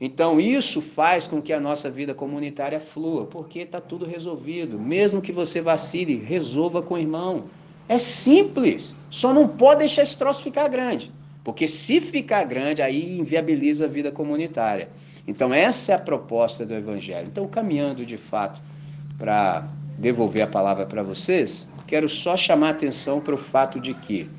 Então 0.00 0.40
isso 0.40 0.80
faz 0.80 1.26
com 1.26 1.42
que 1.42 1.52
a 1.52 1.60
nossa 1.60 1.90
vida 1.90 2.14
comunitária 2.14 2.80
flua, 2.80 3.26
porque 3.26 3.58
está 3.58 3.82
tudo 3.82 4.06
resolvido. 4.06 4.78
Mesmo 4.78 5.20
que 5.20 5.32
você 5.32 5.60
vacile, 5.60 6.16
resolva 6.16 6.80
com 6.80 6.94
o 6.94 6.98
irmão. 6.98 7.44
É 7.86 7.98
simples. 7.98 8.96
Só 9.10 9.34
não 9.34 9.46
pode 9.46 9.80
deixar 9.80 10.04
esse 10.04 10.16
troço 10.16 10.42
ficar 10.42 10.68
grande. 10.68 11.12
Porque 11.44 11.68
se 11.68 12.00
ficar 12.00 12.44
grande, 12.44 12.80
aí 12.80 13.18
inviabiliza 13.18 13.84
a 13.84 13.88
vida 13.88 14.10
comunitária. 14.10 14.88
Então, 15.28 15.52
essa 15.52 15.92
é 15.92 15.94
a 15.94 15.98
proposta 15.98 16.64
do 16.64 16.74
Evangelho. 16.74 17.28
Então, 17.30 17.46
caminhando 17.46 18.06
de 18.06 18.16
fato 18.16 18.62
para 19.18 19.66
devolver 19.98 20.40
a 20.40 20.46
palavra 20.46 20.86
para 20.86 21.02
vocês, 21.02 21.68
quero 21.86 22.08
só 22.08 22.34
chamar 22.34 22.70
atenção 22.70 23.20
para 23.20 23.34
o 23.34 23.38
fato 23.38 23.78
de 23.78 23.92
que 23.92 24.30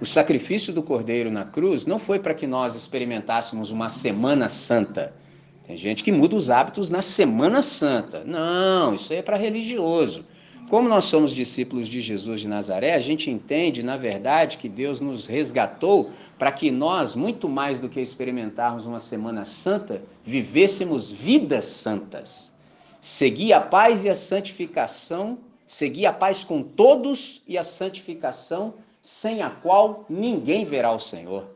o 0.00 0.06
sacrifício 0.06 0.72
do 0.72 0.82
Cordeiro 0.82 1.30
na 1.30 1.44
cruz 1.44 1.84
não 1.84 1.98
foi 1.98 2.18
para 2.18 2.32
que 2.32 2.46
nós 2.46 2.74
experimentássemos 2.74 3.70
uma 3.70 3.90
Semana 3.90 4.48
Santa. 4.48 5.14
Tem 5.62 5.76
gente 5.76 6.02
que 6.02 6.10
muda 6.10 6.36
os 6.36 6.48
hábitos 6.48 6.88
na 6.88 7.02
Semana 7.02 7.60
Santa. 7.60 8.24
Não, 8.24 8.94
isso 8.94 9.12
aí 9.12 9.18
é 9.18 9.22
para 9.22 9.36
religioso. 9.36 10.24
Como 10.72 10.88
nós 10.88 11.04
somos 11.04 11.32
discípulos 11.32 11.86
de 11.86 12.00
Jesus 12.00 12.40
de 12.40 12.48
Nazaré, 12.48 12.94
a 12.94 12.98
gente 12.98 13.30
entende, 13.30 13.82
na 13.82 13.98
verdade, 13.98 14.56
que 14.56 14.70
Deus 14.70 15.02
nos 15.02 15.26
resgatou 15.26 16.10
para 16.38 16.50
que 16.50 16.70
nós, 16.70 17.14
muito 17.14 17.46
mais 17.46 17.78
do 17.78 17.90
que 17.90 18.00
experimentarmos 18.00 18.86
uma 18.86 18.98
Semana 18.98 19.44
Santa, 19.44 20.02
vivêssemos 20.24 21.10
vidas 21.10 21.66
santas. 21.66 22.54
Seguir 23.02 23.52
a 23.52 23.60
paz 23.60 24.06
e 24.06 24.08
a 24.08 24.14
santificação, 24.14 25.36
seguir 25.66 26.06
a 26.06 26.12
paz 26.14 26.42
com 26.42 26.62
todos 26.62 27.42
e 27.46 27.58
a 27.58 27.62
santificação 27.62 28.72
sem 29.02 29.42
a 29.42 29.50
qual 29.50 30.06
ninguém 30.08 30.64
verá 30.64 30.90
o 30.90 30.98
Senhor. 30.98 31.48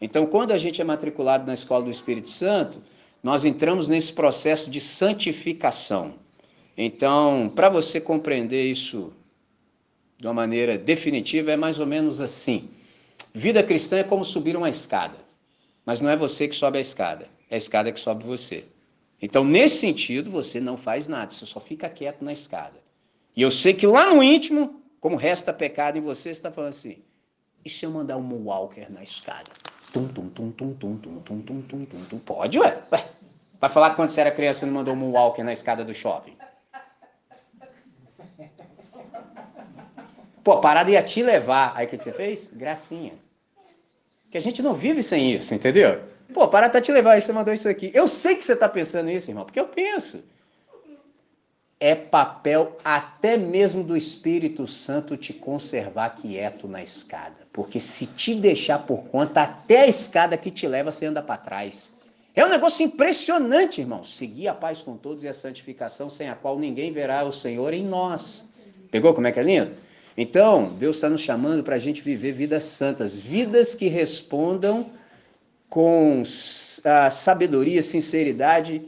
Então, 0.00 0.26
quando 0.26 0.52
a 0.52 0.58
gente 0.58 0.80
é 0.80 0.84
matriculado 0.84 1.44
na 1.44 1.54
escola 1.54 1.82
do 1.82 1.90
Espírito 1.90 2.30
Santo, 2.30 2.80
nós 3.20 3.44
entramos 3.44 3.88
nesse 3.88 4.12
processo 4.12 4.70
de 4.70 4.80
santificação. 4.80 6.14
Então, 6.82 7.52
para 7.54 7.68
você 7.68 8.00
compreender 8.00 8.64
isso 8.64 9.12
de 10.16 10.26
uma 10.26 10.32
maneira 10.32 10.78
definitiva, 10.78 11.52
é 11.52 11.56
mais 11.56 11.78
ou 11.78 11.84
menos 11.84 12.22
assim: 12.22 12.70
vida 13.34 13.62
cristã 13.62 13.98
é 13.98 14.02
como 14.02 14.24
subir 14.24 14.56
uma 14.56 14.70
escada, 14.70 15.18
mas 15.84 16.00
não 16.00 16.08
é 16.08 16.16
você 16.16 16.48
que 16.48 16.56
sobe 16.56 16.78
a 16.78 16.80
escada, 16.80 17.28
é 17.50 17.54
a 17.56 17.58
escada 17.58 17.92
que 17.92 18.00
sobe 18.00 18.24
você. 18.24 18.64
Então, 19.20 19.44
nesse 19.44 19.76
sentido, 19.76 20.30
você 20.30 20.58
não 20.58 20.78
faz 20.78 21.06
nada, 21.06 21.30
você 21.30 21.44
só 21.44 21.60
fica 21.60 21.86
quieto 21.90 22.24
na 22.24 22.32
escada. 22.32 22.80
E 23.36 23.42
eu 23.42 23.50
sei 23.50 23.74
que 23.74 23.86
lá 23.86 24.14
no 24.14 24.22
íntimo 24.22 24.82
como 24.98 25.16
resta 25.16 25.52
pecado 25.52 25.98
em 25.98 26.00
você, 26.00 26.22
você 26.22 26.30
está 26.30 26.50
falando 26.50 26.70
assim, 26.70 26.96
e 27.62 27.68
se 27.68 27.84
eu 27.84 27.90
mandar 27.90 28.16
um 28.16 28.46
walker 28.46 28.86
na 28.88 29.02
escada? 29.02 29.50
Tum, 29.92 30.08
tum, 30.08 30.30
tum, 30.30 30.50
tum, 30.50 30.72
tum, 30.72 30.96
tum, 30.96 31.20
tum, 31.20 31.40
tum, 31.42 31.60
tum, 31.60 31.84
tum, 31.84 32.04
tum. 32.06 32.18
Pode, 32.20 32.58
ué? 32.58 32.82
ué. 32.90 33.06
Vai 33.60 33.68
falar 33.68 33.90
que 33.90 33.96
quando 33.96 34.08
você 34.08 34.22
era 34.22 34.30
criança 34.30 34.64
não 34.64 34.72
mandou 34.72 34.94
um 34.94 35.10
walker 35.10 35.42
na 35.42 35.52
escada 35.52 35.84
do 35.84 35.92
shopping? 35.92 36.40
Pô, 40.50 40.54
a 40.54 40.60
parada 40.60 40.90
ia 40.90 41.00
te 41.00 41.22
levar. 41.22 41.74
Aí 41.76 41.86
o 41.86 41.88
que, 41.88 41.96
que 41.96 42.02
você 42.02 42.12
fez? 42.12 42.50
Gracinha. 42.52 43.12
Que 44.32 44.36
a 44.36 44.40
gente 44.40 44.60
não 44.60 44.74
vive 44.74 45.00
sem 45.00 45.32
isso, 45.32 45.54
entendeu? 45.54 46.00
Pô, 46.34 46.42
a 46.42 46.48
parada 46.48 46.72
tá 46.72 46.80
te 46.80 46.90
levar, 46.90 47.22
você 47.22 47.32
mandou 47.32 47.54
isso 47.54 47.68
aqui. 47.68 47.92
Eu 47.94 48.08
sei 48.08 48.34
que 48.34 48.42
você 48.42 48.56
tá 48.56 48.68
pensando 48.68 49.08
isso, 49.12 49.30
irmão, 49.30 49.44
porque 49.44 49.60
eu 49.60 49.68
penso 49.68 50.24
é 51.78 51.94
papel 51.94 52.76
até 52.84 53.36
mesmo 53.36 53.84
do 53.84 53.96
Espírito 53.96 54.66
Santo 54.66 55.16
te 55.16 55.32
conservar 55.32 56.10
quieto 56.10 56.66
na 56.66 56.82
escada. 56.82 57.46
Porque 57.52 57.78
se 57.78 58.06
te 58.06 58.34
deixar 58.34 58.80
por 58.80 59.04
conta, 59.04 59.42
até 59.42 59.82
a 59.82 59.86
escada 59.86 60.36
que 60.36 60.50
te 60.50 60.66
leva, 60.66 60.90
você 60.90 61.06
anda 61.06 61.22
para 61.22 61.36
trás. 61.36 61.92
É 62.34 62.44
um 62.44 62.48
negócio 62.48 62.84
impressionante, 62.84 63.80
irmão. 63.80 64.02
Seguir 64.02 64.48
a 64.48 64.54
paz 64.54 64.82
com 64.82 64.96
todos 64.96 65.22
e 65.22 65.28
a 65.28 65.32
santificação, 65.32 66.08
sem 66.08 66.28
a 66.28 66.34
qual 66.34 66.58
ninguém 66.58 66.92
verá 66.92 67.22
o 67.22 67.30
Senhor 67.30 67.72
em 67.72 67.84
nós. 67.84 68.44
Pegou 68.90 69.14
como 69.14 69.28
é 69.28 69.32
que 69.32 69.38
é 69.38 69.42
lindo? 69.44 69.89
Então, 70.16 70.74
Deus 70.78 70.96
está 70.96 71.08
nos 71.08 71.20
chamando 71.20 71.62
para 71.62 71.76
a 71.76 71.78
gente 71.78 72.02
viver 72.02 72.32
vidas 72.32 72.64
santas, 72.64 73.16
vidas 73.16 73.74
que 73.74 73.88
respondam 73.88 74.90
com 75.68 76.22
a 76.84 77.08
sabedoria, 77.10 77.82
sinceridade, 77.82 78.82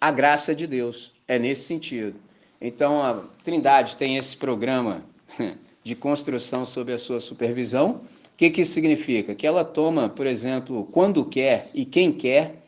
a 0.00 0.10
graça 0.10 0.54
de 0.54 0.66
Deus. 0.66 1.12
É 1.28 1.38
nesse 1.38 1.64
sentido. 1.64 2.14
Então, 2.60 3.02
a 3.02 3.22
Trindade 3.44 3.96
tem 3.96 4.16
esse 4.16 4.36
programa 4.36 5.02
de 5.84 5.94
construção 5.94 6.64
sob 6.64 6.92
a 6.92 6.98
sua 6.98 7.20
supervisão. 7.20 8.00
O 8.24 8.36
que, 8.36 8.50
que 8.50 8.62
isso 8.62 8.72
significa? 8.72 9.34
Que 9.34 9.46
ela 9.46 9.64
toma, 9.64 10.08
por 10.08 10.26
exemplo, 10.26 10.86
quando 10.92 11.24
quer 11.24 11.68
e 11.74 11.84
quem 11.84 12.12
quer 12.12 12.62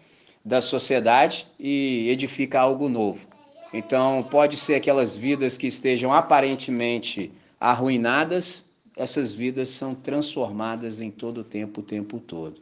da 0.45 0.61
sociedade 0.61 1.47
e 1.59 2.09
edifica 2.11 2.61
algo 2.61 2.89
novo. 2.89 3.29
Então, 3.73 4.27
pode 4.31 4.57
ser 4.57 4.75
aquelas 4.75 5.15
vidas 5.17 5.59
que 5.59 5.67
estejam 5.67 6.13
aparentemente 6.13 7.31
arruinadas, 7.61 8.69
essas 8.97 9.33
vidas 9.33 9.69
são 9.69 9.95
transformadas 9.95 11.01
em 11.01 11.11
todo 11.11 11.43
o 11.43 11.45
tempo, 11.45 11.81
o 11.81 11.85
tempo 11.85 12.19
todo. 12.19 12.61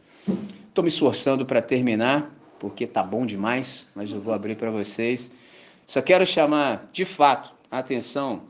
Estou 0.68 0.82
me 0.82 0.88
esforçando 0.88 1.46
para 1.46 1.62
terminar, 1.62 2.34
porque 2.58 2.86
tá 2.86 3.02
bom 3.02 3.24
demais, 3.24 3.86
mas 3.94 4.10
eu 4.12 4.20
vou 4.20 4.34
abrir 4.34 4.56
para 4.56 4.70
vocês. 4.70 5.30
Só 5.86 6.02
quero 6.02 6.26
chamar, 6.26 6.88
de 6.92 7.04
fato, 7.04 7.52
a 7.70 7.78
atenção 7.78 8.42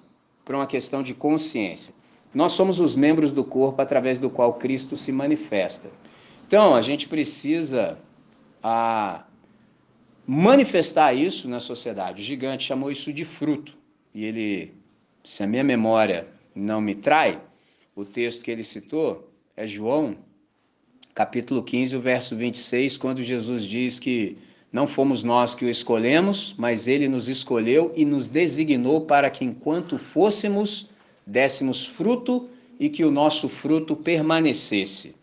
para 0.45 0.57
uma 0.57 0.67
questão 0.67 1.03
de 1.03 1.15
consciência. 1.15 1.95
Nós 2.35 2.53
somos 2.53 2.81
os 2.81 2.97
membros 2.97 3.31
do 3.31 3.45
corpo 3.45 3.81
através 3.81 4.19
do 4.19 4.29
qual 4.29 4.55
Cristo 4.55 4.97
se 4.97 5.13
manifesta. 5.13 5.89
Então, 6.47 6.75
a 6.75 6.83
gente 6.83 7.09
precisa 7.09 7.99
a, 8.63 9.25
manifestar 10.27 11.15
isso 11.15 11.49
na 11.49 11.61
sociedade. 11.61 12.23
O 12.23 12.25
gigante 12.25 12.65
chamou 12.65 12.91
isso 12.91 13.13
de 13.13 13.25
fruto. 13.25 13.77
E 14.15 14.25
ele, 14.25 14.75
se 15.23 15.43
a 15.43 15.47
minha 15.47 15.65
memória 15.65 16.27
não 16.57 16.81
me 16.81 16.95
trai, 16.95 17.41
o 17.95 18.05
texto 18.05 18.43
que 18.43 18.51
ele 18.51 18.65
citou 18.65 19.31
é 19.57 19.67
João, 19.67 20.17
capítulo 21.15 21.63
15, 21.63 21.97
o 21.97 22.01
verso 22.01 22.35
26, 22.35 22.97
quando 22.97 23.23
Jesus 23.23 23.65
diz 23.65 24.01
que 24.01 24.37
não 24.73 24.87
fomos 24.87 25.23
nós 25.23 25.55
que 25.55 25.65
o 25.65 25.71
escolhemos, 25.71 26.55
mas 26.59 26.89
ele 26.89 27.09
nos 27.09 27.29
escolheu 27.29 27.93
e 27.97 28.05
nos 28.05 28.29
designou 28.29 29.03
para 29.03 29.31
que, 29.31 29.45
enquanto 29.45 29.97
fôssemos, 29.97 30.91
dessemos 31.27 31.87
fruto 31.87 32.49
e 32.79 32.89
que 32.89 33.05
o 33.05 33.11
nosso 33.11 33.49
fruto 33.49 33.97
permanecesse. 33.97 35.15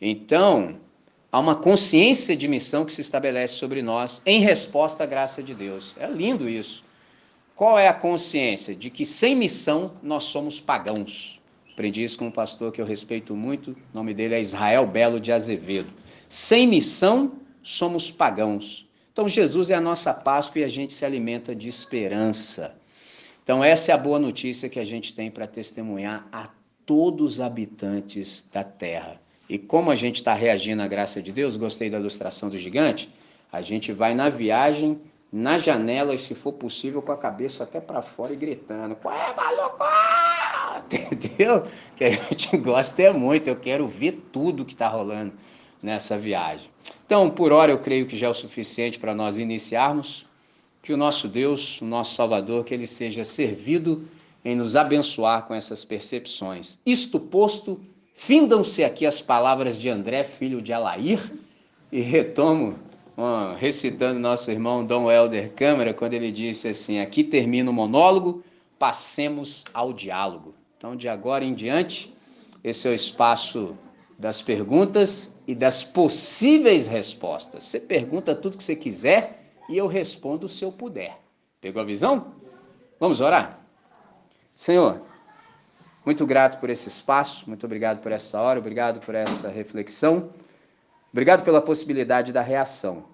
Então, 0.00 0.76
há 1.32 1.38
uma 1.38 1.54
consciência 1.54 2.36
de 2.36 2.46
missão 2.48 2.84
que 2.84 2.92
se 2.92 3.00
estabelece 3.00 3.54
sobre 3.54 3.80
nós 3.80 4.20
em 4.26 4.40
resposta 4.40 5.04
à 5.04 5.06
graça 5.06 5.42
de 5.42 5.54
Deus. 5.54 5.94
É 5.98 6.06
lindo 6.06 6.48
isso. 6.48 6.84
Qual 7.60 7.78
é 7.78 7.88
a 7.88 7.92
consciência? 7.92 8.74
De 8.74 8.88
que 8.88 9.04
sem 9.04 9.36
missão 9.36 9.92
nós 10.02 10.24
somos 10.24 10.58
pagãos. 10.58 11.42
Aprendi 11.70 12.02
isso 12.02 12.16
com 12.16 12.28
um 12.28 12.30
pastor 12.30 12.72
que 12.72 12.80
eu 12.80 12.86
respeito 12.86 13.36
muito, 13.36 13.72
o 13.72 13.76
nome 13.92 14.14
dele 14.14 14.34
é 14.34 14.40
Israel 14.40 14.86
Belo 14.86 15.20
de 15.20 15.30
Azevedo. 15.30 15.92
Sem 16.26 16.66
missão 16.66 17.32
somos 17.62 18.10
pagãos. 18.10 18.88
Então, 19.12 19.28
Jesus 19.28 19.68
é 19.68 19.74
a 19.74 19.80
nossa 19.80 20.14
Páscoa 20.14 20.62
e 20.62 20.64
a 20.64 20.68
gente 20.68 20.94
se 20.94 21.04
alimenta 21.04 21.54
de 21.54 21.68
esperança. 21.68 22.74
Então, 23.44 23.62
essa 23.62 23.92
é 23.92 23.94
a 23.94 23.98
boa 23.98 24.18
notícia 24.18 24.70
que 24.70 24.80
a 24.80 24.84
gente 24.84 25.12
tem 25.12 25.30
para 25.30 25.46
testemunhar 25.46 26.26
a 26.32 26.48
todos 26.86 27.34
os 27.34 27.40
habitantes 27.42 28.48
da 28.50 28.64
terra. 28.64 29.20
E 29.50 29.58
como 29.58 29.90
a 29.90 29.94
gente 29.94 30.16
está 30.16 30.32
reagindo 30.32 30.80
à 30.80 30.86
graça 30.86 31.20
de 31.20 31.30
Deus, 31.30 31.58
gostei 31.58 31.90
da 31.90 31.98
ilustração 31.98 32.48
do 32.48 32.56
gigante, 32.56 33.12
a 33.52 33.60
gente 33.60 33.92
vai 33.92 34.14
na 34.14 34.30
viagem, 34.30 34.98
na 35.32 35.56
janela, 35.56 36.14
e 36.14 36.18
se 36.18 36.34
for 36.34 36.52
possível, 36.52 37.00
com 37.00 37.12
a 37.12 37.16
cabeça 37.16 37.62
até 37.64 37.80
para 37.80 38.02
fora 38.02 38.32
e 38.32 38.36
gritando: 38.36 38.96
Qual 38.96 39.14
é, 39.14 39.34
maluco? 39.34 39.84
Entendeu? 41.12 41.64
Que 41.94 42.04
a 42.04 42.10
gente 42.10 42.56
gosta 42.58 43.02
é 43.02 43.12
muito, 43.12 43.48
eu 43.48 43.56
quero 43.56 43.86
ver 43.86 44.28
tudo 44.32 44.64
que 44.64 44.72
está 44.72 44.88
rolando 44.88 45.32
nessa 45.82 46.18
viagem. 46.18 46.68
Então, 47.06 47.30
por 47.30 47.52
hora, 47.52 47.70
eu 47.70 47.78
creio 47.78 48.06
que 48.06 48.16
já 48.16 48.26
é 48.26 48.30
o 48.30 48.34
suficiente 48.34 48.98
para 48.98 49.14
nós 49.14 49.38
iniciarmos. 49.38 50.26
Que 50.82 50.92
o 50.92 50.96
nosso 50.96 51.28
Deus, 51.28 51.80
o 51.82 51.84
nosso 51.84 52.14
Salvador, 52.14 52.64
que 52.64 52.72
ele 52.72 52.86
seja 52.86 53.22
servido 53.22 54.08
em 54.44 54.56
nos 54.56 54.76
abençoar 54.76 55.44
com 55.46 55.54
essas 55.54 55.84
percepções. 55.84 56.78
Isto 56.86 57.20
posto, 57.20 57.78
findam-se 58.14 58.82
aqui 58.82 59.04
as 59.04 59.20
palavras 59.20 59.78
de 59.78 59.90
André, 59.90 60.24
filho 60.24 60.62
de 60.62 60.72
Alair, 60.72 61.20
e 61.92 62.00
retomo 62.00 62.78
recitando 63.58 64.18
nosso 64.18 64.50
irmão 64.50 64.84
Dom 64.84 65.10
Helder 65.10 65.52
Câmara, 65.52 65.92
quando 65.94 66.14
ele 66.14 66.30
disse 66.32 66.68
assim: 66.68 67.00
Aqui 67.00 67.22
termina 67.24 67.70
o 67.70 67.74
monólogo, 67.74 68.42
passemos 68.78 69.64
ao 69.74 69.92
diálogo. 69.92 70.54
Então, 70.76 70.96
de 70.96 71.08
agora 71.08 71.44
em 71.44 71.52
diante, 71.52 72.12
esse 72.64 72.88
é 72.88 72.90
o 72.90 72.94
espaço 72.94 73.76
das 74.18 74.42
perguntas 74.42 75.36
e 75.46 75.54
das 75.54 75.82
possíveis 75.82 76.86
respostas. 76.86 77.64
Você 77.64 77.80
pergunta 77.80 78.34
tudo 78.34 78.56
que 78.56 78.64
você 78.64 78.76
quiser 78.76 79.52
e 79.68 79.76
eu 79.76 79.86
respondo 79.86 80.48
se 80.48 80.64
eu 80.64 80.72
puder. 80.72 81.18
Pegou 81.60 81.82
a 81.82 81.84
visão? 81.84 82.34
Vamos 82.98 83.20
orar? 83.20 83.60
Senhor, 84.54 85.00
Muito 86.04 86.24
grato 86.26 86.58
por 86.58 86.70
esse 86.70 86.88
espaço, 86.88 87.44
muito 87.46 87.64
obrigado 87.66 88.00
por 88.00 88.10
essa 88.10 88.40
hora, 88.40 88.58
obrigado 88.58 89.00
por 89.04 89.14
essa 89.14 89.48
reflexão, 89.48 90.30
obrigado 91.12 91.44
pela 91.44 91.60
possibilidade 91.60 92.32
da 92.32 92.40
reação. 92.40 93.04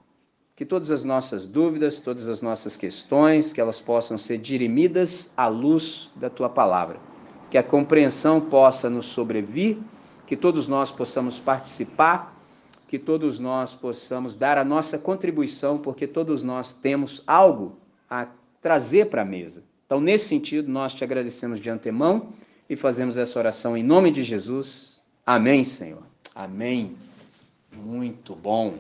Que 0.57 0.65
todas 0.65 0.91
as 0.91 1.05
nossas 1.05 1.47
dúvidas, 1.47 2.01
todas 2.01 2.29
as 2.29 2.43
nossas 2.43 2.77
questões, 2.77 3.53
que 3.53 3.61
elas 3.61 3.79
possam 3.79 4.17
ser 4.17 4.39
dirimidas 4.39 5.33
à 5.37 5.47
luz 5.47 6.11
da 6.17 6.29
tua 6.29 6.49
palavra. 6.49 6.99
Que 7.51 7.59
a 7.59 7.63
compreensão 7.63 8.41
possa 8.41 8.89
nos 8.89 9.07
sobrevir, 9.07 9.79
que 10.27 10.37
todos 10.37 10.67
nós 10.67 10.91
possamos 10.91 11.39
participar, 11.39 12.35
que 12.89 12.99
todos 12.99 13.39
nós 13.39 13.75
possamos 13.75 14.35
dar 14.35 14.57
a 14.57 14.65
nossa 14.65 14.99
contribuição, 14.99 15.77
porque 15.77 16.07
todos 16.07 16.43
nós 16.43 16.73
temos 16.73 17.23
algo 17.27 17.77
a 18.09 18.27
trazer 18.61 19.07
para 19.11 19.23
a 19.23 19.25
mesa. 19.25 19.63
Então, 19.85 20.01
nesse 20.01 20.27
sentido, 20.27 20.69
nós 20.71 20.95
te 20.95 21.05
agradecemos 21.05 21.61
de 21.61 21.71
antemão 21.71 22.31
e 22.69 22.75
fazemos 22.75 23.17
essa 23.19 23.39
oração 23.39 23.77
em 23.77 23.83
nome 23.83 24.11
de 24.11 24.23
Jesus. 24.23 25.05
Amém, 25.25 25.63
Senhor. 25.63 26.03
Amém. 26.35 26.97
Muito 27.73 28.35
bom. 28.35 28.75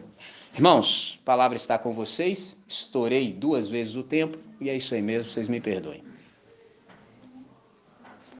Irmãos, 0.56 1.18
a 1.22 1.24
palavra 1.26 1.54
está 1.54 1.76
com 1.76 1.92
vocês. 1.92 2.56
Estourei 2.66 3.30
duas 3.30 3.68
vezes 3.68 3.94
o 3.94 4.02
tempo 4.02 4.38
e 4.58 4.70
é 4.70 4.74
isso 4.74 4.94
aí 4.94 5.02
mesmo, 5.02 5.30
vocês 5.30 5.50
me 5.50 5.60
perdoem. 5.60 6.02